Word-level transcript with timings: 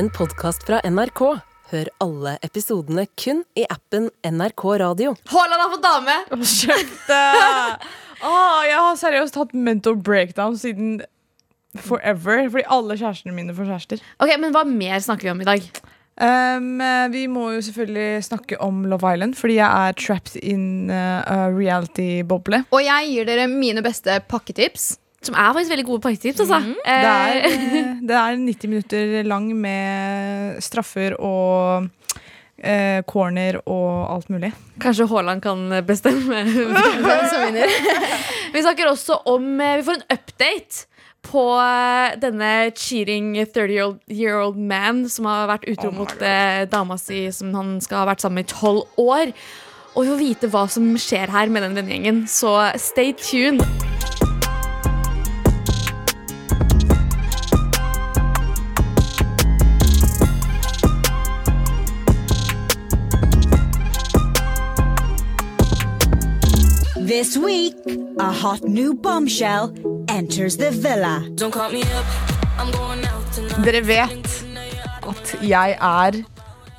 en 0.00 0.08
podkast 0.16 0.62
fra 0.64 0.78
NRK. 0.88 1.20
Hør 1.70 1.88
alle 2.00 2.30
episodene 2.46 3.02
kun 3.20 3.42
i 3.58 3.66
appen 3.68 4.06
NRK 4.24 4.62
Radio. 4.80 5.10
Haaland 5.28 5.60
har 5.60 5.72
fått 5.74 5.82
dame! 5.84 6.14
Kjøpte! 6.40 7.18
oh, 8.30 8.60
jeg 8.64 8.78
har 8.78 8.96
seriøst 8.96 9.36
hatt 9.36 9.52
mental 9.52 9.98
breakdown 10.00 10.56
siden 10.56 11.02
forever. 11.76 12.46
Fordi 12.48 12.64
alle 12.78 12.96
kjærestene 12.96 13.36
mine 13.36 13.52
får 13.58 13.68
kjærester. 13.74 14.06
Ok, 14.24 14.32
Men 14.40 14.56
hva 14.56 14.64
mer 14.70 15.04
snakker 15.04 15.28
vi 15.28 15.34
om 15.34 15.44
i 15.44 15.50
dag? 15.50 15.68
Um, 16.16 16.80
vi 17.12 17.26
må 17.28 17.50
jo 17.58 17.60
selvfølgelig 17.68 18.24
snakke 18.24 18.60
om 18.64 18.86
Love 18.88 19.04
Island, 19.04 19.36
fordi 19.36 19.58
jeg 19.58 19.68
er 19.68 20.00
trapped 20.00 20.40
in 20.40 20.88
uh, 20.88 21.20
a 21.28 21.38
reality-boble. 21.52 22.64
Og 22.72 22.86
jeg 22.88 23.12
gir 23.12 23.28
dere 23.28 23.50
mine 23.52 23.84
beste 23.84 24.16
pakketips. 24.32 24.94
Som 25.22 25.36
er 25.36 25.52
faktisk 25.52 25.72
veldig 25.74 25.84
gode 25.84 26.00
poengtips, 26.00 26.40
Altså. 26.40 26.60
Det 26.64 26.94
er, 26.96 27.40
Eh, 27.44 27.96
det 28.08 28.16
er 28.16 28.36
90 28.40 28.68
minutter 28.68 29.22
lang 29.28 29.50
med 29.56 30.60
straffer 30.64 31.16
og 31.20 31.88
eh, 32.64 33.02
corner 33.04 33.60
og 33.66 34.14
alt 34.14 34.30
mulig. 34.30 34.52
Kanskje 34.80 35.06
Haaland 35.10 35.42
kan 35.42 35.66
bestemme 35.86 36.44
hvem 37.04 37.26
som 37.28 37.44
vinner. 37.44 37.68
vi 38.54 38.62
snakker 38.64 38.88
også 38.88 39.20
om 39.26 39.60
eh, 39.60 39.76
Vi 39.76 39.82
får 39.90 40.00
en 40.00 40.08
update 40.16 40.86
på 41.22 41.44
denne 42.16 42.70
cheating 42.72 43.34
30-year-old 43.36 44.56
man 44.56 45.02
som 45.12 45.28
har 45.28 45.50
vært 45.50 45.68
utro 45.68 45.90
Oh 45.92 45.98
mot 46.00 46.22
eh, 46.24 46.64
dama 46.72 46.96
si 46.96 47.26
som 47.32 47.52
han 47.54 47.76
skal 47.84 48.02
ha 48.06 48.08
vært 48.14 48.24
sammen 48.24 48.40
med 48.40 48.48
i 48.48 48.54
tolv 48.54 48.88
år. 48.96 49.34
Og 49.94 50.04
vi 50.04 50.10
får 50.14 50.20
vite 50.24 50.50
hva 50.54 50.64
som 50.70 50.92
skjer 50.96 51.28
her 51.28 51.52
med 51.52 51.66
den 51.66 51.76
vennegjengen, 51.76 52.24
så 52.30 52.70
stay 52.78 53.12
tuned. 53.12 53.89
This 67.10 67.36
week, 67.36 67.74
a 68.20 68.30
hot 68.30 68.62
new 68.62 68.94
bombshell 68.94 69.74
enters 70.08 70.56
the 70.56 70.70
villa. 70.70 71.26
Don't 71.34 71.50
call 71.50 71.72
me 71.72 71.82
up. 71.82 72.06
I'm 72.56 72.70
going 72.70 73.04
out. 73.04 73.64
Dere 73.64 73.80
vet 73.82 74.28
at 75.10 75.32
jeg 75.42 75.74
er 75.80 76.20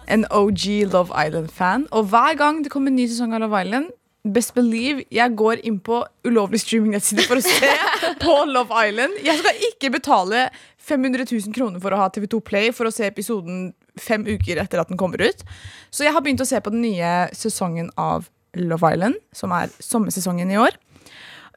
en 0.08 0.24
OG 0.32 0.88
Love 0.94 1.12
Island-fan. 1.26 1.88
Og 1.92 2.08
hver 2.14 2.40
gang 2.40 2.64
det 2.64 2.72
kommer 2.72 2.94
en 2.94 2.96
ny 2.96 3.10
sesong 3.12 3.36
av 3.36 3.44
Love 3.44 3.62
Island, 3.66 3.92
best 4.24 4.56
believe 4.56 5.04
jeg 5.12 5.36
går 5.36 5.66
inn 5.68 5.84
på 5.84 6.00
ulovlig 6.24 6.64
streamingnettsider 6.64 7.28
for 7.28 7.44
å 7.44 7.44
se 7.44 7.76
på 8.24 8.40
Love 8.56 8.88
Island. 8.88 9.20
Jeg 9.28 9.44
skal 9.44 9.64
ikke 9.74 9.92
betale 10.00 10.48
500 10.80 11.28
000 11.28 11.52
kroner 11.60 11.84
for 11.84 11.92
å 11.92 12.06
ha 12.06 12.08
TV2 12.08 12.40
Play 12.40 12.72
for 12.72 12.88
å 12.88 12.96
se 12.96 13.04
episoden 13.12 13.74
fem 14.00 14.24
uker 14.24 14.64
etter 14.64 14.80
at 14.80 14.88
den 14.88 15.02
kommer 15.02 15.20
ut. 15.20 15.44
Så 15.92 16.08
jeg 16.08 16.16
har 16.16 16.24
begynt 16.24 16.40
å 16.40 16.48
se 16.48 16.64
på 16.64 16.72
den 16.72 16.88
nye 16.88 17.18
sesongen 17.36 17.92
av 18.00 18.32
Love 18.56 18.94
Island, 18.94 19.16
som 19.34 19.52
er 19.56 19.72
sommersesongen 19.80 20.52
i 20.52 20.58
år. 20.60 20.76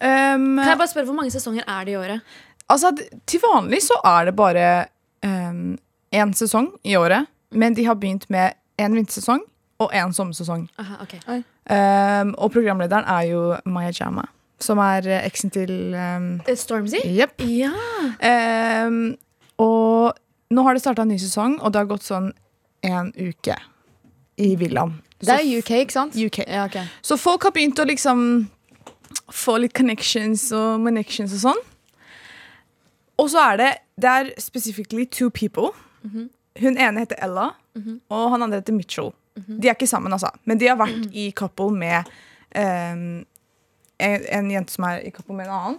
Um, 0.00 0.59
Kan 0.59 0.69
jeg 0.69 0.78
bare 0.78 0.91
spørre, 0.91 1.05
Hvor 1.06 1.14
mange 1.14 1.31
sesonger 1.31 1.62
er 1.67 1.84
det 1.84 1.92
i 1.92 1.97
året? 1.97 2.20
Altså, 2.69 2.91
Til 3.27 3.41
vanlig 3.41 3.83
så 3.83 3.98
er 4.05 4.25
det 4.25 4.36
bare 4.36 4.67
én 6.14 6.34
sesong 6.34 6.70
i 6.84 6.97
året. 6.97 7.27
Men 7.55 7.75
de 7.75 7.84
har 7.86 7.95
begynt 7.95 8.27
med 8.31 8.55
én 8.78 8.95
vintersesong 8.95 9.42
og 9.83 9.92
én 9.95 10.12
sommersesong. 10.14 10.69
Aha, 10.78 11.03
okay. 11.03 11.42
Um, 11.70 12.34
og 12.39 12.51
programlederen 12.55 13.06
er 13.06 13.29
jo 13.31 13.42
Maya 13.67 13.92
Jama, 13.95 14.27
som 14.61 14.79
er 14.83 15.06
eh, 15.08 15.27
eksen 15.27 15.51
til 15.55 15.95
um, 15.95 16.41
Stormzy? 16.56 17.01
Yep. 17.06 17.42
Ja. 17.48 17.70
Um, 18.86 19.17
og 19.58 20.14
nå 20.51 20.64
har 20.67 20.75
det 20.77 20.83
starta 20.83 21.03
en 21.06 21.12
ny 21.14 21.19
sesong, 21.23 21.58
og 21.61 21.73
det 21.73 21.83
har 21.83 21.91
gått 21.91 22.06
sånn 22.06 22.33
en 22.84 23.11
uke 23.17 23.56
i 24.36 24.55
villaen. 24.61 24.98
Det 25.28 25.36
er 25.41 25.58
UK, 25.58 25.70
ikke 25.84 25.92
sant? 25.97 26.17
UK. 26.17 26.39
Ja, 26.47 26.64
okay. 26.69 26.84
Så 27.03 27.17
folk 27.20 27.42
har 27.47 27.55
begynt 27.56 27.78
å 27.80 27.86
liksom 27.89 28.25
få 29.33 29.57
litt 29.62 29.74
connections 29.77 30.51
og 30.52 30.85
connections 30.85 31.33
og 31.39 31.42
sånn. 31.48 31.62
Og 33.23 33.29
så 33.30 33.39
er 33.52 33.57
det 33.61 33.73
Det 33.96 34.11
er 34.11 34.30
specifically 34.42 35.05
two 35.07 35.30
people. 35.30 35.70
Hun 36.58 36.77
ene 36.79 37.01
heter 37.05 37.17
Ella, 37.23 37.52
og 38.11 38.30
han 38.30 38.42
andre 38.42 38.58
heter 38.61 38.74
Mitchell. 38.74 39.13
De 39.61 39.68
er 39.68 39.74
ikke 39.74 39.86
sammen, 39.86 40.13
altså. 40.13 40.29
Men 40.45 40.58
de 40.58 40.67
har 40.67 40.77
vært 40.79 41.08
i 41.14 41.30
couple 41.34 41.70
med 41.74 42.07
um, 42.55 43.24
en, 43.98 44.27
en 44.30 44.51
jente 44.51 44.73
som 44.74 44.84
er 44.84 45.01
i 45.07 45.11
couple 45.11 45.34
med 45.34 45.46
en 45.46 45.55
annen. 45.55 45.79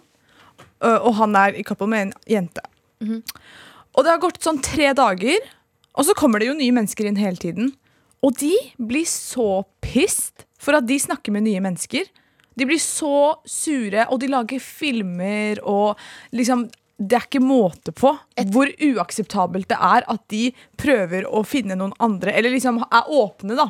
Og 0.82 1.14
han 1.16 1.36
er 1.36 1.56
i 1.60 1.64
couple 1.64 1.88
med 1.88 2.02
en 2.08 2.14
jente. 2.28 2.62
Og 3.96 4.04
det 4.04 4.12
har 4.12 4.20
gått 4.24 4.42
sånn 4.44 4.60
tre 4.64 4.94
dager, 4.96 5.40
og 5.96 6.04
så 6.08 6.16
kommer 6.16 6.40
det 6.40 6.48
jo 6.50 6.56
nye 6.58 6.72
mennesker 6.76 7.06
inn 7.08 7.16
hele 7.20 7.40
tiden. 7.40 7.74
Og 8.26 8.34
de 8.42 8.54
blir 8.82 9.06
så 9.10 9.64
pissed 9.86 10.46
for 10.62 10.78
at 10.80 10.88
de 10.90 10.98
snakker 11.00 11.34
med 11.36 11.46
nye 11.46 11.62
mennesker. 11.62 12.08
De 12.58 12.66
blir 12.66 12.80
så 12.82 13.36
sure, 13.46 14.08
og 14.10 14.20
de 14.24 14.30
lager 14.32 14.64
filmer 14.64 15.60
og 15.62 16.00
liksom 16.36 16.70
Det 16.96 17.18
er 17.18 17.26
ikke 17.28 17.42
måte 17.44 17.92
på 17.92 18.14
hvor 18.54 18.70
uakseptabelt 18.80 19.68
det 19.68 19.76
er 19.84 20.06
at 20.08 20.22
de 20.32 20.46
prøver 20.80 21.26
å 21.28 21.42
finne 21.44 21.76
noen 21.76 21.92
andre, 22.00 22.32
eller 22.32 22.54
liksom 22.54 22.78
er 22.88 23.10
åpne, 23.12 23.58
da. 23.60 23.66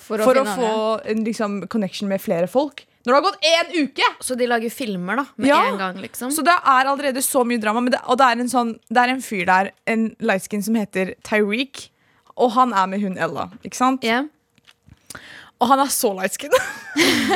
For 0.00 0.16
å, 0.16 0.24
For 0.24 0.40
å 0.40 0.44
få 0.48 0.70
en 1.12 1.20
liksom, 1.26 1.58
connection 1.68 2.08
med 2.08 2.22
flere 2.24 2.48
folk. 2.48 2.86
Når 3.04 3.12
det 3.12 3.18
har 3.18 3.26
gått 3.26 3.44
én 3.50 3.84
uke! 3.84 4.08
Så 4.24 4.34
de 4.36 4.48
lager 4.48 4.72
filmer 4.72 5.20
da 5.20 5.26
med 5.36 5.48
Ja. 5.52 5.60
en 5.68 5.76
gang, 5.76 6.00
liksom? 6.00 6.32
Så 6.32 6.40
det 6.42 6.56
er 6.56 6.88
allerede 6.88 7.20
så 7.20 7.44
mye 7.44 7.60
drama. 7.60 7.82
Men 7.84 7.92
det, 7.92 8.00
og 8.08 8.16
det 8.16 8.26
er, 8.26 8.40
en 8.40 8.48
sånn, 8.48 8.72
det 8.88 8.96
er 9.04 9.12
en 9.12 9.22
fyr 9.28 9.44
der, 9.44 9.70
en 9.86 10.16
lightskin 10.18 10.64
som 10.64 10.74
heter 10.80 11.14
Tyreek. 11.22 11.90
Og 12.40 12.52
han 12.56 12.72
er 12.72 12.86
med 12.90 13.02
hun 13.04 13.18
Ella. 13.20 13.48
Ikke 13.64 13.76
sant? 13.78 14.04
Yeah. 14.06 14.24
Og 15.60 15.68
han 15.68 15.82
er 15.82 15.90
så 15.92 16.14
light 16.16 16.32
skin. 16.38 16.54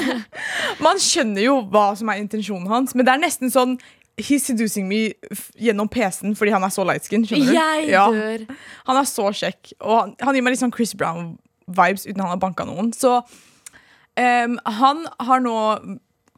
Man 0.84 1.00
skjønner 1.03 1.44
jo 1.44 1.59
hva 1.72 1.91
som 1.98 2.09
er 2.09 2.22
intensjonen 2.22 2.70
hans, 2.72 2.94
men 2.97 3.04
det 3.06 3.12
er 3.15 3.22
nesten 3.26 3.53
sånn 3.53 3.76
He's 4.15 4.44
seducing 4.47 4.87
me 4.87 5.09
gjennom 5.59 5.88
PC-en 5.91 6.37
fordi 6.38 6.53
han 6.54 6.62
er 6.62 6.70
så 6.70 6.84
light 6.87 7.03
skin. 7.03 7.25
Skjønner 7.26 7.48
du? 7.50 7.56
Jeg 7.56 7.88
Ja. 7.91 8.04
dør. 8.15 8.44
Han 8.87 9.00
er 9.00 9.09
så 9.10 9.25
kjekk. 9.34 9.72
Og 9.82 9.97
han, 9.98 10.12
han 10.22 10.37
gir 10.38 10.44
meg 10.47 10.54
litt 10.54 10.60
sånn 10.62 10.70
Chris 10.76 10.92
Brown-vibes 10.94 12.04
uten 12.06 12.22
han 12.22 12.31
har 12.31 12.38
banka 12.38 12.62
noen. 12.69 12.92
Så 12.94 13.16
um, 13.19 14.54
han 14.78 15.03
har 15.19 15.42
nå 15.42 15.56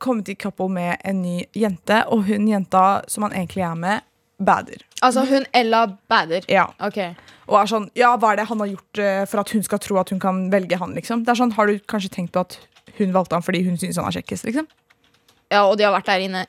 kommet 0.00 0.32
i 0.32 0.38
couple 0.40 0.70
med 0.72 0.96
en 1.04 1.20
ny 1.20 1.42
jente, 1.52 2.00
og 2.08 2.24
hun 2.30 2.48
jenta 2.48 3.02
som 3.12 3.28
han 3.28 3.36
egentlig 3.36 3.66
er 3.68 3.76
med, 3.76 4.08
bader. 4.40 4.80
Altså 5.06 5.22
hun 5.30 5.46
Ella 5.54 5.84
bader. 6.10 6.46
Ja. 6.50 6.66
Okay. 6.82 7.14
Og 7.46 7.58
er 7.60 7.68
sånn 7.70 7.88
Ja, 7.98 8.14
hva 8.18 8.32
er 8.34 8.40
det 8.40 8.48
han 8.50 8.62
har 8.62 8.70
gjort 8.72 8.98
eh, 9.02 9.24
for 9.30 9.42
at 9.44 9.52
hun 9.54 9.62
skal 9.66 9.78
tro 9.82 9.98
at 10.02 10.10
hun 10.10 10.20
kan 10.22 10.46
velge 10.52 10.78
han, 10.80 10.94
liksom? 10.98 11.22
Det 11.24 11.32
er 11.34 11.40
sånn, 11.40 11.54
Har 11.54 11.70
du 11.70 11.78
kanskje 11.78 12.10
tenkt 12.18 12.32
på 12.34 12.42
at 12.42 12.58
hun 12.98 13.12
valgte 13.14 13.36
han 13.38 13.44
fordi 13.44 13.62
hun 13.66 13.76
syns 13.80 13.98
han 14.00 14.08
er 14.08 14.16
kjekkest, 14.18 14.46
liksom? 14.48 14.66
Ja, 15.52 15.64
og 15.68 15.76
de 15.78 15.84
har 15.86 15.94
vært 15.94 16.08
der 16.10 16.24
inne 16.26 16.46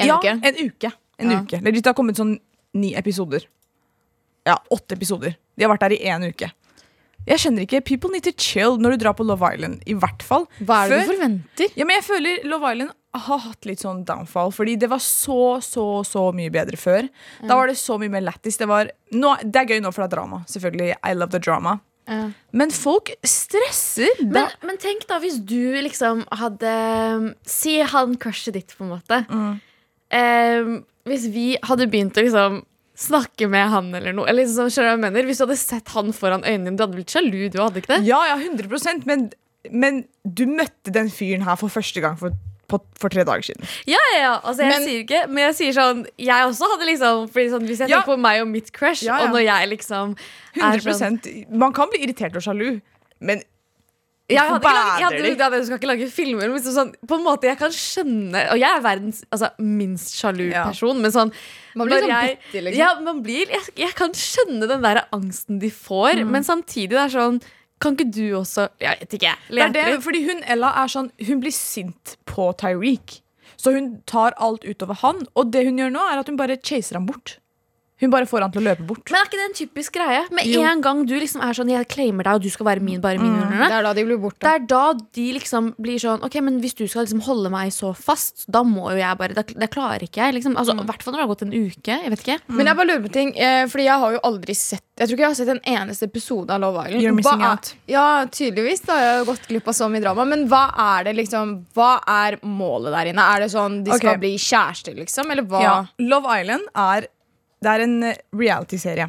en 0.00 0.08
ja, 0.08 0.16
uke. 0.18 0.32
en 0.42 0.56
uke. 0.66 0.92
En 1.20 1.30
Ja. 1.30 1.40
uke. 1.42 1.58
Eller 1.60 1.72
det 1.76 1.86
har 1.86 1.94
kommet 1.94 2.16
sånn 2.18 2.38
ni 2.74 2.94
episoder. 2.96 3.44
Ja, 4.46 4.56
åtte 4.72 4.96
episoder. 4.96 5.36
De 5.56 5.64
har 5.66 5.70
vært 5.76 5.84
der 5.84 5.92
i 5.92 6.04
én 6.08 6.24
uke. 6.26 6.48
Jeg 7.30 7.38
skjønner 7.44 7.62
ikke, 7.66 7.80
People 7.86 8.10
need 8.10 8.24
to 8.26 8.32
chill 8.36 8.76
når 8.82 8.96
du 8.96 9.04
drar 9.04 9.14
på 9.18 9.24
Love 9.26 9.46
Island. 9.54 9.82
I 9.86 9.94
hvert 9.94 10.22
fall. 10.26 10.48
Hva 10.60 10.84
er 10.84 10.88
det 10.90 10.96
Før- 10.98 11.06
du 11.06 11.12
forventer? 11.14 11.76
Ja, 11.78 11.84
men 11.86 11.96
jeg 12.00 12.06
føler 12.08 12.44
Love 12.50 12.72
Island 12.74 12.90
har 13.14 13.38
hatt 13.42 13.66
litt 13.66 13.80
sånn 13.82 14.04
downfall. 14.06 14.50
Fordi 14.54 14.76
det 14.78 14.88
var 14.90 14.98
så, 15.02 15.38
så, 15.62 15.84
så 16.06 16.24
mye 16.34 16.50
bedre 16.54 16.78
før. 16.78 17.08
Da 17.46 17.56
var 17.58 17.66
det 17.70 17.76
så 17.78 17.96
mye 17.98 18.10
mer 18.12 18.22
lættis. 18.26 18.58
Det, 18.60 18.68
var- 18.70 18.90
nå- 19.14 19.36
det 19.46 19.62
er 19.62 19.70
gøy 19.72 19.80
nå, 19.82 19.92
for 19.94 20.02
det 20.04 20.10
er 20.12 20.16
drama. 20.18 20.42
Selvfølgelig. 20.50 20.92
I 21.06 21.14
love 21.18 21.30
the 21.34 21.40
drama. 21.42 21.78
Ja. 22.10 22.30
Men 22.52 22.70
folk 22.74 23.10
stresser. 23.26 24.08
Men, 24.26 24.48
men 24.66 24.78
tenk 24.82 25.06
da 25.10 25.20
hvis 25.22 25.38
du 25.46 25.58
liksom 25.84 26.24
hadde 26.40 27.34
Si 27.46 27.76
han 27.82 28.16
crushet 28.18 28.54
ditt, 28.58 28.74
på 28.78 28.86
en 28.86 28.90
måte. 28.96 29.20
Mm. 29.30 29.60
Eh, 30.10 30.72
hvis 31.06 31.28
vi 31.34 31.46
hadde 31.62 31.86
begynt 31.90 32.18
å 32.18 32.24
liksom 32.26 32.60
snakke 33.00 33.48
med 33.50 33.70
han 33.72 33.88
eller 33.96 34.12
noe. 34.16 34.28
Eller 34.28 34.44
liksom, 34.44 34.68
skjønner 34.72 34.92
jeg 34.94 35.02
mener? 35.06 35.28
Hvis 35.30 35.40
du 35.40 35.46
hadde 35.46 35.56
sett 35.60 35.88
han 35.96 36.12
foran 36.16 36.44
øynene 36.44 36.68
dine, 36.68 36.76
du 36.76 36.84
hadde 36.84 36.98
blitt 36.98 37.14
sjalu, 37.14 37.48
du 37.52 37.58
hadde 37.62 37.80
ikke 37.82 37.94
det? 37.96 38.02
ja, 38.10 38.20
ja, 38.28 38.36
100% 38.36 39.06
men, 39.08 39.30
men 39.72 40.02
du 40.24 40.44
møtte 40.50 40.92
den 40.94 41.08
fyren 41.12 41.46
her 41.48 41.56
for 41.60 41.72
første 41.72 42.02
gang 42.04 42.18
for, 42.20 42.36
på, 42.70 42.78
for 43.00 43.10
tre 43.12 43.24
dager 43.26 43.42
siden. 43.48 43.64
Ja, 43.88 43.98
ja, 44.12 44.18
ja. 44.20 44.34
Altså, 44.44 44.62
jeg 44.66 44.74
Men- 44.76 44.86
sier 44.88 45.00
ikke 45.06 45.22
Men 45.28 45.42
jeg 45.48 45.54
sier 45.58 45.72
sånn 45.74 46.04
Jeg 46.20 46.44
også 46.46 46.68
hadde 46.70 46.86
liksom 46.86 47.24
sånn, 47.34 47.66
Hvis 47.66 47.80
jeg 47.82 47.88
Ja. 47.90 47.96
tenker 48.02 48.12
på 48.14 48.18
meg 48.20 48.42
og 48.42 48.48
mitt 48.48 48.70
crush, 48.72 49.02
Ja, 49.02 49.16
ja. 49.18 49.24
og 49.26 49.34
når 49.34 49.42
jeg 49.48 49.68
liksom 49.72 50.12
er 50.54 50.78
100 50.78 50.94
sånn, 51.00 51.18
Man 51.50 51.72
kan 51.72 51.88
bli 51.90 52.04
irritert 52.04 52.36
og 52.36 52.42
sjalu, 52.46 52.80
men 53.20 53.42
jeg 54.30 54.50
hadde, 54.50 54.70
jeg 54.70 55.04
hadde, 55.06 55.30
ja, 55.38 55.48
Du 55.50 55.64
skal 55.66 55.78
ikke 55.80 55.90
lage 55.90 56.08
filmer, 56.10 56.46
men 56.48 56.56
liksom 56.58 56.74
sånn, 56.76 56.92
på 57.06 57.18
en 57.18 57.24
måte 57.26 57.48
jeg 57.50 57.58
kan 57.60 57.70
skjønne 57.74 58.42
Og 58.52 58.58
jeg 58.62 58.70
er 58.76 58.82
verdens 58.84 59.22
altså, 59.30 59.50
minst 59.58 60.14
sjalu 60.18 60.50
Ja. 60.52 60.64
person, 60.68 61.00
men 61.02 61.10
sånn 61.14 61.32
Man 61.76 61.86
blir 61.88 62.00
sånn 62.04 62.08
jeg, 62.14 62.38
bitter, 62.46 62.62
liksom. 62.66 62.78
Ja, 62.80 62.90
man 63.00 63.22
blir 63.22 63.46
jeg, 63.50 63.60
jeg 63.76 63.94
kan 63.94 64.10
skjønne 64.12 64.68
den 64.70 64.82
der 64.82 65.02
angsten 65.12 65.58
de 65.60 65.70
får, 65.70 66.20
Mm. 66.24 66.30
men 66.30 66.42
samtidig 66.44 66.90
det 66.96 67.02
er 67.06 67.14
sånn 67.16 67.40
Kan 67.80 67.96
ikke 67.96 68.10
du 68.12 68.26
også 68.36 68.68
Jeg 68.80 68.98
vet 69.00 69.14
ikke. 69.20 69.34
det 69.50 69.62
er 69.62 69.72
det, 69.72 70.02
fordi 70.04 70.24
hun 70.26 70.42
Ella 70.46 70.72
er 70.84 70.88
sånn 70.88 71.10
Hun 71.26 71.40
blir 71.40 71.52
sint 71.52 72.16
på 72.26 72.52
Tyreek. 72.56 73.20
Så 73.56 73.72
hun 73.72 74.02
tar 74.06 74.32
alt 74.38 74.62
utover 74.64 74.94
han. 75.02 75.26
Og 75.36 75.50
det 75.52 75.64
hun 75.66 75.76
gjør 75.76 75.90
nå, 75.92 76.00
er 76.12 76.18
at 76.20 76.26
hun 76.28 76.36
bare 76.36 76.56
chaser 76.56 76.94
ham 76.96 77.04
bort. 77.06 77.38
Hun 78.00 78.10
bare 78.10 78.26
får 78.26 78.40
han 78.46 78.52
til 78.54 78.62
å 78.62 78.64
løpe 78.70 78.86
bort. 78.86 79.10
Men 79.10 79.20
er 79.20 79.26
ikke 79.28 79.38
det 79.40 79.46
en 79.50 79.56
typisk 79.58 79.92
greie? 79.92 80.22
Med 80.32 80.46
Jo. 80.46 80.62
en 80.64 80.80
gang 80.80 81.04
du 81.06 81.14
liksom 81.20 81.42
er 81.42 81.52
sånn 81.52 81.68
Jeg 81.70 81.86
claimer 81.88 82.24
deg, 82.24 82.34
og 82.34 82.42
du 82.42 82.48
skal 82.50 82.66
være 82.66 82.80
min, 82.80 83.00
bare 83.00 83.18
min. 83.20 83.36
Det 83.40 83.70
er 83.76 83.82
da 83.82 83.92
de 83.92 84.04
blir 84.04 84.18
borte. 84.18 84.40
Det 84.40 84.48
er 84.54 84.66
da 84.66 84.94
de 84.94 85.32
liksom 85.36 85.74
blir 85.80 85.98
sånn 86.00 86.22
Ok, 86.24 86.40
men 86.42 86.60
hvis 86.60 86.74
du 86.74 86.86
skal 86.88 87.04
liksom 87.04 87.20
holde 87.22 87.50
meg 87.50 87.70
så 87.72 87.94
fast, 87.94 88.46
da 88.50 88.62
må 88.62 88.90
jo 88.90 88.96
jeg 88.98 89.18
bare 89.18 89.34
Det, 89.34 89.54
det 89.58 89.70
klarer 89.70 90.00
ikke 90.02 90.22
jeg. 90.24 90.34
Liksom. 90.40 90.56
Altså, 90.56 90.72
I 90.80 90.84
hvert 90.86 91.02
fall 91.02 91.12
når 91.14 91.18
det 91.20 91.26
har 91.28 91.34
gått 91.34 91.42
en 91.42 91.52
uke. 91.52 92.02
Jeg 92.02 92.10
vet 92.10 92.20
ikke. 92.24 92.38
Men 92.48 92.66
jeg 92.66 92.76
bare 92.76 92.86
lurer 92.86 93.02
på 93.06 93.12
ting, 93.12 93.34
eh, 93.38 93.66
Fordi 93.66 93.84
jeg 93.84 93.98
har 94.00 94.12
jo 94.12 94.20
aldri 94.24 94.54
sett 94.56 94.82
Jeg 95.00 95.08
tror 95.08 95.16
ikke 95.16 95.24
jeg 95.26 95.30
har 95.30 95.34
sett 95.34 95.48
en 95.48 95.64
eneste 95.76 96.02
episode 96.04 96.50
av 96.50 96.60
Love 96.60 96.86
Island. 96.86 97.02
You're 97.02 97.14
missing 97.14 97.38
Hva 97.40 97.46
er- 97.46 97.52
out. 97.52 97.74
Ja, 97.88 98.24
tydeligvis. 98.26 98.80
Da 98.84 98.92
har 98.96 99.00
jeg 99.04 99.26
jo 99.26 99.32
gått 99.32 99.46
glipp 99.48 99.68
av 99.68 99.74
så 99.74 99.88
mye 99.90 100.00
drama. 100.02 100.24
Men 100.26 100.48
hva 100.48 100.64
er 100.76 101.04
det 101.04 101.16
liksom 101.16 101.64
Hva 101.74 102.00
er 102.06 102.36
målet 102.44 102.92
der 102.92 103.12
inne? 103.12 103.22
Er 103.36 103.40
det 103.40 103.50
sånn 103.52 103.82
de 103.84 103.92
skal 103.92 104.14
Ok. 104.16 104.20
bli 104.20 104.34
kjærester, 104.36 104.94
liksom? 104.96 105.30
Eller 105.30 105.42
hva? 105.42 105.60
Ja. 105.62 105.84
Love 105.98 106.26
Island 106.40 106.62
er, 106.74 107.06
det 107.60 107.72
er 107.74 107.84
en 107.84 107.96
eh, 108.08 108.20
reality-serie. 108.36 109.08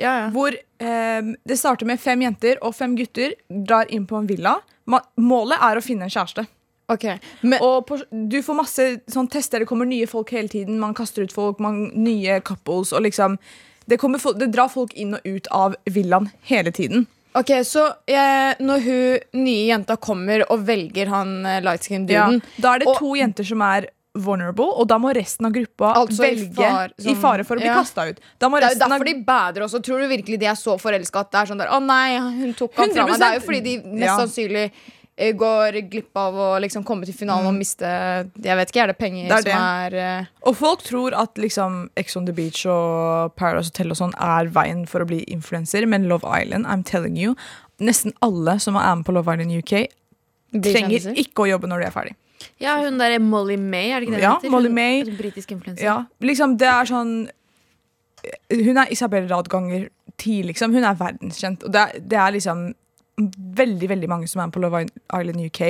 Ja, 0.00 0.12
ja. 0.22 0.28
Hvor 0.32 0.54
eh, 0.56 1.32
det 1.44 1.58
starter 1.60 1.86
med 1.88 2.00
fem 2.00 2.22
jenter 2.24 2.60
og 2.64 2.74
fem 2.74 2.94
gutter 2.96 3.34
drar 3.48 3.90
inn 3.92 4.06
på 4.08 4.16
en 4.20 4.28
villa. 4.30 4.56
Målet 5.20 5.60
er 5.60 5.76
å 5.78 5.84
finne 5.84 6.08
en 6.08 6.12
kjæreste. 6.12 6.46
Okay, 6.90 7.20
men 7.46 7.60
Og 7.62 7.84
på, 7.86 8.00
du 8.10 8.40
får 8.42 8.56
masse 8.58 8.84
sånn 9.12 9.28
tester, 9.30 9.62
det 9.62 9.68
kommer 9.70 9.86
nye 9.86 10.08
folk 10.10 10.32
hele 10.34 10.50
tiden. 10.50 10.80
Man 10.82 10.96
kaster 10.98 11.22
ut 11.22 11.34
folk, 11.34 11.60
man, 11.62 11.84
nye 11.94 12.40
couples 12.42 12.90
og 12.96 13.04
liksom 13.06 13.36
det, 13.86 13.98
kommer, 14.02 14.18
det 14.38 14.48
drar 14.54 14.70
folk 14.72 14.96
inn 14.98 15.14
og 15.14 15.26
ut 15.26 15.46
av 15.54 15.76
villaen 15.86 16.30
hele 16.50 16.72
tiden. 16.74 17.06
Ok, 17.38 17.52
Så 17.62 17.84
jeg, 18.10 18.56
når 18.58 18.82
hun 18.82 19.44
nye 19.44 19.68
jenta 19.68 19.94
kommer 20.02 20.42
og 20.50 20.64
velger 20.66 21.12
han 21.12 21.36
eh, 21.46 21.60
light 21.62 21.86
skin 21.86 22.08
Ja. 22.10 22.26
Da 22.58 22.74
er 22.74 22.82
det 22.82 22.88
Og- 22.90 22.98
to 22.98 23.14
jenter 23.14 23.46
som 23.46 23.62
er 23.62 23.86
vulnerable, 24.18 24.66
og 24.74 24.88
da 24.90 24.96
må 24.98 25.12
resten 25.14 25.46
av 25.46 25.52
gruppa 25.54 25.92
Altså 26.00 26.24
i 26.26 26.34
velge 26.34 26.54
far- 26.56 26.92
i 26.98 27.04
sånn- 27.04 27.20
fare 27.22 27.44
for 27.46 27.56
å 27.56 27.62
bli 27.62 27.68
ja. 27.68 27.76
kasta 27.78 28.08
ut. 28.08 28.16
Det 28.18 28.46
er 28.46 28.50
jo 28.50 28.84
av 28.84 28.90
derfor 28.90 29.04
de 29.06 29.14
bader 29.24 29.62
også. 29.62 29.82
Tror 29.86 30.00
du 30.02 30.08
virkelig 30.10 30.38
de 30.40 30.46
er 30.50 30.58
så 30.58 30.74
forelska 30.80 31.20
at 31.20 31.30
det 31.30 31.38
er 31.40 31.46
sånn 31.52 31.58
der 31.62 31.68
Å 31.70 31.78
nei, 31.84 32.18
hun 32.18 32.54
tok 32.54 32.74
ham 32.74 32.90
fra 32.90 33.04
meg. 33.06 33.18
Det 33.20 33.28
er 33.28 33.38
jo 33.38 33.44
fordi 33.46 33.60
de 33.62 33.76
mest 33.84 34.02
Ja. 34.08 34.16
sannsynlig 34.18 34.64
eh, 35.16 35.32
går 35.32 35.78
glipp 35.90 36.16
av 36.16 36.34
å 36.34 36.48
liksom 36.60 36.82
komme 36.84 37.04
til 37.06 37.14
finalen 37.14 37.46
og 37.46 37.54
miste 37.54 37.86
Jeg 38.42 38.56
vet 38.56 38.70
ikke, 38.72 38.82
er 38.82 38.86
det 38.88 38.98
penger 38.98 39.28
Mm. 39.28 39.28
Det 39.28 39.38
er 39.46 39.52
som 39.52 39.62
er 39.62 40.18
uh... 40.20 40.26
Og 40.48 40.56
folk 40.56 40.82
tror 40.82 41.14
at 41.14 41.34
liksom 41.36 41.90
Ex 41.96 42.16
on 42.16 42.26
the 42.26 42.32
Beach 42.32 42.66
og 42.66 43.36
Paradise 43.36 43.70
Hotel 43.70 43.90
og 43.92 43.96
sånn 44.00 44.14
er 44.18 44.46
veien 44.50 44.86
for 44.88 45.00
å 45.00 45.06
bli 45.06 45.22
influenser, 45.28 45.86
men 45.86 46.08
Love 46.08 46.26
Island, 46.26 46.66
I'm 46.66 46.82
telling 46.82 47.16
you, 47.16 47.36
nesten 47.78 48.12
alle 48.22 48.58
som 48.58 48.74
er 48.74 48.96
med 48.96 49.04
på 49.06 49.12
Love 49.14 49.30
Island 49.36 49.52
UK, 49.62 49.86
trenger 50.66 51.14
ikke 51.14 51.44
å 51.44 51.48
jobbe 51.52 51.68
når 51.70 51.84
de 51.84 51.86
er 51.86 51.94
ferdig. 51.94 52.16
Ja, 52.60 52.76
hun 52.82 52.98
der 53.00 53.16
er 53.16 53.22
Molly 53.24 53.56
May, 53.60 53.90
er 53.90 54.00
det 54.00 54.08
ikke 54.08 54.16
det 54.18 54.22
Ja, 54.24 54.34
heter? 54.38 54.52
Molly 54.52 54.70
May. 54.72 55.02
Hun, 55.04 55.16
Britisk 55.18 55.52
influenser. 55.52 55.84
Ja, 55.84 55.96
liksom 56.24 56.56
det 56.60 56.68
er 56.68 56.88
sånn 56.90 57.14
Hun 58.52 58.76
er 58.82 58.90
Isabel 58.92 59.28
Rad 59.30 59.48
ganger 59.48 59.88
ti, 60.20 60.42
liksom. 60.44 60.74
Hun 60.76 60.84
er 60.84 60.96
verdenskjent. 60.98 61.62
Og 61.64 61.72
det 61.72 61.80
er, 61.80 62.00
det 62.12 62.18
er 62.20 62.34
liksom 62.36 62.66
veldig, 63.56 63.88
veldig 63.88 64.08
mange 64.10 64.28
som 64.28 64.42
er 64.42 64.50
med 64.50 64.56
på 64.56 64.60
Love 64.60 64.82
Island 64.84 65.40
UK, 65.46 65.62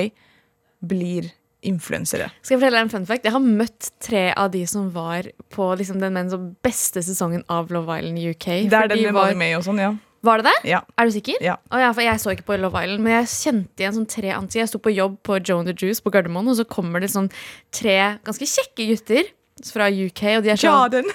blir 0.91 1.29
influensere. 1.63 2.27
Skal 2.41 2.55
jeg 2.55 2.61
fortelle 2.61 2.79
deg 2.79 2.87
en 2.87 2.91
fun 2.91 3.07
fact? 3.07 3.27
Jeg 3.27 3.35
har 3.35 3.43
møtt 3.43 3.91
tre 4.01 4.23
av 4.33 4.49
de 4.51 4.63
som 4.67 4.89
var 4.91 5.29
på 5.53 5.67
liksom, 5.79 6.01
den 6.01 6.31
beste 6.65 7.03
sesongen 7.05 7.43
av 7.53 7.71
Love 7.71 7.99
Island 8.01 8.19
UK. 8.33 8.47
Det 8.71 8.79
er 8.79 8.91
den 8.91 8.97
de 8.97 9.05
med 9.07 9.13
var, 9.15 9.29
Molly 9.29 9.39
May 9.43 9.55
og 9.55 9.63
sånn, 9.67 9.79
ja. 9.83 9.91
Var 10.23 10.37
det 10.41 10.51
det? 10.51 10.69
ja. 10.69 10.79
Er 10.97 11.05
du 11.09 11.11
sikker? 11.15 11.37
Ja. 11.41 11.55
Oh, 11.71 11.79
ja, 11.81 11.91
for 11.97 12.01
Jeg 12.05 12.19
så 12.21 12.31
ikke 12.35 12.45
på 12.45 12.57
Love 12.61 12.83
Island, 12.83 13.01
men 13.03 13.13
jeg 13.19 13.29
kjente 13.31 13.81
igjen 13.83 13.95
sånn 13.99 14.07
tre 14.09 14.29
ansikt. 14.35 14.59
Jeg 14.61 14.69
sto 14.69 14.79
på 14.83 14.93
jobb 14.93 15.15
på 15.25 15.39
Joan 15.41 15.65
the 15.65 15.73
Juice 15.73 16.01
på 16.03 16.11
Gardermoen, 16.13 16.47
og 16.51 16.57
så 16.59 16.65
kommer 16.69 17.01
det 17.01 17.09
sånn 17.13 17.29
tre 17.73 17.97
ganske 18.27 18.45
kjekke 18.45 18.89
gutter 18.93 19.31
fra 19.71 19.89
UK. 19.89 20.21
Og 20.37 20.43
de 20.45 20.53
er 20.53 20.61
sånn 20.61 20.71
Jaden! 20.77 21.09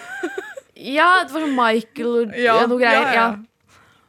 Ja, 0.76 1.23
det 1.25 1.32
var 1.32 1.41
sånn 1.47 1.55
Michael 1.56 2.11
og 2.20 2.35
Ja, 2.37 2.58
noe 2.69 2.79
greier. 2.82 3.00
ja, 3.00 3.12
Ja, 3.12 3.12
ja. 3.14 3.29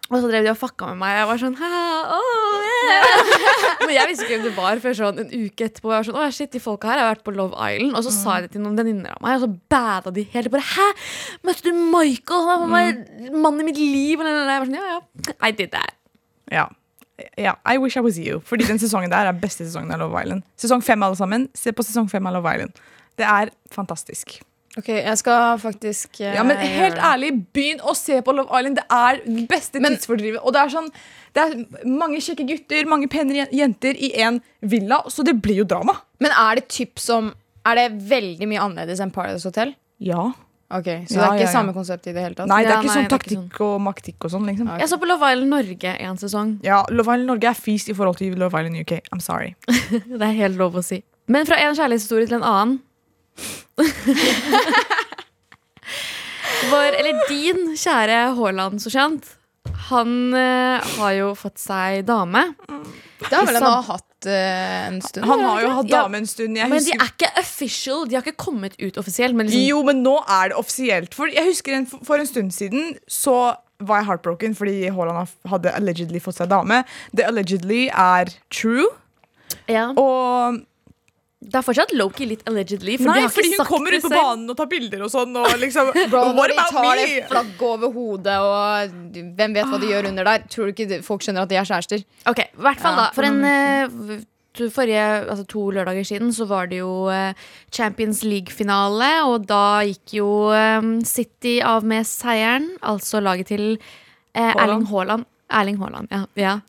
Og 0.08 0.22
så 0.24 0.30
drev 0.30 0.46
de 0.46 0.52
og 0.54 0.58
fucka 0.60 0.88
med 0.94 1.02
meg. 1.02 1.14
Jeg 1.18 1.28
var 1.28 1.40
sånn 1.42 1.56
oh, 1.60 2.68
yeah. 2.88 3.32
Men 3.84 3.92
jeg 3.92 4.10
visste 4.10 4.24
ikke 4.24 4.38
hvem 4.38 4.46
det 4.46 4.54
var 4.56 4.82
før 4.84 4.96
sånn 4.96 5.22
en 5.24 5.34
uke 5.34 5.68
etterpå. 5.68 5.92
Jeg 5.92 6.00
var 6.00 6.08
sånn, 6.08 6.20
Åh, 6.22 6.32
shit, 6.36 6.52
de 6.54 6.62
folka 6.64 6.92
her 6.92 7.02
har 7.02 7.10
vært 7.12 7.26
på 7.28 7.34
Love 7.36 7.58
Island 7.60 7.98
Og 7.98 8.06
så 8.08 8.14
sa 8.16 8.38
jeg 8.38 8.48
det 8.48 8.54
til 8.56 8.64
noen 8.64 8.80
venninner 8.80 9.18
av 9.18 9.22
meg, 9.26 9.36
og 9.36 9.44
så 9.44 9.52
bada 9.74 10.14
de 10.16 10.24
helt. 10.32 10.52
Bare 10.54 10.68
Hæ, 10.72 10.88
møtte 11.48 11.68
du 11.68 11.84
Michael? 11.92 12.50
Han 12.54 12.66
var 12.72 12.92
mannen 13.36 13.64
i 13.66 13.70
mitt 13.74 13.82
liv. 13.82 14.24
Og 14.24 14.32
jeg 14.32 14.48
var 14.48 14.68
sånn, 14.70 14.80
ja, 14.80 14.96
ja, 14.96 15.38
I 15.44 15.52
did 15.52 15.76
that. 15.76 15.98
Ja. 16.54 16.70
ja. 17.36 17.58
I 17.68 17.76
wish 17.84 18.00
I 18.00 18.06
was 18.06 18.20
you. 18.22 18.40
Fordi 18.48 18.70
den 18.70 18.80
sesongen 18.80 19.12
der 19.12 19.28
er 19.28 19.36
beste 19.44 19.68
sesongen 19.68 19.92
av 19.92 20.06
Love 20.06 20.24
Island. 20.24 20.48
Sesong 20.56 20.86
fem, 20.86 21.04
alle 21.04 21.20
sammen. 21.20 21.50
Se 21.58 21.76
på 21.76 21.84
sesong 21.84 22.08
fem 22.12 22.32
av 22.32 22.40
Love 22.40 22.56
Island. 22.56 22.80
Det 23.20 23.28
er 23.28 23.52
fantastisk. 23.76 24.40
Ok, 24.78 24.88
jeg 24.94 25.18
skal 25.18 25.58
faktisk 25.58 26.20
eh, 26.22 26.36
Ja, 26.36 26.44
men 26.46 26.58
gjøre 26.58 26.68
helt 26.78 26.96
det. 27.00 27.04
ærlig, 27.04 27.30
begynn 27.54 27.80
å 27.82 27.96
se 27.98 28.20
på 28.22 28.34
Love 28.36 28.52
Island. 28.60 28.76
Det 28.78 28.86
er 28.94 29.22
den 29.26 29.48
beste 29.50 29.80
Men- 29.82 29.96
tidsfordrivet. 29.98 30.40
Og 30.44 30.54
det 30.54 30.62
er 30.62 30.70
sånn 30.70 30.90
Det 31.38 31.44
er 31.44 31.86
mange 31.86 32.18
kjekke 32.18 32.46
gutter, 32.48 32.86
mange 32.90 33.08
pene 33.10 33.34
jen- 33.36 33.52
jenter 33.54 33.94
i 33.98 34.12
en 34.22 34.42
villa, 34.62 35.04
så 35.10 35.24
det 35.24 35.36
blir 35.42 35.58
jo 35.58 35.64
drama. 35.66 35.94
Men 36.20 36.32
er 36.32 36.56
det 36.56 36.68
typ 36.70 37.00
som 37.00 37.34
Er 37.66 37.76
det 37.76 38.00
veldig 38.10 38.48
mye 38.48 38.60
annerledes 38.64 39.00
enn 39.02 39.12
Paradise 39.12 39.44
Hotel? 39.44 39.76
Ja. 40.00 40.32
Ok, 40.72 40.84
Så 41.08 41.16
Ja, 41.16 41.22
det 41.22 41.28
er 41.28 41.32
ikke 41.32 41.40
ja, 41.40 41.46
ja. 41.48 41.52
samme 41.52 41.74
konsept 41.74 42.08
i 42.08 42.14
det 42.14 42.22
hele 42.24 42.36
tatt? 42.36 42.48
Nei, 42.48 42.62
det 42.64 42.70
Ja, 42.70 42.76
er 42.80 42.84
ikke 42.84 42.88
nei, 42.88 42.94
sånn 42.96 43.04
det 43.08 43.12
er 43.12 43.18
ikke 43.18 43.36
taktikk 43.50 43.62
og 43.62 43.82
maktikk 43.82 44.26
og 44.26 44.32
sånn, 44.32 44.46
liksom. 44.48 44.80
Jeg 44.80 44.88
så 44.90 44.98
på 45.00 45.08
Love 45.08 45.32
Island 45.32 45.50
Norge 45.50 45.94
en 46.00 46.18
sesong. 46.18 46.60
Ja, 46.64 46.84
Love 46.90 47.14
Island 47.14 47.26
Norge 47.28 47.44
er 47.50 47.54
fis 47.56 47.90
i 47.90 47.94
forhold 47.94 48.18
til 48.18 48.36
Love 48.38 48.54
Island 48.60 48.76
UK. 48.82 49.02
I'm 49.14 49.22
sorry. 49.22 49.56
Det 49.68 50.22
er 50.22 50.34
helt 50.34 50.58
lov 50.58 50.74
å 50.76 50.84
si. 50.84 51.04
Men 51.28 51.46
fra 51.46 51.56
en 51.58 51.76
kjærlighetshistorie 51.76 52.28
til 52.28 52.36
en 52.42 52.44
annen. 52.44 52.80
Vår, 56.72 56.96
eller 56.98 57.20
din 57.30 57.60
kjære 57.78 58.18
Haaland 58.38 58.82
Soshant, 58.82 59.28
han 59.90 60.14
uh, 60.34 60.84
har 60.98 61.12
jo 61.16 61.28
fått 61.38 61.60
seg 61.62 62.02
dame. 62.08 62.42
Det 63.22 63.32
har 63.34 63.46
vel 63.48 63.58
han 63.60 63.64
sam- 63.64 63.86
hatt 63.92 64.28
uh, 64.28 64.88
en 64.88 64.98
stund? 65.04 65.28
Han 65.30 65.44
har 65.46 65.62
jo 65.64 65.70
hatt 65.78 65.90
Ja, 65.92 66.02
dame 66.06 66.22
en 66.24 66.28
stund. 66.30 66.58
Jeg 66.60 66.70
Men 66.72 66.84
de 66.84 66.96
er 66.96 67.06
ikke 67.12 67.30
official. 67.42 68.06
De 68.10 68.18
har 68.18 68.26
ikke 68.26 68.40
kommet 68.48 68.76
ut 68.82 68.98
offisielt. 69.00 69.36
Men 69.38 69.48
liksom, 69.50 69.64
Jo, 69.70 69.80
men 69.88 70.02
nå 70.06 70.16
er 70.24 70.52
det 70.54 70.58
offisielt. 70.60 71.16
For 71.18 71.32
jeg 71.32 71.46
husker 71.52 71.78
en, 71.78 71.86
For 71.88 72.16
en 72.20 72.30
stund 72.30 72.52
siden 72.56 72.96
så 73.12 73.38
var 73.78 74.02
jeg 74.02 74.08
heartbroken 74.10 74.56
fordi 74.58 74.88
Haaland 74.90 75.30
hadde 75.52 75.70
allegedly 75.78 76.20
fått 76.24 76.40
seg 76.42 76.50
dame. 76.50 76.82
Det 77.14 77.28
allegedly 77.28 77.84
er 77.94 78.32
true. 78.50 78.88
ja. 79.70 79.92
Og 79.94 80.64
Det 81.38 81.54
er 81.60 81.62
fortsatt 81.62 81.92
Loki 81.94 82.26
litt 82.26 82.42
allegedly. 82.50 82.96
For 82.98 83.12
Nei, 83.12 83.28
fordi 83.30 83.52
hun 83.54 83.66
kommer 83.70 83.94
ut 83.94 84.02
på 84.02 84.10
selv. 84.10 84.18
banen 84.24 84.50
og 84.50 84.58
tar 84.58 84.70
bilder 84.72 85.04
og 85.06 85.12
sånn. 85.14 85.36
Og 85.38 85.52
liksom, 85.62 85.92
Bro, 86.12 86.24
What 86.34 86.36
når 86.40 86.48
de 86.50 86.56
about 86.58 86.72
tar 86.74 86.88
me? 86.88 86.96
det 87.04 87.28
flagget 87.30 87.62
over 87.68 87.94
hodet, 87.94 88.38
og 88.42 88.96
hvem 89.38 89.54
vet 89.60 89.70
hva 89.70 89.80
de 89.84 89.92
gjør 89.92 90.10
under 90.10 90.24
der? 90.32 90.48
Tror 90.50 90.66
du 90.66 90.74
ikke 90.74 90.98
folk 91.06 91.22
skjønner 91.22 91.46
at 91.46 91.52
de 91.54 91.60
er 91.62 91.70
kjærester? 91.70 92.02
Ok, 92.34 92.42
i 92.42 92.66
hvert 92.66 92.82
fall 92.82 92.98
Ja. 92.98 93.06
da 93.06 93.14
For 93.14 93.30
en 93.30 93.40
uh, 93.46 94.18
forrige, 94.74 95.06
altså 95.30 95.46
to 95.54 95.68
lørdager 95.70 96.04
siden 96.10 96.32
Så 96.34 96.48
var 96.50 96.66
det 96.72 96.80
jo 96.80 96.90
eh, 97.14 97.38
Champions 97.70 98.24
League-finale 98.26 99.12
Og 99.30 99.46
da 99.46 99.84
gikk 99.86 100.16
jo 100.18 100.30
eh, 100.50 100.82
City 101.06 101.60
av 101.62 101.86
med 101.86 102.08
seieren 102.10 102.72
Altså 102.82 103.22
laget 103.22 103.52
til 103.54 103.68
eh, 104.34 104.50
Erling 104.58 104.88
Haaland 104.90 105.28
Erling 105.50 105.78
Haaland, 105.80 106.08
ja, 106.12 106.26
ja. 106.36 106.60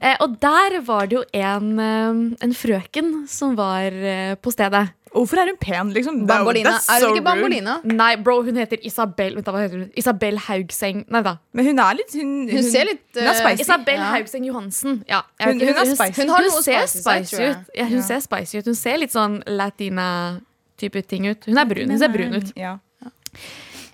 Eh, 0.00 0.16
Og 0.20 0.36
der 0.40 0.80
var 0.86 1.06
det 1.10 1.16
jo 1.18 1.24
en, 1.34 1.78
eh, 1.80 2.36
en 2.46 2.52
frøken 2.54 3.26
Som 3.28 3.56
var 3.56 3.90
eh, 3.90 4.34
på 4.36 4.52
stedet 4.54 4.88
Hvorfor 5.10 5.40
er 5.42 5.48
hun 5.50 5.56
pen, 5.58 5.88
liksom? 5.92 6.20
Bambolina. 6.28 6.70
that's 6.76 6.86
Er 6.88 7.00
so 7.00 7.08
hun 7.08 7.16
ikke 7.16 7.24
rude. 7.24 7.40
Bambolina? 7.42 7.72
Nei, 7.82 8.14
bro, 8.22 8.36
hun 8.46 8.54
heter 8.54 8.78
Isabel 8.86 9.34
Vent 9.34 9.44
da, 9.48 9.50
hva 9.56 9.64
heter 9.64 9.78
hun? 9.80 9.90
Isabel 9.98 10.38
Haugseng 10.38 11.00
Nei 11.10 11.22
da 11.26 11.32
Men 11.52 11.66
hun 11.66 11.78
er 11.82 11.94
litt 11.98 12.14
Hun, 12.14 12.48
Hun 12.52 12.62
ser 12.62 12.84
litt 12.86 13.02
hun 13.18 13.24
er 13.26 13.32
eh, 13.32 13.40
spicy. 13.40 13.62
Isabel 13.66 13.98
Ja. 13.98 14.10
Haugseng 14.14 14.46
Johansen 14.46 15.00
ja, 15.08 15.22
jeg 15.40 15.48
Hun- 15.48 15.60
ikke, 15.60 15.66
hun 15.66 15.80
er 15.82 15.94
spicy. 15.96 16.22
Hun 16.22 16.62
ser 16.62 16.86
spicy 16.86 17.02
spicy 17.02 17.42
ut. 17.50 17.74
Ja, 17.74 17.84
hun 17.90 17.98
Ja. 17.98 18.02
ser 18.12 18.20
spicy 18.20 18.58
ut. 18.58 18.64
Hun 18.70 18.74
ser 18.78 18.96
litt 19.02 19.10
sånn 19.10 19.42
latina-type 19.46 21.02
ting 21.08 21.26
ut. 21.26 21.44
Hun 21.50 21.58
er 21.58 21.64
brun. 21.66 21.90
Hun 21.90 21.98
ser 21.98 22.08
brun 22.14 22.34
ut. 22.38 22.52
Ja. 22.56 22.76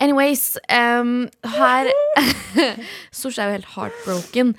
Anyways, 0.00 0.58
um, 0.68 1.28
her 1.56 1.88
Sosh 3.16 3.38
er 3.40 3.48
jo 3.48 3.56
helt 3.56 3.68
heartbroken. 3.76 4.54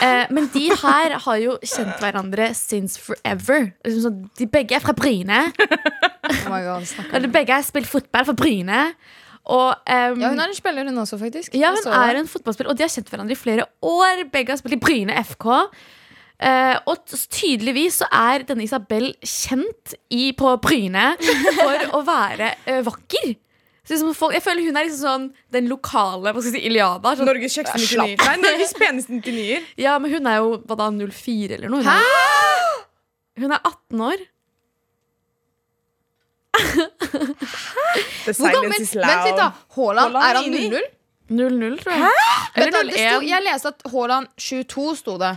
Uh, 0.00 0.24
men 0.32 0.46
de 0.54 0.66
her 0.82 1.16
har 1.26 1.40
jo 1.42 1.56
kjent 1.62 2.00
hverandre 2.00 2.50
since 2.56 2.96
forever. 3.00 3.70
Liksom 3.84 4.04
sånn, 4.06 4.20
de 4.40 4.46
begge 4.48 4.78
er 4.78 4.84
fra 4.84 4.94
Bryne. 4.96 5.42
Oh 6.40 6.48
my 6.52 6.62
God, 6.64 6.86
de 7.26 7.32
begge 7.32 7.52
har 7.58 7.66
spilt 7.66 7.90
fotball 7.90 8.24
for 8.30 8.38
Bryne. 8.38 8.86
Og, 9.50 9.70
um, 9.74 10.20
Ja, 10.20 10.30
hun 10.30 10.40
er 10.40 10.48
en 10.52 10.54
spiller, 10.56 10.86
hun 10.86 10.98
også, 11.02 11.18
faktisk. 11.20 11.54
ja, 11.58 11.72
hun 11.74 11.92
er 11.92 12.20
en 12.20 12.28
fotballspiller, 12.28 12.70
og 12.70 12.78
de 12.78 12.84
har 12.86 12.92
kjent 12.92 13.08
hverandre 13.10 13.34
i 13.34 13.40
flere 13.40 13.64
år. 13.82 14.24
Begge 14.32 14.54
har 14.54 14.60
spilt 14.60 14.76
i 14.78 14.82
Bryne 14.84 15.16
FK. 15.26 15.46
Uh, 16.40 16.76
og 16.88 17.02
tydeligvis 17.28 17.98
så 18.00 18.06
er 18.16 18.46
denne 18.48 18.64
Isabel 18.64 19.10
kjent 19.26 19.92
i, 20.08 20.30
på 20.32 20.54
Bryne 20.64 21.10
for 21.58 21.88
å 21.98 22.00
være 22.06 22.54
uh, 22.64 22.78
vakker. 22.86 23.34
Liksom 23.90 24.14
folk, 24.14 24.32
jeg 24.36 24.42
føler 24.44 24.62
hun 24.68 24.76
er 24.78 24.84
liksom 24.86 25.02
sånn 25.02 25.24
den 25.52 25.66
lokale 25.70 26.30
hva 26.32 26.40
skal 26.40 26.52
jeg 26.54 26.60
si, 26.62 26.66
Iliada. 26.70 27.12
Sånn, 27.18 27.26
Norges 27.26 27.56
kjekkeste 27.58 27.98
99. 27.98 28.26
Nei, 28.26 28.36
Norges 28.44 28.74
peneste 28.78 29.16
99-er. 29.18 29.64
ja, 29.86 29.96
men 29.98 30.12
hun 30.14 30.28
er 30.30 30.36
jo 30.40 30.52
hva 30.64 30.76
da, 30.78 30.90
04 30.94 31.56
eller 31.58 31.72
noe. 31.72 31.82
Hun 31.82 31.90
er, 31.90 32.84
hun 33.44 33.56
er 33.56 33.60
18 33.66 34.04
år. 34.10 34.22
The 36.60 38.32
Hvor 38.36 38.52
gammel? 38.52 38.72
silence 38.74 38.80
is 38.84 38.94
Vent 38.96 39.26
litt, 39.26 39.36
da. 39.38 39.50
Haaland, 39.76 40.14
Haaland 40.14 40.16
er 40.16 40.40
han 40.40 40.44
er 40.44 40.74
00? 40.74 40.88
0-0, 41.30 41.76
tror 41.80 41.92
jeg. 41.94 42.02
Vent 42.02 42.58
Eller 42.58 42.72
da, 42.74 42.80
det 42.82 42.94
sto, 42.98 43.18
0-1. 43.20 43.28
jeg 43.30 43.44
leste 43.46 43.70
at 43.70 43.84
Haaland 43.92 44.30
22 44.36 44.86
sto 44.98 45.14
det. 45.22 45.32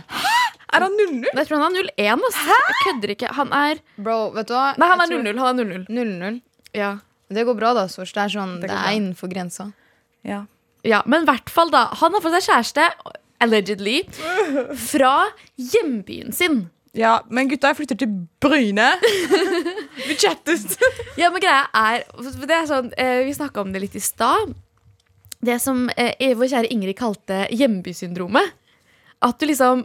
Er 0.74 0.82
han 0.82 0.96
0-0? 0.98 1.28
Jeg 1.38 1.46
tror 1.48 1.62
han 1.62 1.76
er 1.78 1.88
0-1. 1.94 2.24
ass. 2.28 2.38
Jeg 2.50 2.78
kødder 2.82 3.12
ikke. 3.14 3.28
Han 3.36 3.52
er 3.54 3.82
Bro, 3.96 4.16
vet 4.34 4.48
du 4.50 4.54
hva? 4.56 4.64
Nei, 4.80 4.88
han 4.90 5.00
er 5.04 5.12
tror- 5.12 5.22
0-0. 5.28 5.38
Han 5.44 5.62
er 5.62 5.68
0-0. 5.70 5.84
0-0. 6.00 6.40
Ja. 6.74 6.92
Det 7.34 7.44
går 7.48 7.56
bra, 7.58 7.72
da, 7.76 7.86
Sors. 7.90 8.12
Det 8.14 8.22
er, 8.24 8.32
sånn, 8.34 8.56
det 8.62 8.70
det 8.70 8.78
er 8.78 8.96
innenfor 8.98 9.30
grensa. 9.32 9.68
Ja. 10.24 10.44
ja, 10.86 11.02
Men 11.10 11.26
i 11.26 11.30
hvert 11.32 11.50
fall, 11.52 11.72
da. 11.74 11.86
Han 12.00 12.14
har 12.16 12.24
fått 12.24 12.36
seg 12.38 12.48
kjæreste, 12.48 12.86
allegedly, 13.44 13.98
fra 14.88 15.14
hjembyen 15.60 16.32
sin. 16.32 16.64
ja, 16.96 17.18
men 17.28 17.50
gutta, 17.50 17.72
jeg 17.72 17.80
flytter 17.82 17.98
til 18.04 18.12
Bryne. 18.40 18.92
Vi 20.08 20.16
chattes. 20.18 20.66
Ja, 21.20 21.28
men 21.30 21.42
greia 21.42 21.66
er, 21.78 22.02
det 22.42 22.54
er 22.56 22.64
sånn, 22.66 22.88
eh, 22.98 23.20
Vi 23.28 23.34
snakka 23.36 23.62
om 23.62 23.70
det 23.74 23.84
litt 23.84 23.94
i 23.94 24.02
stad. 24.02 24.54
Det 25.44 25.58
som 25.62 25.84
eh, 26.00 26.32
vår 26.34 26.48
kjære 26.50 26.70
Ingrid 26.74 26.96
kalte 26.98 27.44
hjembysyndromet. 27.54 28.54
At 29.24 29.38
du 29.40 29.46
liksom 29.46 29.84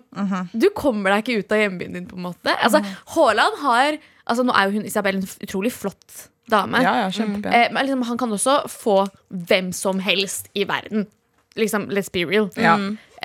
Du 0.52 0.70
kommer 0.76 1.14
deg 1.14 1.22
ikke 1.24 1.44
ut 1.44 1.54
av 1.56 1.62
hjembyen 1.62 1.94
din, 1.96 2.08
på 2.10 2.18
en 2.18 2.26
måte. 2.26 2.56
Altså, 2.64 2.82
Haaland 3.14 3.60
har 3.62 4.00
altså 4.30 4.44
Nå 4.46 4.54
er 4.58 4.68
jo 4.68 4.80
hun 4.80 4.88
Isabel 4.90 5.20
en 5.20 5.30
utrolig 5.46 5.72
flott 5.74 6.26
dame. 6.52 6.82
Ja, 6.84 6.96
ja, 7.04 7.12
kjempepen. 7.14 7.54
Eh, 7.54 7.70
men 7.76 7.86
liksom, 7.88 8.04
han 8.10 8.20
kan 8.22 8.34
også 8.36 8.58
få 8.72 8.98
hvem 9.30 9.72
som 9.76 10.00
helst 10.04 10.50
i 10.58 10.66
verden. 10.70 11.08
Liksom, 11.60 11.88
let's 11.94 12.12
be 12.14 12.26
real. 12.26 12.50
Ja. 12.60 12.76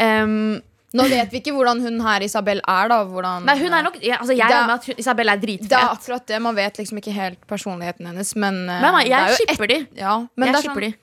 Um, 0.01 0.61
Nå 0.95 1.09
vet 1.11 1.33
vi 1.33 1.41
ikke 1.41 1.51
hvordan 1.57 1.81
hun 1.83 1.97
her 2.05 2.23
Isabel 2.23 2.61
er, 2.71 2.91
da. 2.93 3.01
Hvordan, 3.11 3.47
nei, 3.49 3.57
hun 3.59 3.73
er 3.75 3.83
nok 3.83 3.97
ja, 3.99 4.21
altså, 4.21 4.37
Jeg 4.37 4.47
da, 4.47 4.61
er- 4.61 4.69
med 4.69 4.75
at 4.77 4.85
hun, 4.87 4.95
Isabel 5.03 5.29
er 5.33 5.41
Det 5.43 5.73
er 5.73 5.89
akkurat 5.91 6.27
det. 6.29 6.41
Man 6.43 6.55
vet 6.55 6.79
liksom 6.79 7.01
ikke 7.01 7.11
helt 7.13 7.41
personligheten 7.51 8.07
hennes, 8.07 8.35
men 8.37 8.69
eh, 8.71 8.81
Nei, 8.85 9.09
jeg 9.11 9.35
skipper 9.41 9.67
de. 9.67 9.81
Ja, 9.99 10.19
men 10.37 10.47
Jeg 10.49 10.55
det 10.55 10.61
er 10.63 10.71
sånn, 10.71 10.81
de. 10.81 10.95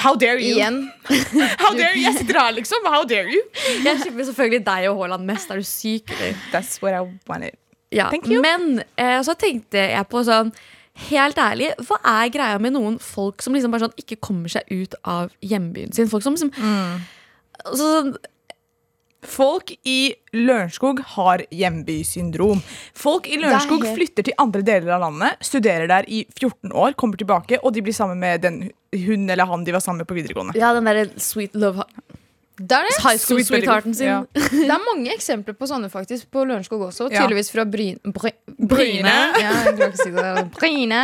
How 0.00 0.14
dare 0.16 0.40
you? 0.40 0.56
igjen 0.56 0.90
How 1.60 1.74
dare 1.76 1.96
you? 1.96 2.04
Jeg 2.06 2.14
sitter 2.16 2.38
her, 2.40 2.52
liksom. 2.56 2.84
How 2.88 3.04
dare 3.04 3.28
you? 3.28 3.42
Jeg 3.84 4.00
skipper 4.00 4.24
selvfølgelig 4.24 4.64
deg 4.64 4.88
og 4.90 5.00
Haaland 5.02 5.26
mest. 5.28 5.50
Er 5.50 5.60
du 5.60 5.66
syk, 5.68 6.12
eller? 6.16 6.36
That's 6.52 6.78
what 6.82 6.96
I 6.96 7.04
wanted. 7.28 7.56
Ja, 7.92 8.08
Thank 8.10 8.28
you. 8.28 8.40
Men 8.42 8.82
eh, 8.96 9.20
så 9.24 9.36
tenkte 9.38 9.78
jeg 9.78 10.08
på 10.10 10.20
sånn 10.26 10.50
Helt 11.10 11.36
ærlig, 11.38 11.72
hva 11.88 11.98
er 12.08 12.30
greia 12.32 12.60
med 12.62 12.72
noen 12.72 12.96
folk 13.02 13.44
som 13.44 13.56
liksom 13.56 13.74
bare 13.74 13.84
sånn 13.86 13.98
ikke 14.00 14.16
kommer 14.24 14.52
seg 14.52 14.64
ut 14.72 14.96
av 15.04 15.28
hjembyen 15.44 15.92
sin? 15.92 16.08
Folk 16.08 16.24
som 16.24 16.36
liksom 16.38 16.52
altså, 16.56 17.84
sånn, 17.84 18.16
Folk 19.26 19.72
i 19.82 20.14
Lørenskog 20.36 21.00
har 21.16 21.42
hjembysyndrom. 21.50 22.60
Folk 22.94 23.26
i 23.26 23.40
Lørenskog 23.40 23.82
er 23.82 23.88
helt- 23.88 23.98
flytter 23.98 24.26
til 24.28 24.36
andre 24.38 24.62
deler 24.62 24.92
av 24.94 25.00
landet, 25.02 25.40
studerer 25.42 25.88
der 25.90 26.04
i 26.06 26.20
14 26.38 26.70
år, 26.70 26.94
kommer 26.94 27.18
tilbake, 27.18 27.58
og 27.64 27.72
de 27.74 27.82
blir 27.82 27.96
sammen 27.96 28.20
med 28.22 28.42
den 28.42 28.70
hun 28.94 29.28
eller 29.28 29.48
han 29.50 29.64
de 29.64 29.72
var 29.74 29.80
sammen 29.82 30.04
med 30.04 30.06
på 30.06 30.14
videregående. 30.14 30.54
Ja, 30.54 30.72
den 30.76 30.84
der 30.84 31.10
sweet 31.18 31.54
love 31.54 31.82
det 32.56 32.72
er, 32.72 32.86
det. 32.88 32.92
high 33.04 33.18
school 33.20 33.40
Sweet 33.40 33.50
sweethearten 33.50 33.94
sin. 33.94 34.08
Ja. 34.08 34.22
det 34.32 34.70
er 34.72 34.84
mange 34.84 35.12
eksempler 35.12 35.56
på 35.58 35.68
sånne 35.68 35.90
faktisk 35.92 36.30
på 36.32 36.44
Lørenskog 36.48 36.86
også. 36.88 37.10
Ja. 37.12 37.24
Tydeligvis 37.24 37.52
fra 37.52 37.66
Bryn... 37.68 37.98
Bry, 38.04 38.32
Bryne. 38.56 39.16
ja, 39.42 39.52
jeg 39.76 39.92
si 40.00 40.12
det. 40.14 40.30
Bryne. 40.56 41.02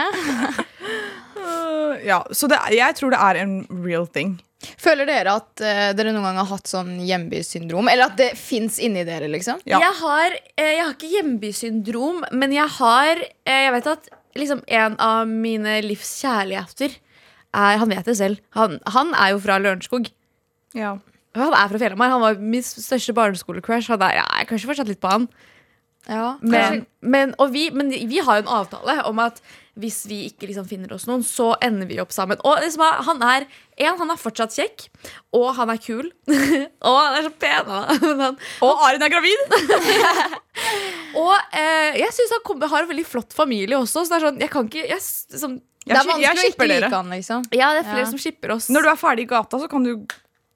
Ja, 2.03 2.23
så 2.33 2.49
det, 2.51 2.59
jeg 2.73 2.97
tror 2.99 3.13
det 3.13 3.21
er 3.21 3.43
en 3.43 3.61
real 3.85 4.09
thing. 4.09 4.39
Føler 4.79 5.09
dere 5.09 5.37
at 5.41 5.63
uh, 5.63 5.91
dere 5.97 6.13
noen 6.15 6.27
gang 6.29 6.39
har 6.41 6.49
hatt 6.53 6.71
sånn 6.71 6.95
hjembysyndrom? 7.03 7.91
Eller 7.91 8.11
at 8.11 8.19
det 8.21 8.31
fins 8.39 8.79
inni 8.83 9.05
dere, 9.07 9.29
liksom? 9.31 9.63
Ja. 9.69 9.81
Jeg, 9.83 9.99
har, 10.01 10.37
uh, 10.39 10.65
jeg 10.65 10.83
har 10.83 10.93
ikke 10.95 11.13
hjembysyndrom, 11.17 12.25
men 12.33 12.55
jeg 12.55 12.69
har 12.79 13.23
eh, 13.23 13.63
Jeg 13.67 13.73
vet 13.77 13.89
at 13.93 14.13
liksom 14.39 14.63
en 14.81 14.99
av 15.03 15.29
mine 15.29 15.81
livs 15.85 16.15
kjærligheter 16.23 16.95
er 17.53 17.81
Han 17.83 17.91
vet 17.93 18.07
det 18.09 18.17
selv. 18.17 18.41
Han, 18.57 18.79
han 18.95 19.13
er 19.19 19.35
jo 19.35 19.43
fra 19.45 19.59
Lørenskog. 19.61 20.09
Ja. 20.79 20.97
Han 21.39 21.55
er 21.57 21.69
fra 21.73 21.79
Fjellhamar. 21.81 22.11
Han 22.13 22.21
var 22.27 22.37
min 22.43 22.63
største 22.67 23.15
barneskolecrush. 23.17 23.89
Han 23.93 24.03
er, 24.05 24.19
ja, 24.21 24.27
jeg 24.37 24.45
er 24.47 24.51
kanskje 24.51 24.69
fortsatt 24.73 24.91
litt 24.93 25.01
på 25.01 25.11
han. 25.15 25.29
Ja, 26.11 26.33
Men, 26.43 26.81
men, 27.01 27.31
og 27.39 27.53
vi, 27.55 27.69
men 27.71 27.89
vi 27.89 28.19
har 28.27 28.41
jo 28.41 28.43
en 28.43 28.49
avtale 28.51 28.97
om 29.07 29.21
at 29.23 29.37
hvis 29.79 30.01
vi 30.11 30.17
ikke 30.27 30.49
liksom 30.51 30.67
finner 30.69 30.91
oss 30.93 31.07
noen, 31.07 31.23
så 31.25 31.53
ender 31.63 31.87
vi 31.89 32.01
opp 32.03 32.11
sammen. 32.13 32.41
Og 32.45 32.59
liksom, 32.61 32.83
han 33.07 33.23
er 33.23 33.47
en, 33.79 33.95
han 34.01 34.11
er 34.11 34.19
fortsatt 34.21 34.53
kjekk, 34.59 34.89
og 35.39 35.47
han 35.57 35.71
er 35.73 35.79
kul. 35.81 36.11
og 36.91 36.97
han 36.99 37.17
er 37.21 37.29
så 37.29 37.33
pen. 37.41 37.71
han. 37.71 38.37
Og 38.67 38.83
Arin 38.89 39.07
er 39.07 39.15
gravid! 39.15 39.47
Og 41.23 41.33
eh, 41.55 41.99
jeg 42.01 42.13
syns 42.17 42.33
han 42.35 42.43
kommer, 42.47 42.71
har 42.73 42.85
en 42.85 42.91
veldig 42.91 43.07
flott 43.09 43.35
familie 43.37 43.79
også. 43.79 44.03
Så 44.05 44.13
det 44.13 44.19
er 44.19 44.27
sånn, 44.27 44.41
jeg 44.43 44.53
kan 44.53 44.69
ikke 44.69 44.85
jeg, 44.89 44.99
s- 45.01 45.27
sånn, 45.43 45.59
Det 45.87 45.95
er 45.97 46.07
vanskelig 46.09 46.45
å 46.47 46.51
ikke 46.53 46.69
like 46.71 46.93
han, 46.93 47.11
liksom. 47.15 47.47
Ja, 47.55 47.73
det 47.77 47.83
er 47.85 47.89
flere 47.91 48.05
Ja. 48.07 48.11
som 48.13 48.21
skipper 48.23 48.55
oss. 48.57 48.69
Når 48.73 48.87
du 48.87 48.91
er 48.93 49.01
ferdig 49.01 49.27
i 49.27 49.31
gata, 49.33 49.59
så 49.63 49.69
kan 49.71 49.85
du 49.87 49.95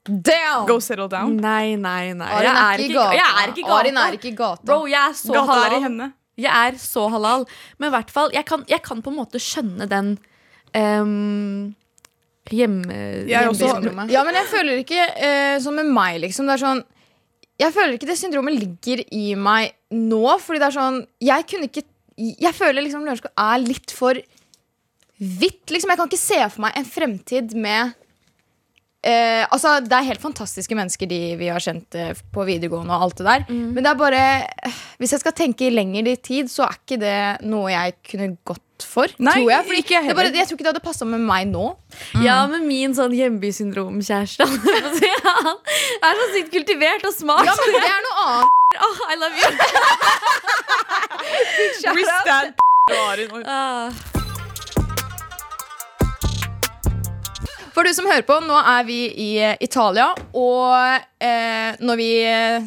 Damn! 0.07 0.65
go 0.67 0.79
settle 0.79 1.07
down. 1.11 1.35
Nei, 1.43 1.75
nei, 1.75 2.13
nei. 2.15 2.27
Arin 2.31 2.47
Jeg 2.47 2.61
er 2.63 2.83
ikke 2.85 3.07
jeg 3.17 3.27
er 3.41 3.51
ikke 3.51 3.59
i 3.59 3.65
gata. 3.67 3.79
Arin 3.79 3.97
er 4.03 4.17
ikke 4.17 4.29
i 4.31 4.35
gata. 4.37 4.63
Bro, 4.69 4.85
jeg 4.87 5.01
er 5.01 5.17
så 5.19 5.33
Gata 5.35 5.57
er 5.57 5.57
i 5.57 5.67
halal. 5.67 5.83
henne. 5.87 6.07
Jeg 6.37 6.69
er 6.69 6.77
så 6.81 7.07
halal. 7.11 7.45
Men 7.77 7.89
i 7.89 7.95
hvert 7.95 8.13
fall, 8.13 8.31
jeg 8.35 8.45
kan, 8.45 8.63
jeg 8.69 8.81
kan 8.85 9.01
på 9.03 9.11
en 9.11 9.17
måte 9.19 9.41
skjønne 9.41 9.87
den 9.91 10.13
um, 10.77 11.73
hjemme... 12.53 12.99
Jeg 13.27 13.49
også. 13.49 13.65
hjemmesyndromet. 13.65 14.13
Ja, 14.13 14.23
men 14.27 14.37
jeg 14.37 14.47
føler 14.51 14.83
ikke 14.83 15.03
uh, 15.17 15.57
som 15.63 15.75
med 15.79 15.91
meg, 15.91 16.21
liksom. 16.23 16.47
Det 16.47 16.57
er 16.57 16.63
sånn 16.63 16.83
Jeg 17.59 17.73
føler 17.73 17.97
ikke 17.97 18.09
det 18.11 18.17
syndromet 18.19 18.57
ligger 18.59 19.03
i 19.11 19.35
meg 19.35 19.73
nå, 19.91 20.23
fordi 20.43 20.61
det 20.61 20.67
er 20.69 20.75
sånn 20.77 20.97
Jeg 21.23 21.47
kunne 21.49 21.69
ikke 21.71 21.85
Jeg 22.43 22.53
føler 22.53 22.83
liksom 22.85 23.05
Lørenskog 23.07 23.31
er 23.33 23.63
litt 23.63 23.93
for 23.95 24.19
hvitt. 25.17 25.63
Liksom. 25.73 25.89
Jeg 25.89 25.97
kan 25.97 26.09
ikke 26.11 26.21
se 26.21 26.41
for 26.53 26.63
meg 26.67 26.77
en 26.77 26.85
fremtid 26.85 27.55
med 27.57 27.95
eh, 29.07 29.43
altså, 29.47 29.77
Det 29.83 29.95
er 29.97 30.07
helt 30.11 30.21
fantastiske 30.23 30.75
mennesker, 30.77 31.09
de 31.09 31.19
vi 31.39 31.47
har 31.51 31.63
kjent 31.63 31.95
eh, 31.97 32.13
på 32.33 32.45
videregående. 32.47 32.93
og 32.93 33.07
alt 33.07 33.17
det 33.21 33.27
der 33.27 33.45
Men 33.49 33.79
det 33.81 33.89
er 33.91 33.99
bare 33.99 34.21
eh, 34.43 34.79
hvis 35.01 35.13
jeg 35.15 35.21
skal 35.23 35.35
tenke 35.37 35.69
lenger 35.73 36.07
i 36.11 36.15
tid, 36.19 36.49
så 36.51 36.65
er 36.67 36.77
ikke 36.79 36.97
det 37.01 37.17
noe 37.47 37.69
jeg 37.71 37.95
kunne 38.11 38.31
gått 38.47 38.63
for. 38.85 39.09
Nei, 39.17 39.33
tror 39.33 39.49
jeg, 39.49 39.65
fordi 39.65 39.79
ikke 39.81 39.95
jeg 39.95 40.03
det 40.05 40.11
er 40.13 40.17
bare, 40.19 40.31
jeg 40.37 40.47
tror 40.49 40.57
ikke 40.57 40.65
det 40.67 40.73
hadde 40.73 40.85
passa 40.85 41.05
med 41.09 41.21
meg 41.25 41.47
nå. 41.49 41.65
Ja, 42.21 42.43
med 42.51 42.61
min 42.67 42.93
sånn 42.97 43.13
hjembysyndrom-kjæreste 43.17 44.45
Han 44.47 46.11
er 46.11 46.21
så 46.21 46.27
sykt 46.35 46.51
kultivert 46.53 47.05
og 47.09 47.13
smart. 47.17 47.45
Ja, 47.47 47.55
men 47.57 47.73
det 47.73 47.81
er 47.89 48.05
noe 48.09 48.27
annet. 48.27 48.53
Oh, 48.77 48.97
I 49.09 49.15
love 49.15 49.31
you. 49.31 49.49
We 51.95 52.03
stand. 52.03 52.53
Ah. 53.47 54.26
For 57.77 57.85
du 57.85 57.93
som 57.93 58.07
hører 58.09 58.25
på, 58.25 58.39
nå 58.41 58.57
er 58.57 58.85
vi 58.87 59.03
i 59.05 59.29
eh, 59.37 59.59
Italia, 59.61 60.07
og 60.33 61.03
eh, 61.21 61.77
når 61.77 61.99
vi 61.99 62.09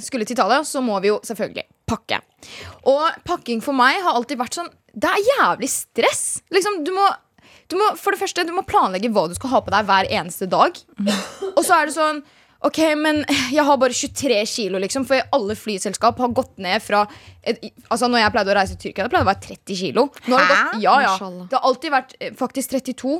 skulle 0.06 0.22
til 0.22 0.36
Italia, 0.36 0.60
så 0.62 0.78
må 0.86 1.00
vi 1.02 1.10
jo 1.10 1.16
selvfølgelig 1.26 1.66
pakke. 1.90 2.20
Og 2.86 3.18
pakking 3.26 3.58
for 3.64 3.74
meg 3.74 3.98
har 4.04 4.14
alltid 4.14 4.38
vært 4.38 4.54
sånn 4.54 4.70
Det 4.94 5.10
er 5.10 5.26
jævlig 5.26 5.68
stress. 5.72 6.22
Liksom, 6.54 6.84
du 6.86 6.92
må, 6.94 7.08
du 7.66 7.74
må, 7.80 7.90
for 7.98 8.14
det 8.14 8.22
første, 8.22 8.46
du 8.46 8.54
må 8.54 8.62
planlegge 8.66 9.10
hva 9.10 9.26
du 9.26 9.34
skal 9.34 9.50
ha 9.56 9.60
på 9.66 9.74
deg 9.74 9.90
hver 9.90 10.10
eneste 10.20 10.46
dag. 10.50 10.78
Og 11.56 11.60
så 11.66 11.80
er 11.80 11.90
det 11.90 11.96
sånn 11.98 12.22
Ok, 12.66 12.78
men 13.00 13.22
jeg 13.56 13.64
har 13.64 13.78
bare 13.80 13.96
23 13.96 14.40
kilo, 14.48 14.80
liksom. 14.82 15.06
For 15.08 15.22
alle 15.36 15.56
flyselskap 15.56 16.18
har 16.20 16.34
gått 16.36 16.58
ned 16.60 16.82
fra 16.84 17.06
et, 17.40 17.62
Altså 17.88 18.10
når 18.10 18.24
jeg 18.24 18.34
pleide 18.36 18.52
å 18.52 18.56
reise 18.58 18.76
til 18.76 18.90
Tyrkia, 18.90 19.06
det 19.06 19.14
pleide 19.14 19.26
å 19.26 19.30
være 19.30 19.44
30 19.46 19.80
kilo. 19.80 20.06
Nå 20.28 20.36
har 20.36 20.46
det, 20.46 20.58
gått, 20.60 20.82
ja, 20.84 20.96
ja. 21.06 21.14
Det 21.48 21.56
har 21.56 21.68
alltid 21.70 21.94
vært 21.94 22.16
eh, 22.20 22.34
faktisk 22.36 22.76
32. 22.76 23.18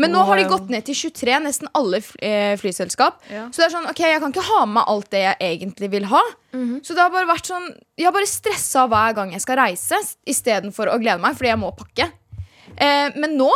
Men 0.00 0.14
nå 0.14 0.22
har 0.24 0.38
de 0.38 0.46
gått 0.48 0.70
ned 0.72 0.84
til 0.86 0.96
23, 0.96 1.34
nesten 1.44 1.68
alle 1.76 2.00
eh, 2.24 2.54
flyselskap. 2.60 3.18
Ja. 3.28 3.46
Så 3.52 3.60
det 3.60 3.66
er 3.66 3.74
sånn, 3.74 3.88
ok, 3.90 4.00
jeg 4.06 4.22
kan 4.22 4.32
ikke 4.32 4.46
ha 4.48 4.60
med 4.64 4.78
meg 4.78 4.92
alt 4.94 5.10
det 5.12 5.22
jeg 5.26 5.36
egentlig 5.50 5.90
vil 5.92 6.06
ha. 6.10 6.22
Så 6.86 6.96
det 6.96 7.02
har 7.04 7.12
bare 7.12 7.28
vært 7.28 7.46
sånn 7.46 7.66
Jeg 8.00 8.08
har 8.08 8.14
bare 8.16 8.26
stressa 8.26 8.86
hver 8.90 9.12
gang 9.18 9.34
jeg 9.36 9.44
skal 9.44 9.60
reise, 9.60 9.98
istedenfor 10.26 10.90
å 10.90 10.96
glede 11.02 11.20
meg, 11.22 11.36
fordi 11.38 11.52
jeg 11.52 11.60
må 11.60 11.70
pakke. 11.76 12.08
Eh, 12.74 13.12
men 13.20 13.36
nå 13.38 13.50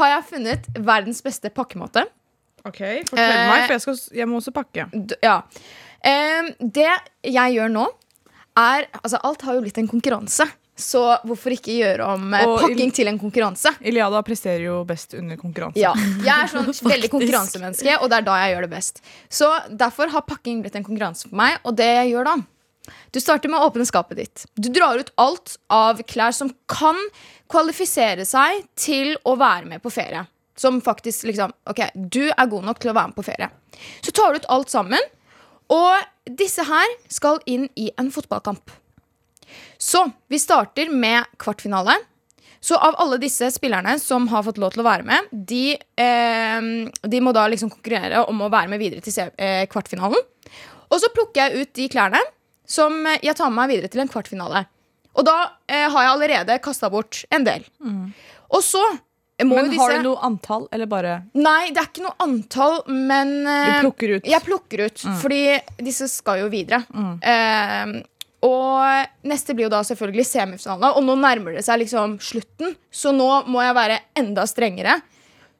har 0.00 0.16
jeg 0.16 0.28
funnet 0.32 0.70
verdens 0.82 1.20
beste 1.22 1.52
pakkemåte. 1.54 2.06
Ok, 2.64 2.80
Fortell 3.10 3.30
Eh, 3.30 3.48
meg, 3.50 3.66
for 3.68 3.74
jeg, 3.76 3.80
skal, 3.84 3.98
jeg 4.20 4.28
må 4.30 4.38
også 4.40 4.52
pakke. 4.56 4.86
Ja. 5.22 5.42
Eh, 6.04 6.50
det 6.60 6.88
jeg 7.28 7.56
gjør 7.58 7.72
nå, 7.72 7.86
er 8.56 8.86
Altså, 9.02 9.18
alt 9.26 9.42
har 9.42 9.54
jo 9.58 9.64
blitt 9.64 9.78
en 9.82 9.88
konkurranse. 9.90 10.46
Så 10.76 11.00
hvorfor 11.22 11.52
ikke 11.54 11.70
gjøre 11.76 12.06
om 12.16 12.32
eh, 12.34 12.42
Og 12.48 12.60
pakking 12.64 12.88
il- 12.88 12.94
til 12.96 13.06
en 13.06 13.18
konkurranse? 13.18 13.70
Iliada 13.86 14.22
presterer 14.26 14.64
jo 14.64 14.80
best 14.84 15.14
under 15.14 15.36
konkurranse. 15.38 15.78
Ja, 15.78 15.92
Jeg 15.94 16.34
er 16.34 16.48
sånn 16.50 16.72
veldig 16.92 17.10
konkurransemenneske, 17.12 17.94
og 18.00 18.10
det 18.10 18.18
er 18.18 18.26
da 18.26 18.38
jeg 18.42 18.54
gjør 18.56 18.66
det 18.66 18.70
best. 18.72 19.00
Så 19.30 19.50
Derfor 19.70 20.10
har 20.10 20.22
pakking 20.26 20.62
blitt 20.64 20.74
en 20.80 20.84
konkurranse 20.86 21.28
for 21.28 21.36
meg. 21.36 21.60
Og 21.64 21.76
det 21.78 21.86
jeg 21.86 22.10
gjør 22.14 22.24
da 22.32 22.36
Du 23.14 23.20
starter 23.20 23.48
med 23.48 23.60
å 23.62 23.68
åpne 23.70 23.86
skapet 23.86 24.16
ditt. 24.18 24.46
Du 24.58 24.68
drar 24.68 24.98
ut 24.98 25.10
alt 25.16 25.56
av 25.70 26.02
klær 26.10 26.34
som 26.34 26.50
kan 26.68 26.98
kvalifisere 27.48 28.26
seg 28.26 28.64
til 28.76 29.14
å 29.24 29.36
være 29.38 29.66
med 29.70 29.82
på 29.84 29.92
ferie. 29.94 30.26
Som 30.56 30.80
faktisk 30.84 31.26
liksom 31.26 31.52
Ok, 31.70 31.82
du 31.94 32.28
er 32.30 32.50
god 32.50 32.66
nok 32.68 32.80
til 32.82 32.92
å 32.92 32.96
være 32.96 33.10
med 33.10 33.18
på 33.18 33.26
ferie. 33.26 33.50
Så 34.04 34.14
tar 34.14 34.32
du 34.32 34.42
ut 34.42 34.50
alt 34.54 34.70
sammen, 34.70 35.12
og 35.72 36.32
disse 36.38 36.64
her 36.68 36.96
skal 37.12 37.40
inn 37.50 37.66
i 37.80 37.90
en 37.98 38.10
fotballkamp. 38.14 38.70
Så 39.80 40.04
vi 40.30 40.38
starter 40.38 40.92
med 40.92 41.24
kvartfinale. 41.40 41.96
Så 42.64 42.78
av 42.80 42.94
alle 43.00 43.18
disse 43.20 43.50
spillerne 43.52 43.98
som 44.00 44.28
har 44.32 44.44
fått 44.46 44.58
lov 44.60 44.72
til 44.72 44.80
å 44.80 44.86
være 44.86 45.04
med, 45.04 45.26
de, 45.32 45.74
eh, 46.00 46.68
de 47.12 47.20
må 47.20 47.34
da 47.36 47.44
liksom 47.52 47.72
konkurrere 47.74 48.22
om 48.30 48.40
å 48.40 48.48
være 48.52 48.70
med 48.72 48.80
videre 48.80 49.04
til 49.04 49.34
eh, 49.36 49.66
kvartfinalen. 49.68 50.22
Og 50.88 51.00
så 51.02 51.10
plukker 51.12 51.42
jeg 51.42 51.60
ut 51.60 51.74
de 51.76 51.90
klærne 51.92 52.22
som 52.64 52.96
jeg 53.18 53.36
tar 53.36 53.50
med 53.52 53.58
meg 53.58 53.74
videre 53.74 53.92
til 53.92 54.04
en 54.04 54.08
kvartfinale. 54.08 54.64
Og 55.12 55.26
da 55.28 55.36
eh, 55.68 55.84
har 55.90 56.06
jeg 56.06 56.12
allerede 56.14 56.60
kasta 56.64 56.88
bort 56.90 57.24
en 57.34 57.44
del. 57.44 57.66
Og 58.48 58.64
så 58.64 58.82
Men 59.42 59.70
disse 59.72 59.82
har 59.82 59.98
du 59.98 60.06
noe 60.06 60.20
antall, 60.22 60.68
eller 60.70 60.86
bare 60.86 61.14
Nei, 61.34 61.72
det 61.74 61.80
er 61.82 61.88
ikke 61.88 62.04
noe 62.04 62.14
antall, 62.22 62.76
men 62.86 63.32
eh, 63.50 63.80
Du 63.80 63.88
plukker 63.88 64.12
ut? 64.16 64.28
Jeg 64.30 64.44
plukker 64.46 64.84
ut, 64.86 65.04
fordi 65.22 65.40
disse 65.82 66.06
skal 66.12 66.44
jo 66.44 66.50
videre. 66.52 66.84
Eh, 66.94 67.96
og 68.44 69.26
neste 69.26 69.56
blir 69.56 69.66
jo 69.66 69.72
da 69.72 69.80
selvfølgelig 69.88 70.26
semifinalene, 70.28 70.92
og 70.94 71.02
nå 71.06 71.16
nærmer 71.18 71.56
det 71.56 71.64
seg 71.66 71.80
liksom 71.82 72.18
slutten. 72.22 72.76
Så 72.92 73.10
nå 73.16 73.26
må 73.50 73.62
jeg 73.64 73.74
være 73.78 73.98
enda 74.20 74.44
strengere. 74.46 74.98